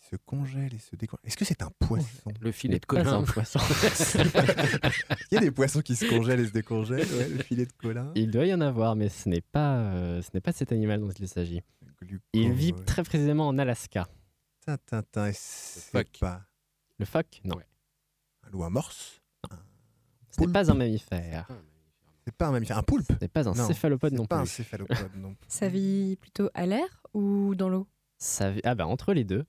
Qui 0.00 0.08
se 0.08 0.16
congèle 0.16 0.72
et 0.72 0.78
se 0.78 0.96
décongèle. 0.96 1.26
Est-ce 1.26 1.36
que 1.36 1.44
c'est 1.44 1.60
un 1.62 1.70
poisson? 1.78 2.32
Le 2.40 2.52
filet 2.52 2.78
de 2.78 2.86
Pas 2.86 3.00
un 3.00 3.04
colin. 3.04 3.22
poisson. 3.24 3.58
Il 5.30 5.34
y 5.34 5.36
a 5.36 5.40
des 5.40 5.50
poissons 5.50 5.82
qui 5.82 5.94
se 5.94 6.06
congèlent 6.06 6.40
et 6.40 6.46
se 6.46 6.52
décongèlent, 6.52 7.06
ouais, 7.18 7.28
le 7.28 7.42
filet 7.42 7.66
de 7.66 7.72
colin. 7.74 8.10
Il 8.14 8.30
doit 8.30 8.46
y 8.46 8.54
en 8.54 8.62
avoir, 8.62 8.96
mais 8.96 9.10
ce 9.10 9.28
n'est 9.28 9.42
pas, 9.42 9.76
euh, 9.76 10.22
ce 10.22 10.30
n'est 10.32 10.40
pas 10.40 10.52
cet 10.52 10.72
animal 10.72 11.00
dont 11.00 11.10
il 11.10 11.28
s'agit. 11.28 11.60
Glucose. 12.00 12.22
Il 12.32 12.52
vit 12.52 12.72
très 12.86 13.02
précisément 13.02 13.46
en 13.46 13.58
Alaska. 13.58 14.08
Tintin, 14.64 15.02
tintin, 15.02 15.26
et 15.28 15.32
c'est 15.34 15.90
phoque. 15.90 16.18
pas 16.20 16.42
Le 16.98 17.04
phoque? 17.04 17.40
Non, 17.44 17.56
Ouais. 17.56 17.66
un 18.44 18.50
loup 18.50 18.68
morse? 18.70 19.20
Ce 20.30 20.40
n'est 20.40 20.46
Poulpe? 20.46 20.52
pas 20.52 20.70
un 20.70 20.74
mammifère. 20.74 21.48
C'est 22.24 22.34
pas 22.34 22.46
un 22.46 22.52
mammifère, 22.52 22.78
un 22.78 22.82
poulpe? 22.84 23.06
Ce 23.08 23.20
n'est 23.20 23.28
pas 23.28 23.48
un 23.48 23.54
Non, 23.54 23.66
céphalopode 23.66 24.12
C'est 24.12 24.16
non 24.18 24.26
pas 24.26 24.36
un 24.36 24.42
plus. 24.44 24.50
céphalopode 24.50 25.16
non 25.16 25.34
plus. 25.40 25.48
Ça 25.50 25.68
vit 25.68 26.16
plutôt 26.16 26.48
à 26.54 26.64
l'air 26.66 27.02
ou 27.12 27.54
dans 27.56 27.68
l'eau? 27.68 27.88
Ça 28.18 28.50
vit... 28.52 28.60
Ah 28.64 28.74
bah 28.76 28.86
entre 28.86 29.12
les 29.12 29.24
deux. 29.24 29.44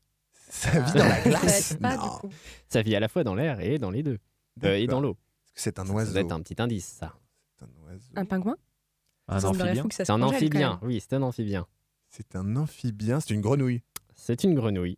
Ça 0.49 0.72
vit 0.80 0.91
dans 0.93 1.05
la 1.05 1.22
Ça 1.24 1.30
glace 1.30 1.72
aide 1.72 1.80
pas, 1.80 1.95
Non. 1.95 2.03
du 2.03 2.09
coup. 2.20 2.30
Ça 2.68 2.82
vit 2.82 2.95
à 2.95 2.99
la 2.99 3.07
fois 3.07 3.24
dans 3.24 3.36
l'air 3.36 3.59
et 3.61 3.78
dans 3.78 3.91
les 3.91 4.01
deux. 4.03 4.18
Euh, 4.64 4.74
et 4.76 4.88
dans 4.88 4.97
D'accord. 4.97 5.01
l'eau. 5.01 5.11
Est-ce 5.45 5.53
que 5.53 5.61
c'est 5.61 5.80
un 5.80 5.86
Ça 5.86 5.93
oiseau 5.93 6.11
doit 6.14 6.22
être 6.22 6.32
un 6.32 6.41
petit 6.41 6.59
indice, 6.61 6.86
ça. 6.88 7.16
C'est 7.59 7.66
un 7.66 7.70
oiseau. 7.86 8.09
Un 8.16 8.26
pingouin? 8.26 8.57
Un 9.28 9.43
amphibien 9.43 9.86
C'est 9.91 10.09
un 10.09 10.22
amphibien. 10.24 10.80
Oui, 10.82 10.99
c'est 10.99 11.14
un 11.14 11.22
amphibien. 11.22 11.68
C'est 12.09 12.36
un 12.36 12.55
amphibien, 12.55 13.20
c'est 13.20 13.34
une 13.34 13.41
grenouille. 13.41 13.84
C'est 14.16 14.43
une 14.43 14.53
grenouille. 14.55 14.97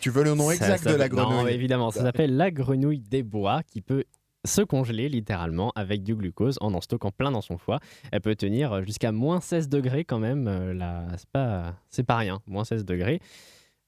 Tu 0.00 0.10
veux 0.10 0.22
le 0.24 0.34
nom 0.34 0.48
Ça 0.48 0.54
exact 0.54 0.84
de 0.84 0.90
la 0.94 1.04
s'appelle- 1.04 1.16
Non, 1.18 1.24
grenouille 1.28 1.52
évidemment, 1.52 1.90
ça 1.90 2.02
s'appelle 2.02 2.36
la 2.36 2.50
grenouille 2.50 3.00
des 3.00 3.22
bois 3.22 3.62
qui 3.64 3.80
peut 3.80 4.04
se 4.46 4.62
congeler 4.62 5.08
littéralement 5.08 5.72
avec 5.74 6.04
du 6.04 6.14
glucose 6.14 6.56
en 6.60 6.72
en 6.74 6.80
stockant 6.80 7.10
plein 7.10 7.32
dans 7.32 7.40
son 7.40 7.58
foie. 7.58 7.80
Elle 8.12 8.20
peut 8.20 8.36
tenir 8.36 8.84
jusqu'à 8.84 9.10
moins 9.10 9.40
16 9.40 9.68
degrés 9.68 10.04
quand 10.04 10.20
même. 10.20 10.46
euh, 10.46 10.72
là, 10.72 11.08
c'est 11.16 11.28
pas, 11.30 11.74
pas 12.06 12.16
rien, 12.16 12.40
moins 12.46 12.64
16 12.64 12.84
degrés. 12.84 13.20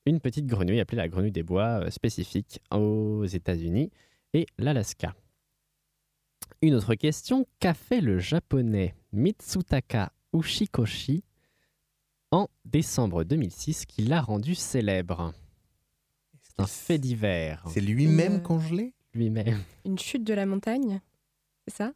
Une 0.05 0.19
petite 0.21 0.47
grenouille 0.47 0.81
appelée 0.81 0.97
la 0.97 1.07
grenouille 1.09 1.31
des 1.33 1.43
bois 1.45 1.83
euh, 1.85 1.91
spécifique 1.91 2.61
aux 2.73 3.25
États-Unis 3.25 3.91
et 4.35 4.47
l'Alaska. 4.59 5.15
Une 6.61 6.75
autre 6.75 6.97
question, 6.97 7.47
qu'a 7.61 7.75
fait 7.75 8.01
le 8.01 8.19
japonais 8.19 8.97
Mitsutaka 9.13 10.11
Ushikoshi 10.35 11.23
en 12.33 12.49
décembre 12.65 13.23
2006 13.23 13.87
qui 13.87 14.03
l'a 14.03 14.21
rendu 14.21 14.57
célèbre? 14.57 15.33
C'est 16.59 16.63
un 16.65 16.67
fait 16.67 16.99
divers 16.99 17.63
C'est 17.69 17.81
lui-même 17.81 18.37
Euh, 18.37 18.41
congelé? 18.41 18.95
Lui-même. 19.15 19.59
Une 19.85 19.99
chute 19.99 20.25
de 20.25 20.35
la 20.35 20.45
montagne 20.47 21.01
C'est 21.67 21.75
ça? 21.77 21.93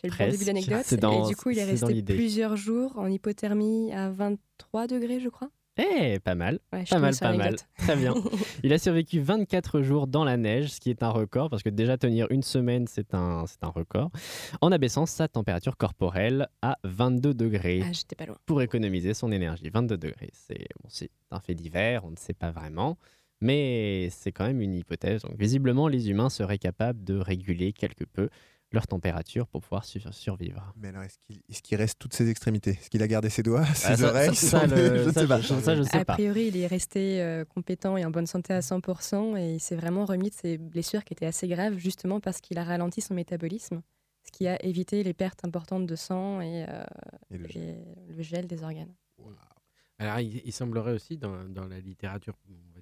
J'ai 0.00 0.08
le 0.08 0.10
bon 0.10 0.16
Presque. 0.16 0.32
début 0.32 0.44
d'anecdote. 0.46 0.82
C'est 0.84 0.96
dans- 0.98 1.24
Et 1.24 1.28
du 1.28 1.36
coup, 1.36 1.50
il 1.50 1.58
est 1.58 1.62
c'est 1.66 1.80
dans 1.80 1.86
resté 1.86 1.92
l'idée. 1.94 2.14
plusieurs 2.14 2.56
jours 2.56 2.98
en 2.98 3.06
hypothermie 3.08 3.92
à 3.92 4.10
23 4.10 4.86
degrés, 4.86 5.20
je 5.20 5.28
crois. 5.28 5.50
Eh, 5.78 6.18
pas 6.20 6.34
mal, 6.34 6.58
Ouais, 6.72 6.86
je 6.86 6.90
pas 6.90 6.98
mal, 6.98 7.14
pas 7.20 7.34
mal. 7.36 7.56
Très 7.76 7.96
bien. 7.96 8.14
Il 8.64 8.72
a 8.72 8.78
survécu 8.78 9.20
24 9.20 9.82
jours 9.82 10.06
dans 10.06 10.24
la 10.24 10.38
neige, 10.38 10.70
ce 10.72 10.80
qui 10.80 10.88
est 10.88 11.02
un 11.02 11.10
record, 11.10 11.50
parce 11.50 11.62
que 11.62 11.68
déjà 11.68 11.98
tenir 11.98 12.26
une 12.30 12.42
semaine, 12.42 12.86
c'est 12.86 13.12
un, 13.12 13.44
c'est 13.46 13.62
un 13.62 13.68
record, 13.68 14.10
en 14.62 14.72
abaissant 14.72 15.04
sa 15.04 15.28
température 15.28 15.76
corporelle 15.76 16.48
à 16.62 16.78
22 16.84 17.34
degrés 17.34 17.82
Ah, 17.84 17.92
j'étais 17.92 18.16
pas 18.16 18.24
loin. 18.24 18.38
pour 18.46 18.62
économiser 18.62 19.12
son 19.12 19.30
énergie. 19.32 19.68
22 19.68 19.98
degrés, 19.98 20.30
c'est 20.32 20.66
bon, 20.82 20.88
c'est 20.88 21.10
un 21.30 21.40
fait 21.40 21.54
divers, 21.54 22.04
on 22.06 22.10
ne 22.10 22.16
sait 22.16 22.32
pas 22.34 22.50
vraiment, 22.50 22.96
mais 23.40 24.08
c'est 24.10 24.32
quand 24.32 24.46
même 24.46 24.60
une 24.60 24.74
hypothèse. 24.74 25.22
Donc, 25.22 25.38
visiblement, 25.38 25.88
les 25.88 26.10
humains 26.10 26.30
seraient 26.30 26.58
capables 26.58 27.04
de 27.04 27.16
réguler 27.18 27.72
quelque 27.72 28.04
peu 28.04 28.28
leur 28.72 28.86
température 28.88 29.46
pour 29.46 29.60
pouvoir 29.62 29.84
su- 29.84 30.00
survivre. 30.10 30.72
Mais 30.76 30.88
alors, 30.88 31.02
est-ce 31.04 31.62
qu'il 31.62 31.76
reste 31.76 31.98
toutes 32.00 32.14
ses 32.14 32.28
extrémités? 32.28 32.70
Est-ce 32.72 32.90
qu'il 32.90 33.02
a 33.02 33.06
gardé 33.06 33.30
ses 33.30 33.42
doigts, 33.44 33.64
ses 33.74 33.86
Ah, 33.92 33.96
ça- 33.96 34.08
oreilles 34.08 34.34
ça- 34.34 34.60
ça, 34.60 34.66
le- 34.66 35.02
Je 35.04 35.08
ne 35.08 35.12
sais 35.12 35.26
pas. 35.28 35.40
je- 35.40 35.54
ça, 35.60 35.76
je 35.76 35.82
sais 35.84 35.98
A 35.98 36.04
pas. 36.04 36.14
priori, 36.14 36.48
il 36.48 36.56
est 36.56 36.66
resté 36.66 37.22
euh, 37.22 37.44
compétent 37.44 37.96
et 37.96 38.04
en 38.04 38.10
bonne 38.10 38.26
santé 38.26 38.52
à 38.52 38.60
100% 38.62 39.36
et 39.36 39.54
il 39.54 39.60
s'est 39.60 39.76
vraiment 39.76 40.04
remis 40.04 40.30
de 40.30 40.34
ses 40.34 40.58
blessures 40.58 41.04
qui 41.04 41.12
étaient 41.12 41.26
assez 41.26 41.46
graves 41.46 41.76
justement 41.78 42.18
parce 42.20 42.40
qu'il 42.40 42.58
a 42.58 42.64
ralenti 42.64 43.00
son 43.00 43.14
métabolisme, 43.14 43.82
ce 44.24 44.32
qui 44.32 44.48
a 44.48 44.60
évité 44.64 45.04
les 45.04 45.14
pertes 45.14 45.44
importantes 45.44 45.86
de 45.86 45.94
sang 45.94 46.40
et, 46.40 46.66
euh, 46.68 46.84
Et 47.30 47.38
le- 47.38 47.56
et 47.56 47.76
le 48.08 48.22
gel 48.22 48.48
des 48.48 48.64
organes. 48.64 48.92
Alors, 49.98 50.18
il, 50.20 50.42
il 50.44 50.52
semblerait 50.52 50.92
aussi 50.92 51.16
dans, 51.16 51.44
dans 51.48 51.66
la 51.66 51.78
littérature, 51.80 52.34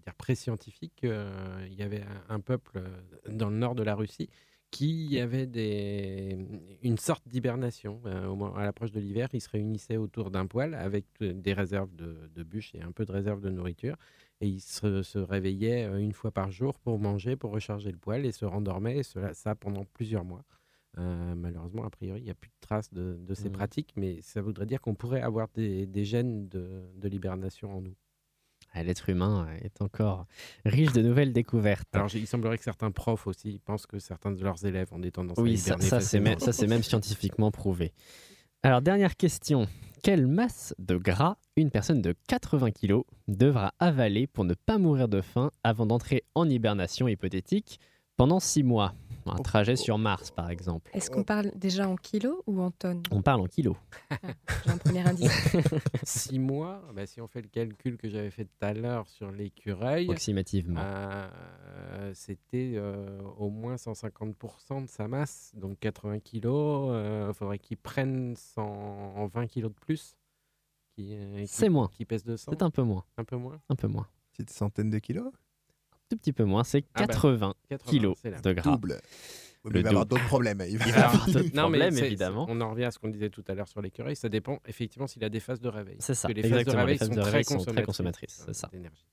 dire 0.04 0.14
pré-scientifique, 0.14 1.02
euh, 1.04 1.66
il 1.68 1.74
y 1.74 1.82
avait 1.82 2.02
un, 2.02 2.34
un 2.36 2.40
peuple 2.40 2.78
euh, 2.78 3.30
dans 3.30 3.50
le 3.50 3.56
nord 3.56 3.74
de 3.74 3.82
la 3.82 3.94
Russie 3.94 4.28
qui 4.70 5.20
avait 5.20 5.46
des, 5.46 6.36
une 6.82 6.98
sorte 6.98 7.26
d'hibernation. 7.28 8.00
Euh, 8.06 8.34
à 8.56 8.64
l'approche 8.64 8.90
de 8.90 8.98
l'hiver, 8.98 9.28
ils 9.32 9.40
se 9.40 9.48
réunissaient 9.48 9.96
autour 9.96 10.32
d'un 10.32 10.46
poêle 10.46 10.74
avec 10.74 11.06
euh, 11.22 11.32
des 11.32 11.52
réserves 11.52 11.94
de, 11.94 12.28
de 12.34 12.42
bûches 12.42 12.74
et 12.74 12.82
un 12.82 12.90
peu 12.90 13.04
de 13.04 13.12
réserves 13.12 13.40
de 13.40 13.50
nourriture. 13.50 13.96
Et 14.40 14.48
ils 14.48 14.60
se, 14.60 15.02
se 15.04 15.18
réveillaient 15.18 15.84
une 16.02 16.12
fois 16.12 16.32
par 16.32 16.50
jour 16.50 16.80
pour 16.80 16.98
manger, 16.98 17.36
pour 17.36 17.52
recharger 17.52 17.92
le 17.92 17.98
poêle 17.98 18.26
et 18.26 18.32
se 18.32 18.44
rendormaient, 18.44 18.98
et 18.98 19.02
cela, 19.04 19.32
ça 19.32 19.54
pendant 19.54 19.84
plusieurs 19.84 20.24
mois. 20.24 20.44
Euh, 20.98 21.34
malheureusement, 21.36 21.84
a 21.84 21.90
priori, 21.90 22.20
il 22.20 22.24
n'y 22.24 22.30
a 22.30 22.34
plus 22.34 22.50
de 22.50 22.60
traces 22.60 22.92
de, 22.92 23.16
de 23.20 23.34
ces 23.34 23.48
Mhm. 23.48 23.52
pratiques, 23.52 23.92
mais 23.96 24.20
ça 24.22 24.42
voudrait 24.42 24.66
dire 24.66 24.80
qu'on 24.80 24.94
pourrait 24.96 25.22
avoir 25.22 25.48
des, 25.54 25.86
des 25.86 26.04
gènes 26.04 26.48
de, 26.48 26.82
de 26.96 27.08
l'hibernation 27.08 27.76
en 27.76 27.80
nous. 27.80 27.94
L'être 28.82 29.08
humain 29.08 29.46
est 29.62 29.80
encore 29.80 30.26
riche 30.64 30.92
de 30.92 31.02
nouvelles 31.02 31.32
découvertes. 31.32 31.88
Alors, 31.92 32.14
il 32.14 32.26
semblerait 32.26 32.58
que 32.58 32.64
certains 32.64 32.90
profs 32.90 33.26
aussi 33.26 33.60
pensent 33.64 33.86
que 33.86 33.98
certains 33.98 34.32
de 34.32 34.42
leurs 34.42 34.64
élèves 34.64 34.92
ont 34.92 34.98
des 34.98 35.12
tendances 35.12 35.38
à 35.38 35.42
oui, 35.42 35.56
ça, 35.56 35.74
hiberner 35.74 35.88
ça, 35.88 36.00
c'est 36.00 36.20
même, 36.20 36.38
ça, 36.38 36.52
c'est 36.52 36.66
même 36.66 36.82
scientifiquement 36.82 37.50
prouvé. 37.50 37.92
Alors, 38.62 38.82
dernière 38.82 39.16
question. 39.16 39.68
Quelle 40.02 40.26
masse 40.26 40.74
de 40.78 40.96
gras 40.96 41.36
une 41.56 41.70
personne 41.70 42.02
de 42.02 42.14
80 42.28 42.72
kg 42.72 43.02
devra 43.28 43.72
avaler 43.78 44.26
pour 44.26 44.44
ne 44.44 44.54
pas 44.54 44.76
mourir 44.76 45.08
de 45.08 45.20
faim 45.20 45.50
avant 45.62 45.86
d'entrer 45.86 46.24
en 46.34 46.48
hibernation 46.48 47.08
hypothétique 47.08 47.80
pendant 48.16 48.40
6 48.40 48.64
mois? 48.64 48.94
Un 49.26 49.36
trajet 49.42 49.76
sur 49.76 49.96
Mars, 49.98 50.30
par 50.30 50.50
exemple. 50.50 50.90
Est-ce 50.94 51.10
qu'on 51.10 51.24
parle 51.24 51.50
déjà 51.56 51.88
en 51.88 51.96
kilos 51.96 52.36
ou 52.46 52.60
en 52.60 52.70
tonnes? 52.70 53.02
On 53.10 53.22
parle 53.22 53.40
en 53.40 53.46
kilos. 53.46 53.76
J'ai 54.64 54.70
un 54.70 54.76
premier 54.78 55.00
indice. 55.08 55.56
Six 56.02 56.38
mois, 56.38 56.82
bah, 56.94 57.06
si 57.06 57.20
on 57.20 57.26
fait 57.26 57.42
le 57.42 57.48
calcul 57.48 57.96
que 57.96 58.08
j'avais 58.08 58.30
fait 58.30 58.44
tout 58.44 58.50
à 58.60 58.72
l'heure 58.74 59.08
sur 59.08 59.30
l'écureuil, 59.30 60.04
Approximativement. 60.04 60.80
euh, 60.80 62.12
c'était 62.14 62.74
euh, 62.76 63.20
au 63.38 63.50
moins 63.50 63.76
150% 63.76 64.82
de 64.82 64.88
sa 64.88 65.08
masse, 65.08 65.52
donc 65.56 65.78
80 65.80 66.18
kilos. 66.20 66.90
Il 67.28 67.34
faudrait 67.34 67.58
qu'il 67.58 67.76
prenne 67.76 68.34
120 68.36 69.46
kilos 69.46 69.70
de 69.70 69.76
plus. 69.78 70.16
Qui, 70.94 71.16
euh, 71.16 71.40
qui- 71.40 71.46
C'est 71.48 71.68
moins. 71.68 71.88
Qui 71.88 72.04
pèse 72.04 72.24
200 72.24 72.52
C'est 72.52 72.62
un 72.62 72.70
peu 72.70 72.82
moins. 72.82 73.04
un 73.16 73.24
peu 73.24 73.36
moins 73.36 73.60
Un 73.68 73.74
peu 73.74 73.88
moins. 73.88 74.06
Petite 74.32 74.50
centaine 74.50 74.90
de 74.90 74.98
kilos? 74.98 75.32
Tout 76.10 76.16
petit 76.18 76.32
peu 76.32 76.44
moins. 76.44 76.62
C'est 76.64 76.84
Ah 76.94 77.00
bah, 77.00 77.06
80 77.06 77.38
80, 77.38 77.54
kilos 77.82 78.16
de 78.22 78.52
gras. 78.52 78.70
Double. 78.72 79.00
Oui, 79.64 79.70
Le 79.72 79.80
il 79.80 79.82
va 79.82 79.88
avoir 79.90 80.04
double. 80.04 80.18
d'autres 80.20 80.28
problèmes. 80.28 80.62
Il 80.68 80.76
va 80.78 80.86
Il 80.86 80.92
va 80.92 81.08
avoir 81.08 81.26
d'autres 81.26 81.50
problèmes, 81.52 81.96
évidemment. 81.98 82.46
On 82.50 82.60
en 82.60 82.70
revient 82.70 82.84
à 82.84 82.90
ce 82.90 82.98
qu'on 82.98 83.08
disait 83.08 83.30
tout 83.30 83.44
à 83.48 83.54
l'heure 83.54 83.66
sur 83.68 83.80
l'écureuil. 83.80 84.14
Ça 84.14 84.28
dépend 84.28 84.58
effectivement 84.66 85.06
s'il 85.06 85.24
a 85.24 85.30
des 85.30 85.40
phases 85.40 85.60
de 85.60 85.68
réveil. 85.68 85.96
C'est 86.00 86.14
ça, 86.14 86.28
Parce 86.28 86.34
que 86.34 86.36
les 86.36 86.42
phases 86.42 86.50
de 86.50 86.56
exactement, 86.58 86.84
les 86.84 86.92
réveil 86.92 86.98
phases 86.98 87.08
sont, 87.08 87.14
de 87.14 87.20
très, 87.22 87.30
réveil 87.30 87.44
sont 87.44 87.72
très 87.72 87.82
consommatrices, 87.82 88.40
euh, 88.42 88.44
c'est 88.48 88.54
ça. 88.60 88.68
d'énergie. 88.70 89.06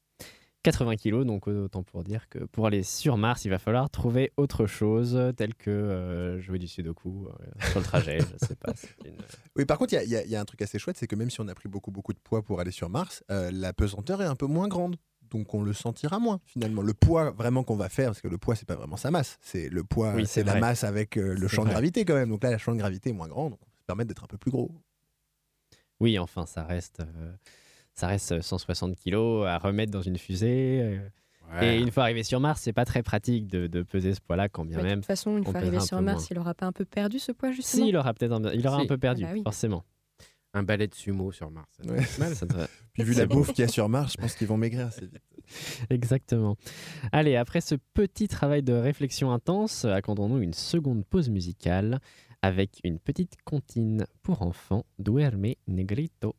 80 0.64 0.96
kilos, 0.98 1.26
donc 1.26 1.48
autant 1.48 1.82
pour 1.82 2.04
dire 2.04 2.30
que 2.30 2.38
pour 2.38 2.68
aller 2.68 2.84
sur 2.84 3.18
Mars, 3.18 3.46
il 3.46 3.50
va 3.50 3.58
falloir 3.58 3.90
trouver 3.90 4.32
autre 4.38 4.68
chose, 4.68 5.20
tel 5.36 5.56
que 5.56 5.72
euh, 5.72 6.40
jouer 6.40 6.60
du 6.60 6.68
sudoku 6.68 7.28
euh, 7.30 7.68
sur 7.72 7.80
le 7.80 7.86
trajet. 7.86 8.20
je 8.20 8.46
sais 8.46 8.56
pas. 8.56 8.72
une- 9.04 9.16
Oui, 9.56 9.66
par 9.66 9.80
contre, 9.80 9.94
il 9.94 10.04
y 10.04 10.14
y, 10.14 10.30
y 10.30 10.36
a 10.36 10.40
un 10.40 10.46
truc 10.46 10.62
assez 10.62 10.78
chouette, 10.78 10.98
c'est 10.98 11.08
que 11.08 11.16
même 11.16 11.32
si 11.32 11.42
on 11.42 11.48
a 11.48 11.56
pris 11.56 11.68
beaucoup, 11.68 11.90
beaucoup 11.90 12.14
de 12.14 12.20
poids 12.20 12.44
pour 12.44 12.60
aller 12.60 12.70
sur 12.70 12.90
Mars, 12.90 13.24
euh, 13.32 13.50
la 13.52 13.74
pesanteur 13.74 14.22
est 14.22 14.26
un 14.26 14.36
peu 14.36 14.46
moins 14.46 14.68
grande. 14.68 14.98
Donc 15.32 15.54
on 15.54 15.64
le 15.64 15.74
sentira 15.74 16.20
moins 16.20 16.40
finalement. 16.46 16.82
Le 16.82 16.94
poids 16.94 17.32
vraiment 17.32 17.64
qu'on 17.64 17.76
va 17.78 17.90
faire, 17.90 18.08
parce 18.10 18.22
que 18.22 18.28
le 18.28 18.38
poids 18.38 18.56
c'est 18.56 18.68
pas 18.68 18.76
vraiment 18.76 18.98
sa 18.98 19.10
masse, 19.12 19.38
c'est 19.42 19.70
le 19.70 19.84
poids, 19.84 20.14
Oui, 20.16 20.26
c'est 20.28 20.44
la 20.44 20.52
vrai. 20.52 20.60
masse 20.62 20.84
avec 20.84 21.18
euh, 21.18 21.34
le 21.36 21.48
champ 21.48 21.62
vrai. 21.64 21.70
de 21.70 21.74
gravité 21.76 22.06
quand 22.06 22.16
même. 22.16 22.30
Donc 22.30 22.44
là, 22.44 22.52
le 22.52 22.58
champ 22.58 22.74
de 22.74 22.78
gravité 22.78 23.10
est 23.10 23.14
moins 23.14 23.28
grand, 23.30 23.50
donc 23.50 23.60
on 23.62 23.66
va 23.66 23.80
se 23.80 23.86
permettre 23.86 24.08
d'être 24.10 24.24
un 24.24 24.28
peu 24.28 24.38
plus 24.38 24.52
gros. 24.52 24.70
Oui, 26.00 26.18
enfin, 26.20 26.46
ça 26.46 26.64
reste, 26.64 27.00
euh, 27.02 27.32
ça 27.94 28.08
reste 28.08 28.42
160 28.42 28.96
kilos 28.96 29.48
à 29.48 29.58
remettre 29.58 29.92
dans 29.92 30.02
une 30.02 30.18
fusée. 30.18 30.80
euh, 30.82 31.00
Ouais. 31.60 31.76
Et 31.76 31.80
une 31.82 31.92
fois 31.92 32.04
arrivé 32.04 32.24
sur 32.24 32.40
Mars, 32.40 32.62
c'est 32.62 32.72
pas 32.72 32.86
très 32.86 33.04
pratique 33.04 33.48
de, 33.48 33.68
de 33.68 33.84
peser 33.84 34.14
ce 34.14 34.22
poids-là, 34.22 34.48
quand 34.48 34.64
bien 34.64 34.78
Mais 34.78 34.84
de 34.84 34.88
même. 34.88 35.00
toute 35.00 35.06
façon, 35.08 35.36
une 35.38 35.44
fois 35.44 35.58
arrivé 35.58 35.76
un 35.76 35.82
sur 35.82 36.02
Mars, 36.02 36.20
moins. 36.22 36.28
il 36.32 36.40
aura 36.40 36.54
pas 36.54 36.66
un 36.66 36.72
peu 36.72 36.86
perdu 36.86 37.20
ce 37.20 37.34
poids 37.34 37.52
justement 37.52 37.84
Si, 37.84 37.90
il 37.90 37.98
aura 37.98 38.14
peut-être 38.14 38.32
un, 38.32 38.54
il 38.54 38.66
aura 38.66 38.78
Si. 38.78 38.84
un 38.86 38.88
peu 38.88 38.98
perdu, 38.98 39.24
Ah 39.26 39.28
bah 39.28 39.34
oui. 39.34 39.42
forcément. 39.44 39.84
Un 40.54 40.64
ballet 40.64 40.88
de 40.88 40.94
sumo 40.96 41.32
sur 41.32 41.50
Mars. 41.50 41.70
ça 41.78 41.84
doit 41.84 41.96
Ouais. 41.96 42.04
être 42.04 42.18
mal. 42.20 42.36
Ça 42.36 42.46
devrait- 42.46 42.68
Puis 42.94 43.04
vu 43.04 43.14
la 43.14 43.26
bouffe 43.26 43.54
qu'il 43.54 43.62
y 43.64 43.66
a 43.66 43.70
sur 43.70 43.88
Mars, 43.88 44.14
je 44.14 44.18
pense 44.22 44.36
qu'ils 44.36 44.48
vont 44.48 44.58
maigrir 44.58 44.88
assez 44.88 45.06
vite. 45.06 45.22
Exactement. 45.90 46.58
Allez, 47.14 47.36
après 47.38 47.62
ce 47.62 47.76
petit 47.94 48.28
travail 48.28 48.62
de 48.64 48.74
réflexion 48.74 49.32
intense, 49.32 49.86
accordons-nous 49.86 50.40
une 50.42 50.54
seconde 50.54 51.06
pause 51.06 51.30
musicale 51.30 52.00
avec 52.42 52.80
une 52.84 53.00
petite 53.00 53.38
comptine 53.46 54.06
pour 54.24 54.42
enfants, 54.42 54.86
Duerme 55.00 55.54
Negrito. 55.68 56.36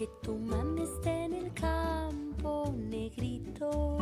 Que 0.00 0.08
tu 0.22 0.34
mami 0.38 0.80
esté 0.80 1.24
en 1.26 1.34
el 1.34 1.52
campo, 1.52 2.72
negrito. 2.74 3.98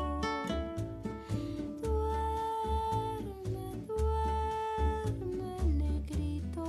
Duerme, 1.83 3.67
duerme, 3.89 5.55
negrito, 5.83 6.65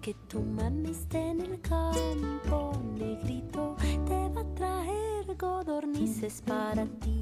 que 0.00 0.14
tu 0.26 0.40
mami 0.40 0.90
esté 0.90 1.28
en 1.28 1.42
el 1.42 1.60
campo, 1.60 2.72
negrito, 2.98 3.76
te 4.04 4.28
va 4.30 4.40
a 4.40 4.54
traer 4.56 5.36
codornices 5.36 6.42
para 6.44 6.86
ti, 6.86 7.21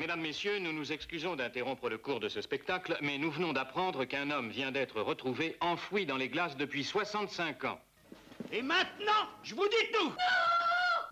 Mesdames, 0.00 0.22
Messieurs, 0.22 0.58
nous 0.60 0.72
nous 0.72 0.94
excusons 0.94 1.36
d'interrompre 1.36 1.90
le 1.90 1.98
cours 1.98 2.20
de 2.20 2.30
ce 2.30 2.40
spectacle, 2.40 2.96
mais 3.02 3.18
nous 3.18 3.30
venons 3.30 3.52
d'apprendre 3.52 4.06
qu'un 4.06 4.30
homme 4.30 4.48
vient 4.48 4.72
d'être 4.72 5.02
retrouvé 5.02 5.58
enfoui 5.60 6.06
dans 6.06 6.16
les 6.16 6.30
glaces 6.30 6.56
depuis 6.56 6.84
65 6.84 7.66
ans. 7.66 7.78
Et 8.50 8.62
maintenant, 8.62 9.28
je 9.42 9.54
vous 9.54 9.68
dis 9.68 9.92
tout. 9.92 10.10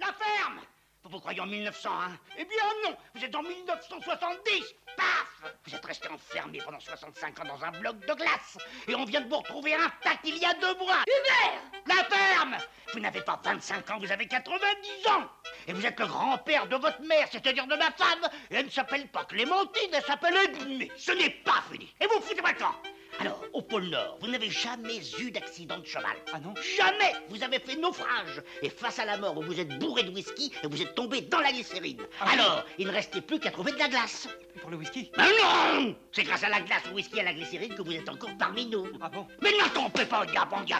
La 0.01 0.07
ferme. 0.07 0.61
Vous 1.03 1.11
vous 1.11 1.20
croyez 1.20 1.39
en 1.39 1.47
1900, 1.47 1.91
hein 1.93 2.16
Eh 2.39 2.47
bien 2.47 2.64
non. 2.82 2.97
Vous 3.14 3.22
êtes 3.22 3.34
en 3.34 3.43
1970 3.43 4.74
Paf. 4.97 5.53
Vous 5.66 5.74
êtes 5.74 5.84
resté 5.84 6.09
enfermé 6.09 6.59
pendant 6.64 6.80
65 6.80 7.41
ans 7.41 7.45
dans 7.45 7.62
un 7.62 7.70
bloc 7.72 8.01
de 8.07 8.14
glace. 8.14 8.57
Et 8.89 8.95
on 8.95 9.05
vient 9.05 9.20
de 9.20 9.28
vous 9.28 9.36
retrouver 9.36 9.74
intact 9.74 10.20
il 10.24 10.39
y 10.39 10.47
a 10.47 10.55
deux 10.55 10.74
mois. 10.78 11.03
Hubert 11.07 11.62
La 11.86 12.05
ferme. 12.05 12.57
Vous 12.95 13.01
n'avez 13.01 13.20
pas 13.20 13.39
25 13.45 13.91
ans, 13.91 13.99
vous 13.99 14.11
avez 14.11 14.26
90 14.26 15.09
ans 15.09 15.28
Et 15.69 15.75
vous 15.75 15.85
êtes 15.85 16.01
le 16.01 16.07
grand-père 16.07 16.66
de 16.66 16.77
votre 16.77 17.03
mère, 17.03 17.29
c'est-à-dire 17.31 17.66
de 17.66 17.77
ma 17.77 17.91
femme. 17.91 18.27
Et 18.51 18.55
elle 18.57 18.64
ne 18.64 18.71
s'appelle 18.71 19.07
pas 19.09 19.25
Clémentine, 19.25 19.91
elle 19.93 20.03
s'appelle 20.03 20.35
Edmé. 20.35 20.91
Ce 20.97 21.12
n'est 21.12 21.31
pas 21.31 21.62
fini. 21.71 21.93
Et 22.01 22.07
vous 22.07 22.21
foutez-moi 22.23 22.53
le 22.53 22.59
camp 22.59 22.75
alors, 23.21 23.43
au 23.53 23.62
pôle 23.62 23.87
Nord, 23.87 24.16
vous 24.21 24.29
n'avez 24.29 24.49
jamais 24.49 25.01
eu 25.19 25.33
d'accident 25.33 25.79
de 25.79 25.85
cheval. 25.85 26.16
Ah 26.33 26.39
non? 26.39 26.55
Jamais. 26.77 27.14
Vous 27.31 27.43
avez 27.43 27.59
fait 27.59 27.75
naufrage. 27.75 28.41
Et 28.62 28.71
face 28.71 29.01
à 29.01 29.05
la 29.05 29.16
mort, 29.16 29.43
vous 29.43 29.59
êtes 29.59 29.77
bourré 29.81 30.05
de 30.05 30.11
whisky 30.11 30.53
et 30.62 30.69
vous 30.69 30.81
êtes 30.81 30.95
tombé 30.95 31.23
dans 31.23 31.41
la 31.41 31.51
glycérine. 31.51 32.01
Alors, 32.21 32.64
il 32.79 32.87
ne 32.87 32.93
restait 32.93 33.21
plus 33.21 33.41
qu'à 33.41 33.51
trouver 33.51 33.73
de 33.73 33.79
la 33.79 33.89
glace. 33.89 34.29
Pour 34.61 34.71
le 34.71 34.77
whisky? 34.77 35.11
Mais 35.16 35.25
non! 35.25 35.97
C'est 36.12 36.23
grâce 36.23 36.45
à 36.45 36.49
la 36.49 36.61
glace, 36.61 36.83
au 36.93 36.95
whisky 36.95 37.16
et 37.16 37.21
à 37.23 37.25
la 37.25 37.33
glycérine 37.33 37.75
que 37.75 37.83
vous 37.83 37.93
êtes 37.93 38.09
encore 38.09 38.37
parmi 38.39 38.66
nous. 38.66 38.87
Ah 39.01 39.09
bon? 39.09 39.27
Mais 39.43 39.51
ne 39.51 39.69
trompez 39.75 40.05
pas, 40.05 40.25
Gabandia, 40.25 40.79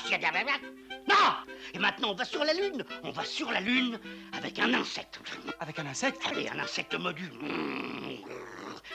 Non 1.09 1.15
Et 1.75 1.79
maintenant, 1.79 2.11
on 2.11 2.15
va 2.15 2.25
sur 2.25 2.45
la 2.45 2.53
Lune. 2.53 2.85
On 3.03 3.11
va 3.11 3.25
sur 3.25 3.51
la 3.51 3.61
Lune 3.61 3.99
avec 4.37 4.59
un 4.59 4.75
insecte. 4.75 5.21
Avec 5.61 5.79
un 5.79 5.87
insecte 5.87 6.21
Allez, 6.31 6.49
un 6.49 6.59
insecte 6.59 6.95
module. 6.99 7.31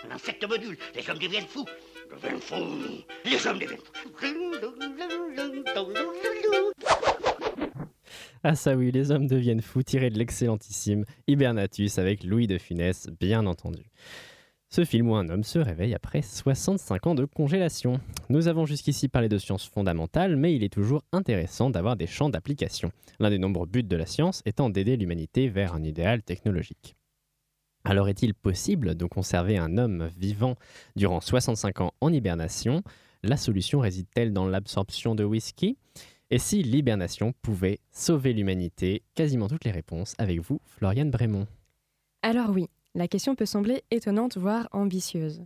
Un 0.08 0.12
insecte 0.14 0.48
module. 0.48 0.78
Les 0.96 1.10
hommes 1.10 1.20
deviennent 1.20 1.48
fous. 1.48 1.66
Deviennent 2.12 2.42
fous. 2.42 2.56
Les 3.26 3.48
hommes 3.48 3.60
deviennent 3.60 3.78
fous. 3.80 3.94
Ah 8.46 8.56
ça 8.56 8.76
oui, 8.76 8.92
les 8.92 9.12
hommes 9.12 9.28
deviennent 9.28 9.62
fous, 9.62 9.84
tiré 9.84 10.10
de 10.10 10.18
l'excellentissime 10.18 11.06
Hibernatus 11.28 11.98
avec 11.98 12.26
Louis 12.26 12.46
de 12.46 12.58
Funès, 12.58 13.08
bien 13.20 13.46
entendu. 13.46 13.84
Ce 14.76 14.86
film 14.86 15.12
où 15.12 15.16
un 15.16 15.30
homme 15.30 15.44
se 15.44 15.60
réveille 15.60 15.94
après 15.94 16.24
65 16.24 17.06
ans 17.06 17.14
de 17.14 17.26
congélation. 17.26 18.00
Nous 18.30 18.48
avons 18.48 18.66
jusqu'ici 18.66 19.08
parlé 19.08 19.30
de 19.30 19.38
sciences 19.38 19.70
fondamentales, 19.70 20.36
mais 20.36 20.56
il 20.56 20.64
est 20.64 20.74
toujours 20.74 21.04
intéressant 21.12 21.70
d'avoir 21.70 21.96
des 21.96 22.08
champs 22.08 22.32
d'application. 22.32 22.92
L'un 23.20 23.30
des 23.30 23.38
nombreux 23.38 23.68
buts 23.68 23.84
de 23.84 23.96
la 23.96 24.08
science 24.08 24.42
étant 24.46 24.72
d'aider 24.72 24.98
l'humanité 24.98 25.48
vers 25.48 25.76
un 25.76 25.84
idéal 25.84 26.24
technologique. 26.24 26.96
Alors 27.84 28.10
est-il 28.10 28.34
possible 28.34 28.96
de 28.96 29.06
conserver 29.06 29.60
un 29.60 29.78
homme 29.78 30.10
vivant 30.18 30.56
durant 30.96 31.22
65 31.22 31.82
ans 31.82 31.94
en 32.02 32.12
hibernation? 32.12 32.82
La 33.22 33.38
solution 33.38 33.80
réside-t-elle 33.80 34.34
dans 34.34 34.48
l'absorption 34.48 35.14
de 35.14 35.24
whisky? 35.24 35.78
Et 36.32 36.40
si 36.40 36.64
l'hibernation 36.64 37.36
pouvait 37.44 37.78
sauver 37.92 38.34
l'humanité? 38.34 39.04
Quasiment 39.14 39.48
toutes 39.48 39.66
les 39.66 39.72
réponses 39.72 40.16
avec 40.18 40.40
vous, 40.40 40.60
Floriane 40.66 41.12
Brémond. 41.12 41.46
Alors 42.24 42.50
oui, 42.50 42.70
la 42.96 43.08
question 43.08 43.36
peut 43.36 43.46
sembler 43.46 43.84
étonnante, 43.92 44.38
voire 44.38 44.68
ambitieuse. 44.72 45.44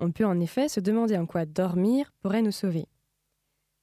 On 0.00 0.10
peut 0.10 0.24
en 0.24 0.40
effet 0.40 0.68
se 0.68 0.80
demander 0.80 1.16
en 1.16 1.26
quoi 1.26 1.46
dormir 1.46 2.12
pourrait 2.20 2.42
nous 2.42 2.52
sauver. 2.52 2.86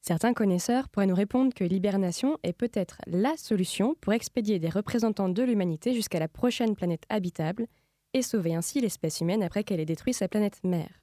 Certains 0.02 0.34
connaisseurs 0.34 0.88
pourraient 0.90 1.08
nous 1.08 1.16
répondre 1.16 1.54
que 1.54 1.64
l'hibernation 1.64 2.38
est 2.44 2.54
peut-être 2.54 3.00
la 3.08 3.36
solution 3.38 3.96
pour 4.02 4.14
expédier 4.14 4.60
des 4.60 4.70
représentants 4.70 5.30
de 5.30 5.44
l'humanité 5.44 5.94
jusqu'à 5.94 6.20
la 6.20 6.28
prochaine 6.28 6.76
planète 6.76 7.06
habitable 7.10 7.68
et 8.14 8.22
sauver 8.22 8.54
ainsi 8.54 8.82
l'espèce 8.82 9.22
humaine 9.22 9.44
après 9.44 9.64
qu'elle 9.64 9.80
ait 9.80 9.86
détruit 9.86 10.14
sa 10.14 10.28
planète 10.28 10.64
mère. 10.64 11.02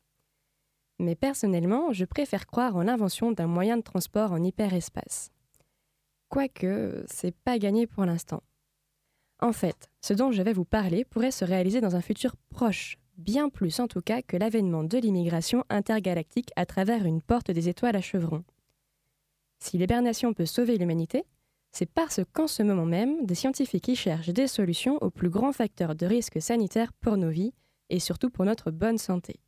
Mais 0.98 1.16
personnellement, 1.16 1.92
je 1.92 2.04
préfère 2.04 2.46
croire 2.46 2.76
en 2.76 2.82
l'invention 2.82 3.32
d'un 3.32 3.48
moyen 3.48 3.76
de 3.76 3.82
transport 3.82 4.32
en 4.32 4.42
hyperespace. 4.42 5.30
Quoique, 6.28 7.04
c'est 7.08 7.34
pas 7.34 7.58
gagné 7.58 7.86
pour 7.86 8.04
l'instant. 8.04 8.42
En 9.42 9.52
fait, 9.52 9.90
ce 10.00 10.14
dont 10.14 10.30
je 10.30 10.40
vais 10.40 10.52
vous 10.52 10.64
parler 10.64 11.04
pourrait 11.04 11.32
se 11.32 11.44
réaliser 11.44 11.80
dans 11.80 11.96
un 11.96 12.00
futur 12.00 12.36
proche, 12.50 12.96
bien 13.18 13.48
plus 13.48 13.80
en 13.80 13.88
tout 13.88 14.00
cas 14.00 14.22
que 14.22 14.36
l'avènement 14.36 14.84
de 14.84 14.96
l'immigration 14.98 15.64
intergalactique 15.68 16.50
à 16.54 16.64
travers 16.64 17.04
une 17.04 17.20
porte 17.20 17.50
des 17.50 17.68
étoiles 17.68 17.96
à 17.96 18.00
chevrons. 18.00 18.44
Si 19.58 19.78
l'hibernation 19.78 20.32
peut 20.32 20.46
sauver 20.46 20.78
l'humanité, 20.78 21.24
c'est 21.72 21.90
parce 21.90 22.20
qu'en 22.32 22.46
ce 22.46 22.62
moment 22.62 22.86
même, 22.86 23.26
des 23.26 23.34
scientifiques 23.34 23.88
y 23.88 23.96
cherchent 23.96 24.28
des 24.28 24.46
solutions 24.46 24.98
aux 25.02 25.10
plus 25.10 25.30
grands 25.30 25.52
facteurs 25.52 25.96
de 25.96 26.06
risque 26.06 26.40
sanitaire 26.40 26.92
pour 26.92 27.16
nos 27.16 27.30
vies 27.30 27.52
et 27.90 27.98
surtout 27.98 28.30
pour 28.30 28.44
notre 28.44 28.70
bonne 28.70 28.98
santé. 28.98 29.40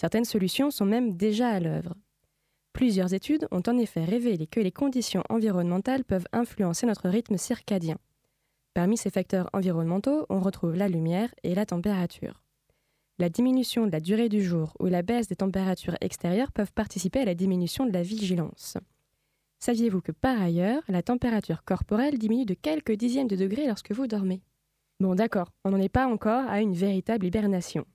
Certaines 0.00 0.24
solutions 0.24 0.72
sont 0.72 0.84
même 0.84 1.16
déjà 1.16 1.50
à 1.50 1.60
l'œuvre. 1.60 1.94
Plusieurs 2.72 3.14
études 3.14 3.46
ont 3.52 3.62
en 3.68 3.78
effet 3.78 4.04
révélé 4.04 4.48
que 4.48 4.60
les 4.60 4.72
conditions 4.72 5.22
environnementales 5.28 6.04
peuvent 6.04 6.26
influencer 6.32 6.86
notre 6.86 7.08
rythme 7.08 7.38
circadien. 7.38 7.98
Parmi 8.76 8.98
ces 8.98 9.08
facteurs 9.08 9.48
environnementaux, 9.54 10.26
on 10.28 10.38
retrouve 10.38 10.76
la 10.76 10.86
lumière 10.86 11.34
et 11.42 11.54
la 11.54 11.64
température. 11.64 12.42
La 13.18 13.30
diminution 13.30 13.86
de 13.86 13.90
la 13.90 14.00
durée 14.00 14.28
du 14.28 14.42
jour 14.42 14.74
ou 14.78 14.84
la 14.84 15.00
baisse 15.00 15.28
des 15.28 15.36
températures 15.36 15.96
extérieures 16.02 16.52
peuvent 16.52 16.74
participer 16.74 17.20
à 17.20 17.24
la 17.24 17.34
diminution 17.34 17.86
de 17.86 17.92
la 17.94 18.02
vigilance. 18.02 18.76
Saviez-vous 19.60 20.02
que 20.02 20.12
par 20.12 20.42
ailleurs, 20.42 20.82
la 20.88 21.02
température 21.02 21.64
corporelle 21.64 22.18
diminue 22.18 22.44
de 22.44 22.52
quelques 22.52 22.92
dixièmes 22.92 23.28
de 23.28 23.36
degrés 23.36 23.66
lorsque 23.66 23.92
vous 23.92 24.06
dormez? 24.06 24.42
Bon 25.00 25.14
d'accord, 25.14 25.50
on 25.64 25.70
n'en 25.70 25.80
est 25.80 25.88
pas 25.88 26.06
encore 26.06 26.46
à 26.46 26.60
une 26.60 26.74
véritable 26.74 27.24
hibernation. 27.24 27.86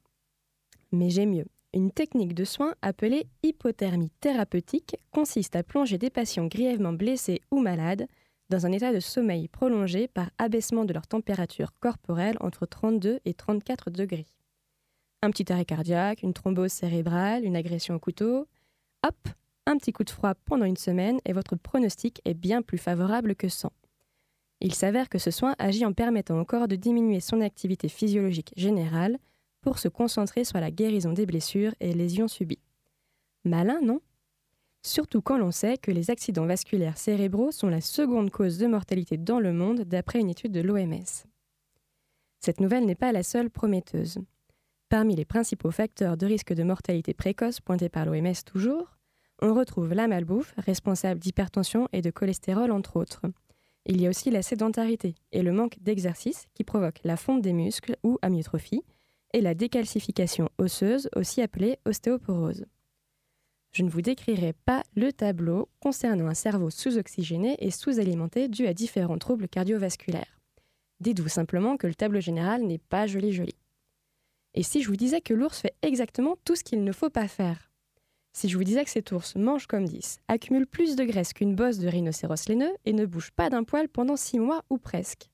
Mais 0.92 1.12
j'ai 1.12 1.28
mieux. 1.28 1.46
Une 1.76 1.92
technique 1.92 2.34
de 2.34 2.44
soin 2.44 2.74
appelée 2.82 3.28
hypothermie 3.44 4.10
thérapeutique 4.20 4.98
consiste 5.12 5.56
à 5.56 5.62
plonger 5.62 6.00
des 6.00 6.10
patients 6.10 6.48
grièvement 6.48 6.94
blessés 6.94 7.40
ou 7.52 7.60
malades 7.60 8.08
dans 8.52 8.66
un 8.66 8.72
état 8.74 8.94
de 8.94 9.00
sommeil 9.00 9.48
prolongé 9.48 10.10
par 10.10 10.30
abaissement 10.38 10.84
de 10.84 10.94
leur 10.94 11.08
température 11.08 11.72
corporelle 11.80 12.36
entre 12.42 12.66
32 12.66 13.22
et 13.24 13.34
34 13.34 13.90
degrés. 13.90 14.28
Un 15.22 15.32
petit 15.32 15.52
arrêt 15.54 15.66
cardiaque, 15.66 16.22
une 16.22 16.34
thrombose 16.34 16.72
cérébrale, 16.72 17.46
une 17.46 17.56
agression 17.56 17.96
au 17.96 18.00
couteau. 18.00 18.48
Hop, 19.08 19.30
un 19.66 19.78
petit 19.78 19.94
coup 19.94 20.04
de 20.04 20.10
froid 20.10 20.34
pendant 20.46 20.66
une 20.66 20.76
semaine 20.76 21.20
et 21.24 21.32
votre 21.32 21.56
pronostic 21.56 22.22
est 22.26 22.34
bien 22.34 22.62
plus 22.62 22.78
favorable 22.78 23.36
que 23.36 23.48
sans. 23.48 23.72
Il 24.60 24.76
s'avère 24.76 25.08
que 25.08 25.18
ce 25.18 25.32
soin 25.32 25.56
agit 25.58 25.86
en 25.86 25.94
permettant 25.94 26.40
au 26.40 26.46
corps 26.46 26.68
de 26.68 26.76
diminuer 26.76 27.22
son 27.22 27.40
activité 27.40 27.88
physiologique 27.88 28.52
générale 28.58 29.18
pour 29.62 29.80
se 29.80 29.88
concentrer 29.88 30.44
sur 30.44 30.60
la 30.60 30.72
guérison 30.72 31.14
des 31.14 31.26
blessures 31.26 31.74
et 31.80 31.94
lésions 31.94 32.28
subies. 32.28 32.60
Malin, 33.46 33.80
non? 33.82 34.02
Surtout 34.84 35.22
quand 35.22 35.38
l'on 35.38 35.52
sait 35.52 35.78
que 35.78 35.92
les 35.92 36.10
accidents 36.10 36.48
vasculaires 36.48 36.98
cérébraux 36.98 37.52
sont 37.52 37.70
la 37.70 37.82
seconde 37.82 38.32
cause 38.32 38.58
de 38.58 38.68
mortalité 38.68 39.18
dans 39.18 39.40
le 39.40 39.54
monde 39.54 39.82
d'après 39.82 40.20
une 40.20 40.30
étude 40.30 40.52
de 40.52 40.62
l'OMS. 40.62 41.26
Cette 42.40 42.60
nouvelle 42.60 42.86
n'est 42.86 42.96
pas 42.96 43.12
la 43.12 43.22
seule 43.22 43.52
prometteuse. 43.52 44.18
Parmi 44.90 45.16
les 45.16 45.26
principaux 45.26 45.72
facteurs 45.72 46.18
de 46.18 46.26
risque 46.26 46.54
de 46.54 46.64
mortalité 46.64 47.14
précoce 47.14 47.62
pointés 47.62 47.90
par 47.90 48.06
l'OMS 48.06 48.34
toujours, 48.46 48.98
on 49.42 49.54
retrouve 49.54 49.94
la 49.94 50.08
malbouffe, 50.08 50.54
responsable 50.58 51.20
d'hypertension 51.20 51.88
et 51.94 52.02
de 52.02 52.12
cholestérol 52.12 52.72
entre 52.72 52.98
autres. 52.98 53.22
Il 53.86 54.02
y 54.02 54.08
a 54.08 54.10
aussi 54.10 54.30
la 54.32 54.42
sédentarité 54.42 55.16
et 55.32 55.44
le 55.44 55.52
manque 55.52 55.78
d'exercice 55.82 56.48
qui 56.54 56.64
provoque 56.64 57.00
la 57.04 57.18
fonte 57.18 57.42
des 57.42 57.54
muscles 57.54 57.96
ou 58.04 58.18
amyotrophie 58.22 58.84
et 59.34 59.42
la 59.42 59.56
décalcification 59.56 60.50
osseuse, 60.58 61.10
aussi 61.16 61.42
appelée 61.42 61.78
ostéoporose. 61.86 62.66
Je 63.72 63.84
ne 63.84 63.90
vous 63.90 64.02
décrirai 64.02 64.54
pas 64.54 64.84
le 64.96 65.14
tableau 65.14 65.70
concernant 65.80 66.28
un 66.28 66.34
cerveau 66.34 66.70
sous-oxygéné 66.70 67.56
et 67.60 67.72
sous-alimenté 67.72 68.50
dû 68.50 68.68
à 68.68 68.74
différents 68.74 69.18
troubles 69.18 69.48
cardiovasculaires. 69.48 70.40
Dites-vous 71.00 71.30
simplement 71.30 71.78
que 71.78 71.88
le 71.88 71.96
tableau 71.96 72.20
général 72.20 72.64
n'est 72.64 72.78
pas 72.78 73.08
joli 73.08 73.32
joli. 73.32 73.56
Et 74.54 74.64
si 74.64 74.84
je 74.84 74.90
vous 74.90 74.98
disais 74.98 75.22
que 75.22 75.34
l'ours 75.34 75.62
fait 75.62 75.76
exactement 75.82 76.36
tout 76.44 76.58
ce 76.58 76.64
qu'il 76.64 76.84
ne 76.84 76.92
faut 76.92 77.10
pas 77.10 77.30
faire? 77.30 77.72
Si 78.34 78.50
je 78.50 78.58
vous 78.58 78.64
disais 78.64 78.84
que 78.84 78.90
cet 78.90 79.12
ours 79.12 79.36
mange 79.36 79.68
comme 79.68 79.86
10, 79.86 80.20
accumule 80.28 80.68
plus 80.68 80.96
de 80.96 81.04
graisse 81.04 81.34
qu'une 81.34 81.56
bosse 81.56 81.80
de 81.80 81.88
rhinocéros 81.88 82.48
laineux 82.48 82.74
et 82.86 82.94
ne 82.94 83.06
bouge 83.06 83.32
pas 83.32 83.50
d'un 83.50 83.64
poil 83.64 83.88
pendant 83.88 84.18
6 84.18 84.40
mois 84.40 84.64
ou 84.70 84.78
presque 84.78 85.30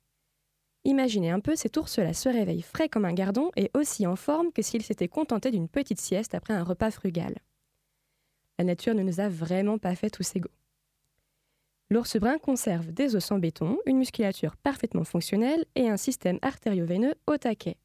Imaginez 0.84 1.32
un 1.32 1.40
peu 1.40 1.56
cet 1.56 1.76
ours-là 1.76 2.14
se 2.14 2.30
réveille 2.30 2.62
frais 2.62 2.88
comme 2.88 3.06
un 3.06 3.14
gardon 3.14 3.52
et 3.56 3.72
aussi 3.74 4.08
en 4.08 4.16
forme 4.16 4.52
que 4.52 4.62
s'il 4.62 4.84
s'était 4.84 5.10
contenté 5.10 5.52
d'une 5.52 5.68
petite 5.68 6.00
sieste 6.00 6.34
après 6.34 6.54
un 6.54 6.64
repas 6.64 6.92
frugal. 6.92 7.36
La 8.60 8.66
nature 8.66 8.96
ne 8.96 9.04
nous 9.04 9.20
a 9.20 9.30
vraiment 9.30 9.78
pas 9.78 9.96
fait 9.96 10.10
tous 10.10 10.36
égaux. 10.36 10.52
L'ours 11.90 12.18
brun 12.18 12.38
conserve 12.38 12.92
des 12.92 13.16
os 13.16 13.32
en 13.32 13.40
béton, 13.40 13.78
une 13.86 13.98
musculature 13.98 14.58
parfaitement 14.58 15.06
fonctionnelle 15.06 15.64
et 15.76 15.90
un 15.90 15.98
système 15.98 16.40
artério-veineux 16.42 17.16
au 17.28 17.38
taquet. 17.38 17.78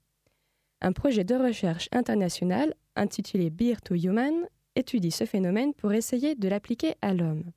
Un 0.80 0.92
projet 0.92 1.22
de 1.22 1.36
recherche 1.36 1.88
international 1.92 2.74
intitulé 2.96 3.50
Beer 3.50 3.80
to 3.84 3.94
Human 3.94 4.48
étudie 4.74 5.12
ce 5.12 5.24
phénomène 5.24 5.74
pour 5.74 5.92
essayer 5.92 6.34
de 6.34 6.48
l'appliquer 6.48 6.94
à 7.00 7.14
l'homme. 7.14 7.52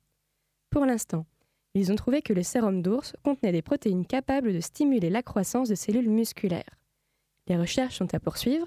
Pour 0.70 0.86
l'instant, 0.86 1.26
ils 1.74 1.90
ont 1.90 1.96
trouvé 1.96 2.22
que 2.22 2.32
le 2.32 2.42
sérum 2.42 2.80
d'ours 2.80 3.14
contenait 3.24 3.52
des 3.52 3.62
protéines 3.62 4.06
capables 4.06 4.52
de 4.52 4.60
stimuler 4.60 5.10
la 5.10 5.22
croissance 5.22 5.68
de 5.68 5.74
cellules 5.74 6.08
musculaires. 6.08 6.78
Les 7.48 7.56
recherches 7.56 7.96
sont 7.96 8.14
à 8.14 8.20
poursuivre, 8.20 8.66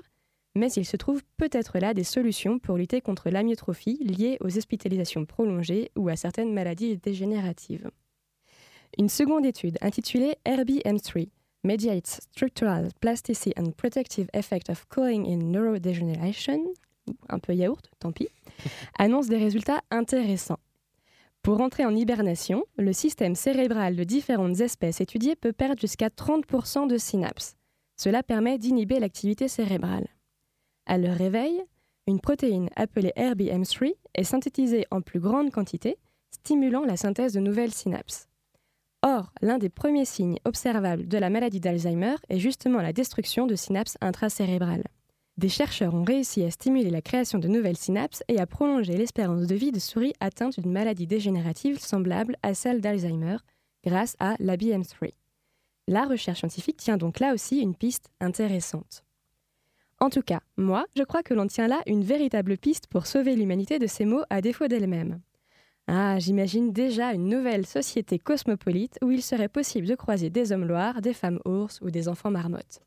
mais 0.55 0.71
il 0.73 0.85
se 0.85 0.97
trouve 0.97 1.21
peut-être 1.37 1.79
là 1.79 1.93
des 1.93 2.03
solutions 2.03 2.59
pour 2.59 2.77
lutter 2.77 3.01
contre 3.01 3.29
l'amyotrophie 3.29 3.97
liée 4.03 4.37
aux 4.41 4.57
hospitalisations 4.57 5.25
prolongées 5.25 5.91
ou 5.95 6.09
à 6.09 6.15
certaines 6.15 6.53
maladies 6.53 6.97
dégénératives. 6.97 7.89
Une 8.97 9.09
seconde 9.09 9.45
étude 9.45 9.77
intitulée 9.81 10.35
RBM3 10.45 11.29
Mediates 11.63 12.21
Structural 12.31 12.89
Plasticity 13.01 13.53
and 13.57 13.71
Protective 13.71 14.29
Effect 14.33 14.69
of 14.69 14.85
Cooling 14.87 15.27
in 15.27 15.51
Neurodegeneration, 15.51 16.73
un 17.27 17.39
peu 17.39 17.53
yaourt, 17.53 17.89
tant 17.99 18.11
pis, 18.11 18.29
annonce 18.97 19.27
des 19.27 19.37
résultats 19.37 19.81
intéressants. 19.91 20.59
Pour 21.41 21.61
entrer 21.61 21.85
en 21.85 21.95
hibernation, 21.95 22.65
le 22.77 22.93
système 22.93 23.35
cérébral 23.35 23.95
de 23.95 24.03
différentes 24.03 24.59
espèces 24.59 25.01
étudiées 25.01 25.35
peut 25.35 25.53
perdre 25.53 25.79
jusqu'à 25.79 26.09
30% 26.09 26.87
de 26.87 26.97
synapses. 26.97 27.55
Cela 27.97 28.23
permet 28.23 28.57
d'inhiber 28.57 28.99
l'activité 28.99 29.47
cérébrale. 29.47 30.07
À 30.85 30.97
leur 30.97 31.15
réveil, 31.15 31.63
une 32.07 32.19
protéine 32.19 32.69
appelée 32.75 33.13
RBM3 33.15 33.93
est 34.15 34.23
synthétisée 34.23 34.85
en 34.91 35.01
plus 35.01 35.19
grande 35.19 35.51
quantité, 35.51 35.97
stimulant 36.31 36.83
la 36.83 36.97
synthèse 36.97 37.33
de 37.33 37.39
nouvelles 37.39 37.73
synapses. 37.73 38.27
Or, 39.01 39.31
l'un 39.41 39.57
des 39.59 39.69
premiers 39.69 40.05
signes 40.05 40.39
observables 40.43 41.07
de 41.07 41.17
la 41.17 41.29
maladie 41.29 41.59
d'Alzheimer 41.59 42.15
est 42.29 42.39
justement 42.39 42.81
la 42.81 42.93
destruction 42.93 43.47
de 43.47 43.55
synapses 43.55 43.97
intracérébrales. 44.01 44.83
Des 45.37 45.47
chercheurs 45.47 45.93
ont 45.93 46.03
réussi 46.03 46.43
à 46.43 46.51
stimuler 46.51 46.89
la 46.89 47.01
création 47.01 47.39
de 47.39 47.47
nouvelles 47.47 47.77
synapses 47.77 48.23
et 48.27 48.39
à 48.39 48.45
prolonger 48.45 48.97
l'espérance 48.97 49.47
de 49.47 49.55
vie 49.55 49.71
de 49.71 49.79
souris 49.79 50.13
atteintes 50.19 50.59
d'une 50.59 50.71
maladie 50.71 51.07
dégénérative 51.07 51.79
semblable 51.79 52.35
à 52.43 52.53
celle 52.53 52.81
d'Alzheimer 52.81 53.37
grâce 53.85 54.17
à 54.19 54.35
l'ABM3. 54.39 55.13
La 55.87 56.03
recherche 56.05 56.39
scientifique 56.39 56.77
tient 56.77 56.97
donc 56.97 57.19
là 57.19 57.33
aussi 57.33 57.59
une 57.59 57.75
piste 57.75 58.09
intéressante. 58.19 59.05
En 60.01 60.09
tout 60.09 60.21
cas, 60.21 60.39
moi, 60.55 60.85
je 60.95 61.03
crois 61.03 61.23
que 61.23 61.33
l'on 61.33 61.47
tient 61.47 61.67
là 61.67 61.81
une 61.85 62.03
véritable 62.03 62.57
piste 62.57 62.87
pour 62.87 63.05
sauver 63.05 63.35
l'humanité 63.35 63.79
de 63.79 63.87
ces 63.87 64.05
maux 64.05 64.23
à 64.29 64.41
défaut 64.41 64.67
d'elle-même. 64.67 65.19
Ah, 65.87 66.19
j'imagine 66.19 66.71
déjà 66.71 67.13
une 67.13 67.27
nouvelle 67.27 67.65
société 67.65 68.19
cosmopolite 68.19 68.97
où 69.01 69.11
il 69.11 69.21
serait 69.21 69.49
possible 69.49 69.87
de 69.87 69.95
croiser 69.95 70.29
des 70.29 70.51
hommes 70.51 70.65
loirs, 70.65 71.01
des 71.01 71.13
femmes 71.13 71.39
ours 71.45 71.81
ou 71.81 71.89
des 71.89 72.07
enfants 72.07 72.31
marmottes. 72.31 72.81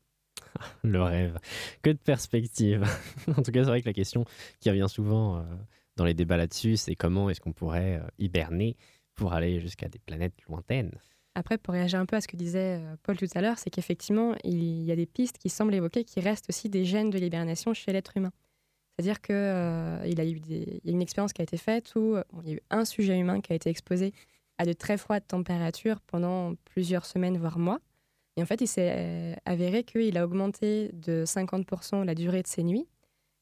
Le 0.83 1.03
rêve. 1.03 1.37
Que 1.81 1.91
de 1.91 1.97
perspectives. 1.97 2.85
en 3.27 3.41
tout 3.43 3.51
cas, 3.51 3.63
c'est 3.63 3.69
vrai 3.69 3.81
que 3.81 3.89
la 3.89 3.93
question 3.93 4.25
qui 4.59 4.69
revient 4.69 4.87
souvent 4.87 5.37
euh, 5.37 5.41
dans 5.97 6.05
les 6.05 6.13
débats 6.13 6.37
là-dessus, 6.37 6.77
c'est 6.77 6.95
comment 6.95 7.29
est-ce 7.29 7.41
qu'on 7.41 7.51
pourrait 7.51 7.99
euh, 8.01 8.07
hiberner 8.17 8.75
pour 9.15 9.33
aller 9.33 9.59
jusqu'à 9.59 9.89
des 9.89 9.99
planètes 9.99 10.41
lointaines? 10.47 10.97
Après, 11.35 11.57
pour 11.57 11.73
réagir 11.73 11.99
un 11.99 12.05
peu 12.05 12.15
à 12.15 12.21
ce 12.21 12.27
que 12.27 12.37
disait 12.37 12.79
euh, 12.79 12.95
Paul 13.03 13.17
tout 13.17 13.27
à 13.33 13.41
l'heure, 13.41 13.57
c'est 13.57 13.69
qu'effectivement, 13.69 14.35
il 14.43 14.83
y 14.83 14.91
a 14.91 14.95
des 14.95 15.07
pistes 15.07 15.37
qui 15.37 15.49
semblent 15.49 15.73
évoquer 15.73 16.03
qu'il 16.03 16.23
reste 16.23 16.45
aussi 16.49 16.69
des 16.69 16.85
gènes 16.85 17.09
de 17.09 17.17
l'hibernation 17.17 17.73
chez 17.73 17.91
l'être 17.91 18.15
humain. 18.17 18.31
C'est-à-dire 18.95 19.21
qu'il 19.21 19.35
euh, 19.35 20.05
il 20.05 20.21
a 20.21 20.25
eu 20.25 20.39
y 20.47 20.91
une 20.91 21.01
expérience 21.01 21.33
qui 21.33 21.41
a 21.41 21.43
été 21.43 21.57
faite 21.57 21.95
où 21.95 22.17
il 22.43 22.49
y 22.49 22.51
a 22.51 22.55
eu 22.57 22.61
un 22.69 22.85
sujet 22.85 23.17
humain 23.17 23.41
qui 23.41 23.51
a 23.51 23.55
été 23.55 23.69
exposé 23.69 24.13
à 24.59 24.65
de 24.65 24.73
très 24.73 24.97
froides 24.97 25.27
températures 25.27 25.99
pendant 26.01 26.53
plusieurs 26.65 27.05
semaines, 27.05 27.37
voire 27.37 27.57
mois. 27.57 27.79
Et 28.35 28.43
en 28.43 28.45
fait, 28.45 28.61
il 28.61 28.67
s'est 28.67 28.93
euh, 28.95 29.35
avéré 29.45 29.83
qu'il 29.83 30.17
a 30.17 30.25
augmenté 30.25 30.89
de 30.93 31.23
50% 31.25 32.03
la 32.03 32.15
durée 32.15 32.41
de 32.41 32.47
ses 32.47 32.63
nuits 32.63 32.87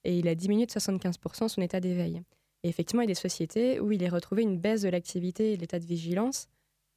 et 0.03 0.17
il 0.17 0.27
a 0.27 0.35
diminué 0.35 0.65
de 0.65 0.71
75% 0.71 1.47
son 1.47 1.61
état 1.61 1.79
d'éveil. 1.79 2.21
Et 2.63 2.69
effectivement, 2.69 3.01
il 3.01 3.05
y 3.05 3.11
a 3.11 3.13
des 3.13 3.15
sociétés 3.15 3.79
où 3.79 3.91
il 3.91 4.03
est 4.03 4.09
retrouvé 4.09 4.43
une 4.43 4.57
baisse 4.57 4.81
de 4.81 4.89
l'activité 4.89 5.53
et 5.53 5.55
de 5.55 5.61
l'état 5.61 5.79
de 5.79 5.85
vigilance 5.85 6.47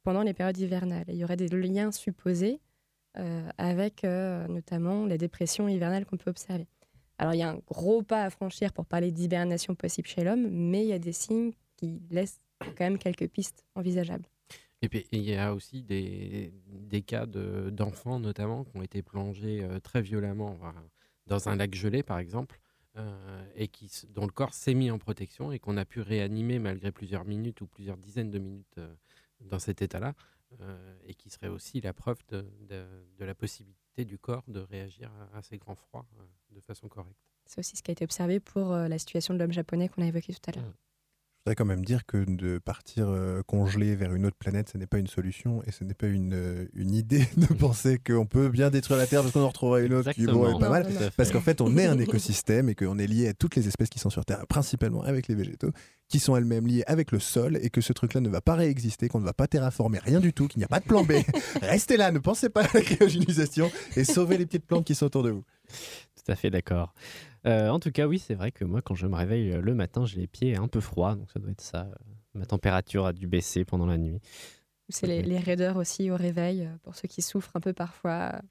pendant 0.05 0.21
les 0.21 0.35
périodes 0.35 0.57
hivernales. 0.57 1.05
Il 1.09 1.15
y 1.15 1.23
aurait 1.23 1.35
des 1.35 1.49
liens 1.49 1.91
supposés 1.91 2.61
euh, 3.17 3.49
avec 3.57 4.03
euh, 4.03 4.47
notamment 4.47 5.05
les 5.07 5.17
dépressions 5.17 5.67
hivernales 5.67 6.05
qu'on 6.05 6.15
peut 6.15 6.29
observer. 6.29 6.67
Alors 7.17 7.33
il 7.33 7.39
y 7.39 7.43
a 7.43 7.49
un 7.49 7.59
gros 7.67 8.03
pas 8.03 8.23
à 8.23 8.29
franchir 8.29 8.71
pour 8.71 8.85
parler 8.85 9.11
d'hibernation 9.11 9.73
possible 9.73 10.07
chez 10.07 10.23
l'homme, 10.23 10.47
mais 10.49 10.83
il 10.83 10.89
y 10.89 10.93
a 10.93 10.99
des 10.99 11.11
signes 11.11 11.53
qui 11.75 12.03
laissent 12.11 12.39
quand 12.59 12.85
même 12.85 12.99
quelques 12.99 13.27
pistes 13.27 13.65
envisageables. 13.73 14.25
Et 14.83 14.89
puis 14.89 15.07
il 15.11 15.21
y 15.21 15.35
a 15.35 15.53
aussi 15.55 15.81
des, 15.81 16.53
des 16.67 17.01
cas 17.01 17.25
de- 17.25 17.71
d'enfants 17.71 18.19
notamment 18.19 18.63
qui 18.63 18.77
ont 18.77 18.83
été 18.83 19.01
plongés 19.01 19.63
euh, 19.63 19.79
très 19.79 20.03
violemment 20.03 20.59
dans 21.25 21.49
un 21.49 21.55
lac 21.55 21.73
gelé 21.73 22.03
par 22.03 22.19
exemple, 22.19 22.59
et 23.55 23.67
qui, 23.67 23.91
dont 24.09 24.25
le 24.25 24.31
corps 24.31 24.53
s'est 24.53 24.73
mis 24.73 24.89
en 24.89 24.99
protection 24.99 25.51
et 25.51 25.59
qu'on 25.59 25.75
a 25.75 25.83
pu 25.83 25.99
réanimer 25.99 26.59
malgré 26.59 26.93
plusieurs 26.93 27.25
minutes 27.25 27.59
ou 27.59 27.67
plusieurs 27.67 27.97
dizaines 27.97 28.31
de 28.31 28.39
minutes 28.39 28.79
dans 29.45 29.59
cet 29.59 29.81
état-là, 29.81 30.13
euh, 30.61 30.95
et 31.05 31.13
qui 31.15 31.29
serait 31.29 31.47
aussi 31.47 31.81
la 31.81 31.93
preuve 31.93 32.19
de, 32.29 32.41
de- 32.61 33.05
de 33.17 33.25
la 33.25 33.35
possibilité 33.35 34.05
du 34.05 34.17
corps 34.17 34.43
de 34.47 34.59
réagir 34.59 35.11
à, 35.33 35.37
à 35.37 35.41
ces 35.41 35.57
grands 35.57 35.75
froids 35.75 36.05
euh, 36.19 36.25
de 36.55 36.61
façon 36.61 36.87
correcte. 36.87 37.19
C'est 37.45 37.59
aussi 37.59 37.75
ce 37.77 37.83
qui 37.83 37.91
a 37.91 37.93
été 37.93 38.03
observé 38.03 38.39
pour 38.39 38.71
euh, 38.73 38.87
la 38.87 38.97
situation 38.97 39.33
de 39.33 39.39
l'homme 39.39 39.51
japonais 39.51 39.87
qu'on 39.89 40.01
a 40.01 40.07
évoqué 40.07 40.33
tout 40.33 40.49
à 40.49 40.51
l'heure. 40.53 40.73
Voudrais 41.45 41.55
quand 41.55 41.65
même 41.65 41.85
dire 41.85 42.07
que 42.07 42.25
de 42.27 42.57
partir 42.57 43.05
euh, 43.07 43.43
congelé 43.45 43.95
vers 43.95 44.15
une 44.15 44.25
autre 44.25 44.35
planète, 44.35 44.69
ce 44.73 44.79
n'est 44.79 44.87
pas 44.87 44.97
une 44.97 45.05
solution 45.05 45.61
et 45.67 45.71
ce 45.71 45.83
n'est 45.83 45.93
pas 45.93 46.07
une, 46.07 46.33
euh, 46.33 46.65
une 46.73 46.91
idée 46.91 47.23
de 47.37 47.45
penser 47.45 47.99
qu'on 47.99 48.25
peut 48.25 48.49
bien 48.49 48.71
détruire 48.71 48.97
la 48.97 49.05
Terre 49.05 49.21
parce 49.21 49.31
qu'on 49.31 49.43
en 49.43 49.49
retrouvera 49.49 49.79
une 49.81 49.93
autre 49.93 50.11
qui 50.11 50.23
être 50.23 50.59
pas 50.59 50.69
mal. 50.69 50.87
Parce 51.15 51.31
qu'en 51.31 51.41
fait, 51.41 51.61
on 51.61 51.77
est 51.77 51.85
un 51.85 51.99
écosystème 51.99 52.69
et 52.69 52.73
qu'on 52.73 52.97
est 52.97 53.05
lié 53.05 53.27
à 53.27 53.33
toutes 53.35 53.55
les 53.55 53.67
espèces 53.67 53.89
qui 53.89 53.99
sont 53.99 54.09
sur 54.09 54.25
Terre, 54.25 54.47
principalement 54.47 55.03
avec 55.03 55.27
les 55.27 55.35
végétaux, 55.35 55.69
qui 56.09 56.17
sont 56.17 56.35
elles-mêmes 56.35 56.65
liées 56.65 56.83
avec 56.87 57.11
le 57.11 57.19
sol 57.19 57.59
et 57.61 57.69
que 57.69 57.81
ce 57.81 57.93
truc-là 57.93 58.21
ne 58.21 58.29
va 58.29 58.41
pas 58.41 58.55
réexister, 58.55 59.07
qu'on 59.07 59.19
ne 59.19 59.25
va 59.25 59.33
pas 59.33 59.45
terraformer 59.45 59.99
rien 59.99 60.19
du 60.19 60.33
tout, 60.33 60.47
qu'il 60.47 60.59
n'y 60.59 60.65
a 60.65 60.67
pas 60.67 60.79
de 60.79 60.85
plan 60.85 61.03
B. 61.03 61.13
Restez 61.61 61.97
là, 61.97 62.11
ne 62.11 62.19
pensez 62.19 62.49
pas 62.49 62.63
à 62.63 62.69
la 62.73 62.81
cryogénisation 62.81 63.71
et 63.95 64.03
sauvez 64.03 64.39
les 64.39 64.47
petites 64.47 64.65
plantes 64.65 64.85
qui 64.85 64.95
sont 64.95 65.05
autour 65.05 65.21
de 65.21 65.29
vous. 65.29 65.43
Tout 66.15 66.31
à 66.31 66.35
fait 66.35 66.49
d'accord. 66.49 66.95
Euh, 67.45 67.69
en 67.69 67.79
tout 67.79 67.91
cas, 67.91 68.07
oui, 68.07 68.17
c'est 68.19 68.33
vrai 68.33 68.51
que 68.51 68.65
moi, 68.65 68.81
quand 68.81 68.95
je 68.95 69.05
me 69.07 69.15
réveille 69.15 69.51
euh, 69.51 69.61
le 69.61 69.75
matin, 69.75 70.05
j'ai 70.05 70.19
les 70.19 70.27
pieds 70.27 70.55
un 70.57 70.67
peu 70.67 70.79
froids, 70.79 71.15
donc 71.15 71.29
ça 71.31 71.39
doit 71.39 71.51
être 71.51 71.61
ça. 71.61 71.81
euh, 71.81 71.93
Ma 72.33 72.45
température 72.45 73.05
a 73.05 73.13
dû 73.13 73.27
baisser 73.27 73.65
pendant 73.65 73.85
la 73.85 73.97
nuit. 73.97 74.19
C'est 74.89 75.07
les, 75.07 75.21
les 75.21 75.39
raideurs 75.39 75.77
aussi 75.77 76.11
au 76.11 76.15
réveil, 76.15 76.69
pour 76.83 76.95
ceux 76.95 77.07
qui 77.07 77.21
souffrent 77.21 77.55
un 77.55 77.59
peu 77.59 77.73
parfois 77.73 78.41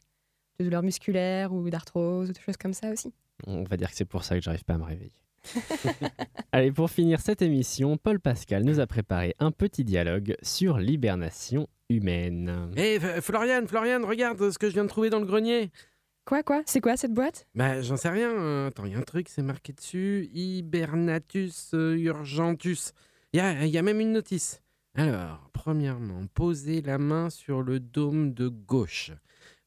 de 0.58 0.64
douleurs 0.64 0.82
musculaires 0.82 1.52
ou 1.52 1.68
d'arthrose 1.70 2.30
ou 2.30 2.32
des 2.32 2.40
choses 2.40 2.56
comme 2.56 2.72
ça 2.72 2.90
aussi. 2.90 3.12
On 3.46 3.64
va 3.64 3.76
dire 3.76 3.90
que 3.90 3.96
c'est 3.96 4.04
pour 4.04 4.24
ça 4.24 4.36
que 4.36 4.42
j'arrive 4.42 4.64
pas 4.64 4.74
à 4.74 4.78
me 4.78 4.84
réveiller. 4.84 5.12
Allez, 6.52 6.72
pour 6.72 6.90
finir 6.90 7.20
cette 7.20 7.42
émission, 7.42 7.96
Paul 7.96 8.18
Pascal 8.20 8.64
nous 8.64 8.80
a 8.80 8.86
préparé 8.86 9.34
un 9.38 9.50
petit 9.50 9.84
dialogue 9.84 10.36
sur 10.42 10.78
l'hibernation 10.78 11.68
humaine. 11.90 12.70
Hé, 12.76 12.98
F- 12.98 13.20
Floriane, 13.20 13.66
Floriane, 13.68 14.04
regarde 14.04 14.50
ce 14.50 14.58
que 14.58 14.68
je 14.68 14.74
viens 14.74 14.84
de 14.84 14.88
trouver 14.88 15.10
dans 15.10 15.18
le 15.20 15.26
grenier. 15.26 15.70
Quoi, 16.26 16.42
quoi? 16.42 16.62
C'est 16.66 16.80
quoi 16.80 16.96
cette 16.96 17.12
boîte? 17.12 17.46
Bah, 17.54 17.82
j'en 17.82 17.96
sais 17.96 18.08
rien. 18.08 18.30
euh, 18.30 18.68
Attends, 18.68 18.86
il 18.86 18.92
y 18.92 18.94
a 18.94 18.98
un 18.98 19.02
truc, 19.02 19.28
c'est 19.28 19.42
marqué 19.42 19.72
dessus. 19.72 20.28
Hibernatus 20.32 21.72
euh, 21.74 21.96
urgentus. 21.98 22.92
Il 23.32 23.38
y 23.38 23.40
a, 23.40 23.66
y 23.66 23.76
a 23.76 23.82
même 23.82 24.00
une 24.00 24.12
notice. 24.12 24.62
Alors, 24.94 25.50
premièrement, 25.52 26.22
posez 26.34 26.80
la 26.80 26.98
main 26.98 27.28
sur 27.28 27.62
le 27.62 27.78
dôme 27.80 28.32
de 28.32 28.48
gauche. 28.48 29.10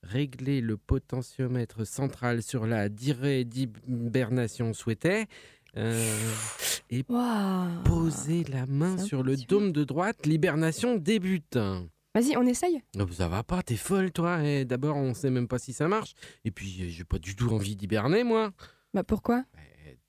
Réglez 0.04 0.62
le 0.62 0.78
potentiomètre 0.78 1.86
central 1.86 2.42
sur 2.42 2.66
la 2.66 2.88
durée 2.90 3.44
d'hibernation 3.44 4.74
souhaitée. 4.74 5.26
Euh, 5.76 6.16
et 6.90 7.04
posez 7.84 8.46
la 8.46 8.66
main 8.66 8.98
sur 8.98 9.22
le 9.22 9.36
dôme 9.36 9.72
de 9.72 9.84
droite. 9.84 10.26
L'hibernation 10.26 10.96
débute. 10.96 11.58
Vas-y, 12.20 12.36
on 12.36 12.48
essaye 12.48 12.82
Oh, 13.00 13.06
ça 13.12 13.28
va 13.28 13.44
pas, 13.44 13.62
t'es 13.62 13.76
folle 13.76 14.12
toi. 14.12 14.44
Et 14.44 14.66
D'abord, 14.66 14.96
on 14.96 15.14
sait 15.14 15.30
même 15.30 15.48
pas 15.48 15.60
si 15.60 15.72
ça 15.72 15.88
marche. 15.88 16.16
Et 16.46 16.50
puis, 16.52 16.76
euh, 16.82 16.88
j'ai 16.90 17.04
pas 17.04 17.20
du 17.20 17.36
tout 17.36 17.50
envie 17.54 17.76
d'hiberner, 17.76 18.24
moi. 18.24 18.54
Bah 18.96 19.04
pourquoi? 19.04 19.44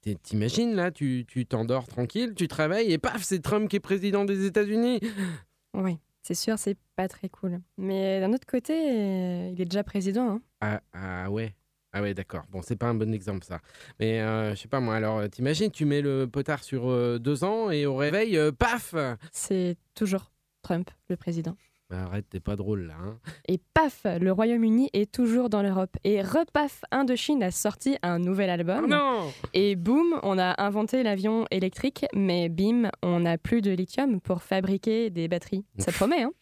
T'es- 0.00 0.14
T'imagines 0.14 0.74
là, 0.74 0.90
tu 0.90 1.26
tu 1.28 1.44
t'endors 1.44 1.86
tranquille, 1.86 2.32
tu 2.34 2.48
te 2.48 2.54
réveilles 2.54 2.92
et 2.92 2.96
paf, 2.98 3.22
c'est 3.22 3.40
Trump 3.40 3.68
qui 3.68 3.76
est 3.76 3.80
président 3.80 4.24
des 4.24 4.46
États-Unis. 4.46 5.00
Oui, 5.74 5.98
c'est 6.22 6.34
sûr, 6.34 6.58
c'est 6.58 6.78
pas 6.96 7.08
très 7.08 7.28
cool. 7.28 7.60
Mais 7.76 8.20
d'un 8.20 8.32
autre 8.32 8.46
côté, 8.46 8.72
euh, 8.72 9.50
il 9.52 9.60
est 9.60 9.66
déjà 9.66 9.84
président. 9.84 10.30
Hein. 10.30 10.40
Ah, 10.62 10.80
ah 10.94 11.30
ouais. 11.30 11.54
Ah 11.92 12.00
ouais, 12.00 12.14
d'accord. 12.14 12.44
Bon, 12.50 12.62
c'est 12.62 12.76
pas 12.76 12.86
un 12.86 12.94
bon 12.94 13.12
exemple 13.12 13.44
ça. 13.44 13.60
Mais 14.00 14.20
euh, 14.22 14.54
je 14.54 14.60
sais 14.62 14.68
pas 14.68 14.80
moi. 14.80 14.94
Alors, 14.96 15.18
euh, 15.18 15.28
t'imagines, 15.28 15.70
tu 15.70 15.84
mets 15.84 16.00
le 16.00 16.26
potard 16.26 16.64
sur 16.64 16.88
euh, 16.88 17.18
deux 17.18 17.44
ans 17.44 17.70
et 17.70 17.84
au 17.84 17.96
réveil, 17.96 18.38
euh, 18.38 18.50
paf. 18.50 18.94
C'est 19.30 19.76
toujours 19.94 20.32
Trump, 20.62 20.90
le 21.10 21.16
président. 21.16 21.54
Arrête, 21.90 22.28
t'es 22.28 22.40
pas 22.40 22.54
drôle 22.54 22.82
là. 22.86 22.96
hein. 23.02 23.18
Et 23.48 23.58
paf, 23.72 24.02
le 24.20 24.30
Royaume-Uni 24.30 24.90
est 24.92 25.10
toujours 25.10 25.48
dans 25.48 25.62
l'Europe. 25.62 25.96
Et 26.04 26.20
repaf, 26.20 26.82
Indochine 26.90 27.42
a 27.42 27.50
sorti 27.50 27.96
un 28.02 28.18
nouvel 28.18 28.50
album. 28.50 28.82
Oh 28.84 28.86
non 28.88 29.32
Et 29.54 29.74
boum, 29.74 30.20
on 30.22 30.38
a 30.38 30.62
inventé 30.62 31.02
l'avion 31.02 31.46
électrique, 31.50 32.04
mais 32.14 32.50
bim, 32.50 32.90
on 33.02 33.20
n'a 33.20 33.38
plus 33.38 33.62
de 33.62 33.70
lithium 33.70 34.20
pour 34.20 34.42
fabriquer 34.42 35.08
des 35.08 35.28
batteries. 35.28 35.64
Ça 35.78 35.90
promet, 35.98 36.24
hein 36.24 36.32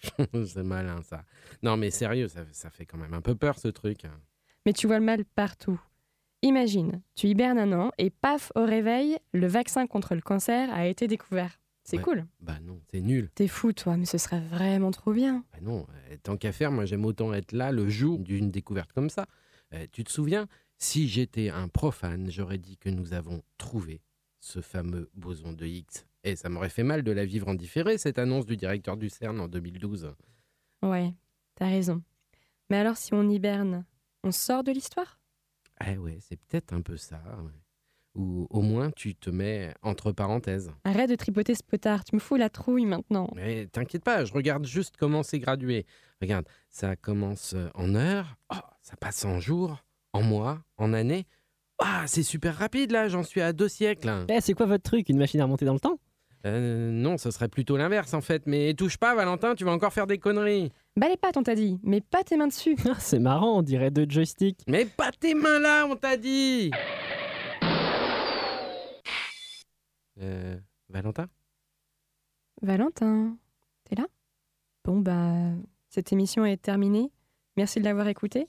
c'est 0.45 0.65
malin 0.65 1.01
ça. 1.03 1.23
Non, 1.63 1.77
mais 1.77 1.91
sérieux, 1.91 2.27
ça, 2.27 2.41
ça 2.51 2.71
fait 2.71 2.85
quand 2.85 2.99
même 2.99 3.15
un 3.15 3.21
peu 3.21 3.37
peur 3.37 3.59
ce 3.59 3.69
truc. 3.69 3.99
Mais 4.67 4.73
tu 4.73 4.89
vois 4.89 4.99
le 4.99 5.05
mal 5.05 5.25
partout. 5.25 5.81
Imagine, 6.43 7.03
tu 7.15 7.29
hibernes 7.29 7.59
un 7.59 7.73
an 7.73 7.91
et 7.99 8.11
paf, 8.11 8.51
au 8.57 8.65
réveil, 8.65 9.17
le 9.33 9.47
vaccin 9.47 9.87
contre 9.87 10.15
le 10.17 10.21
cancer 10.21 10.69
a 10.75 10.87
été 10.89 11.07
découvert. 11.07 11.61
C'est 11.89 11.99
Ouais. 11.99 12.03
cool. 12.03 12.27
Bah 12.41 12.59
non, 12.63 12.81
c'est 12.91 13.01
nul. 13.01 13.31
T'es 13.37 13.47
fou, 13.47 13.73
toi, 13.73 13.97
mais 13.97 14.07
ce 14.07 14.19
serait 14.19 14.41
vraiment 14.41 14.91
trop 14.91 15.13
bien. 15.13 15.45
Bah 15.53 15.59
non, 15.63 15.87
euh, 16.11 16.17
tant 16.23 16.37
qu'à 16.37 16.51
faire, 16.51 16.73
moi 16.73 16.85
j'aime 16.85 17.05
autant 17.05 17.33
être 17.33 17.53
là 17.53 17.71
le 17.71 17.89
jour 17.89 18.19
d'une 18.19 18.51
découverte 18.51 18.93
comme 18.93 19.09
ça. 19.09 19.27
Euh, 19.73 19.87
tu 19.93 20.03
te 20.03 20.11
souviens, 20.11 20.49
si 20.79 21.07
j'étais 21.09 21.49
un 21.49 21.69
profane, 21.69 22.29
j'aurais 22.31 22.59
dit 22.59 22.77
que 22.77 22.89
nous 22.91 23.13
avons 23.13 23.43
trouvé 23.57 24.03
ce 24.41 24.61
fameux 24.61 25.09
boson 25.15 25.53
de 25.53 25.65
Higgs. 25.65 26.05
Et 26.25 26.35
ça 26.35 26.49
m'aurait 26.49 26.71
fait 26.71 26.83
mal 26.83 27.05
de 27.05 27.13
la 27.13 27.25
vivre 27.25 27.47
en 27.47 27.55
différé, 27.55 27.99
cette 27.99 28.19
annonce 28.19 28.47
du 28.47 28.57
directeur 28.57 28.97
du 28.97 29.09
CERN 29.09 29.39
en 29.41 29.47
2012. 29.47 30.13
Ouais, 30.83 31.15
t'as 31.55 31.69
raison. 31.69 32.03
Mais 32.69 32.79
alors, 32.79 32.97
si 32.97 33.15
on 33.15 33.29
hiberne, 33.31 33.85
on 34.25 34.33
sort 34.33 34.65
de 34.65 34.73
l'histoire? 34.73 35.21
Eh 35.87 35.97
ouais, 35.99 36.19
c'est 36.21 36.37
peut-être 36.37 36.73
un 36.73 36.81
peu 36.83 36.97
ça. 36.97 37.23
ouais. 37.45 37.53
Ou 38.17 38.47
au 38.51 38.63
moins 38.63 38.91
tu 38.91 39.15
te 39.15 39.29
mets 39.29 39.73
entre 39.83 40.11
parenthèses. 40.11 40.73
Arrête 40.85 41.11
de 41.11 41.17
tripoter 41.17 41.55
ce 41.55 41.63
potard, 41.63 42.03
tu 42.03 42.15
me 42.15 42.21
fous 42.21 42.37
la 42.37 42.49
trouille 42.49 42.87
maintenant. 42.87 43.29
Mais 43.37 43.67
t'inquiète 43.67 44.03
pas, 44.03 44.25
je 44.25 44.33
regarde 44.33 44.65
juste 44.67 44.97
comment 44.99 45.23
c'est 45.23 45.39
gradué. 45.39 45.85
Regarde, 46.23 46.47
ça 46.71 46.97
commence 46.97 47.53
euh, 47.55 47.69
en 47.75 47.95
heures, 47.95 48.37
oh, 48.53 48.59
ça 48.83 48.97
passe 48.97 49.25
en 49.27 49.39
jours, 49.39 49.85
en 50.15 50.23
mois, 50.23 50.63
en 50.79 50.95
années. 50.95 51.27
Ah, 51.79 52.05
c'est 52.07 52.23
super 52.23 52.57
rapide 52.57 52.91
là, 52.91 53.09
j'en 53.09 53.23
suis 53.23 53.43
à 53.43 53.53
deux 53.53 53.69
siècles. 53.69 54.11
Eh, 54.31 54.41
c'est 54.41 54.55
quoi 54.55 54.65
votre 54.65 54.83
truc 54.85 55.11
Une 55.11 55.19
machine 55.19 55.41
à 55.41 55.45
remonter 55.45 55.67
dans 55.67 55.75
le 55.75 55.81
temps? 55.81 55.99
Euh, 56.47 56.91
non, 56.93 57.19
ce 57.19 57.31
serait 57.31 57.49
plutôt 57.49 57.77
l'inverse 57.77 58.15
en 58.15 58.21
fait. 58.21 58.45
Mais 58.47 58.73
touche 58.75 58.97
pas, 58.97 59.15
Valentin, 59.15 59.55
tu 59.55 59.65
vas 59.65 59.73
encore 59.73 59.93
faire 59.93 60.07
des 60.07 60.19
conneries. 60.19 60.73
Bah 60.97 61.09
les 61.11 61.17
pattes, 61.17 61.37
on 61.37 61.43
t'a 61.43 61.55
dit, 61.55 61.79
mais 61.83 62.01
pas 62.01 62.23
tes 62.25 62.37
mains 62.39 62.47
dessus. 62.47 62.77
Ah, 62.89 62.95
C'est 62.99 63.19
marrant, 63.19 63.59
on 63.59 63.63
dirait 63.63 63.91
deux 63.91 64.07
joysticks. 64.09 64.61
Mais 64.69 64.87
pas 64.87 65.11
tes 65.13 65.35
mains 65.35 65.59
là, 65.59 65.87
on 65.91 65.97
t'a 65.97 66.17
dit. 66.17 66.71
Euh, 70.21 70.59
Valentin? 70.89 71.29
Valentin, 72.63 73.37
t'es 73.85 73.97
là? 73.97 74.07
Bon, 74.85 75.01
bah, 75.01 75.53
cette 75.89 76.13
émission 76.13 76.45
est 76.45 76.57
terminée. 76.61 77.11
Merci 77.57 77.81
de 77.81 77.85
l'avoir 77.85 78.09
écoutée. 78.09 78.49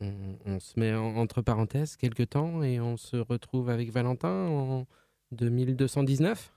on, 0.00 0.36
on 0.46 0.58
se 0.60 0.78
met 0.78 0.92
en- 0.94 1.16
entre 1.16 1.42
parenthèses 1.42 1.96
quelques 1.96 2.30
temps 2.30 2.62
et 2.62 2.80
on 2.80 2.96
se 2.96 3.16
retrouve 3.16 3.70
avec 3.70 3.90
Valentin 3.92 4.28
en 4.48 4.86
2219 5.30 6.52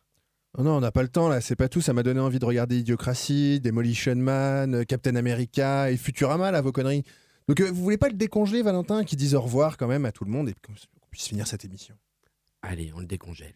Oh 0.58 0.64
non, 0.64 0.78
on 0.78 0.80
n'a 0.80 0.92
pas 0.92 1.04
le 1.04 1.10
temps 1.10 1.28
là, 1.28 1.42
c'est 1.42 1.56
pas 1.58 1.68
tout. 1.68 1.82
Ça 1.82 1.92
m'a 1.94 2.02
donné 2.02 2.20
envie 2.22 2.40
de 2.40 2.46
regarder 2.46 2.80
Idiocratie, 2.80 3.60
Demolition 3.60 4.16
Man, 4.16 4.86
Captain 4.86 5.16
America 5.18 5.92
et 5.92 5.98
Futurama 5.98 6.50
là, 6.50 6.62
vos 6.62 6.72
conneries. 6.72 7.04
Donc 7.50 7.60
euh, 7.60 7.70
vous 7.70 7.84
voulez 7.84 7.98
pas 7.98 8.08
le 8.08 8.16
décongeler, 8.16 8.62
Valentin, 8.62 9.04
qui 9.04 9.16
dise 9.18 9.36
au 9.36 9.42
revoir 9.42 9.76
quand 9.78 9.88
même 9.88 10.06
à 10.06 10.12
tout 10.14 10.24
le 10.24 10.32
monde 10.32 10.48
et 10.50 10.54
qu'on 10.54 10.74
puisse 11.12 11.28
finir 11.28 11.46
cette 11.46 11.66
émission? 11.66 11.96
Allez, 12.62 12.92
on 12.96 13.00
le 13.00 13.06
décongèle. 13.06 13.54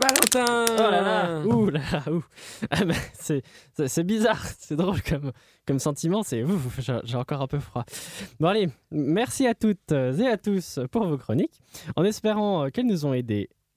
Valentin 0.00 0.64
Oh 0.70 0.90
là 0.90 1.00
là 1.00 1.40
Ouh 1.46 1.70
là 1.70 1.80
là 1.92 2.12
ouh. 2.12 2.24
Ah 2.70 2.84
bah, 2.84 2.94
c'est, 3.14 3.42
c'est, 3.86 4.04
bizarre, 4.04 4.44
c'est 4.58 4.76
drôle 4.76 5.02
comme, 5.02 5.32
comme 5.66 5.78
sentiment, 5.78 6.22
c'est 6.22 6.44
j'ai, 6.78 7.16
encore 7.16 7.42
un 7.42 7.46
peu 7.46 7.60
froid. 7.60 7.84
Bon 8.40 8.48
allez, 8.48 8.68
merci 8.90 9.46
à 9.46 9.54
toutes 9.54 9.92
et 9.92 10.26
à 10.26 10.36
tous 10.36 10.80
pour 10.90 11.06
vos 11.06 11.18
chroniques, 11.18 11.60
en 11.96 12.04
espérant 12.04 12.70
qu'elles 12.70 12.86
nous 12.86 13.06
ont 13.06 13.14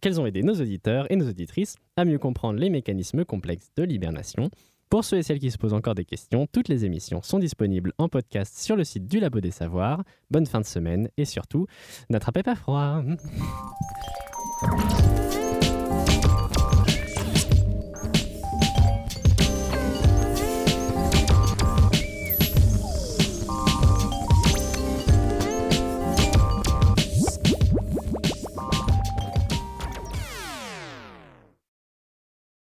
qu'elles 0.01 0.21
ont 0.21 0.25
aidé 0.25 0.43
nos 0.43 0.53
auditeurs 0.53 1.11
et 1.11 1.15
nos 1.15 1.27
auditrices 1.27 1.75
à 1.95 2.05
mieux 2.05 2.19
comprendre 2.19 2.59
les 2.59 2.69
mécanismes 2.69 3.25
complexes 3.25 3.71
de 3.75 3.83
l'hibernation. 3.83 4.49
Pour 4.89 5.03
ceux 5.03 5.17
et 5.17 5.23
celles 5.23 5.39
qui 5.39 5.51
se 5.51 5.57
posent 5.57 5.73
encore 5.73 5.95
des 5.95 6.05
questions, 6.05 6.47
toutes 6.49 6.69
les 6.69 6.85
émissions 6.85 7.21
sont 7.21 7.39
disponibles 7.39 7.91
en 7.97 8.07
podcast 8.07 8.57
sur 8.57 8.77
le 8.77 8.85
site 8.85 9.07
du 9.07 9.19
Labo 9.19 9.41
des 9.41 9.51
Savoirs. 9.51 10.03
Bonne 10.31 10.45
fin 10.45 10.61
de 10.61 10.65
semaine 10.65 11.09
et 11.17 11.25
surtout, 11.25 11.67
n'attrapez 12.09 12.43
pas 12.43 12.55
froid. 12.55 13.03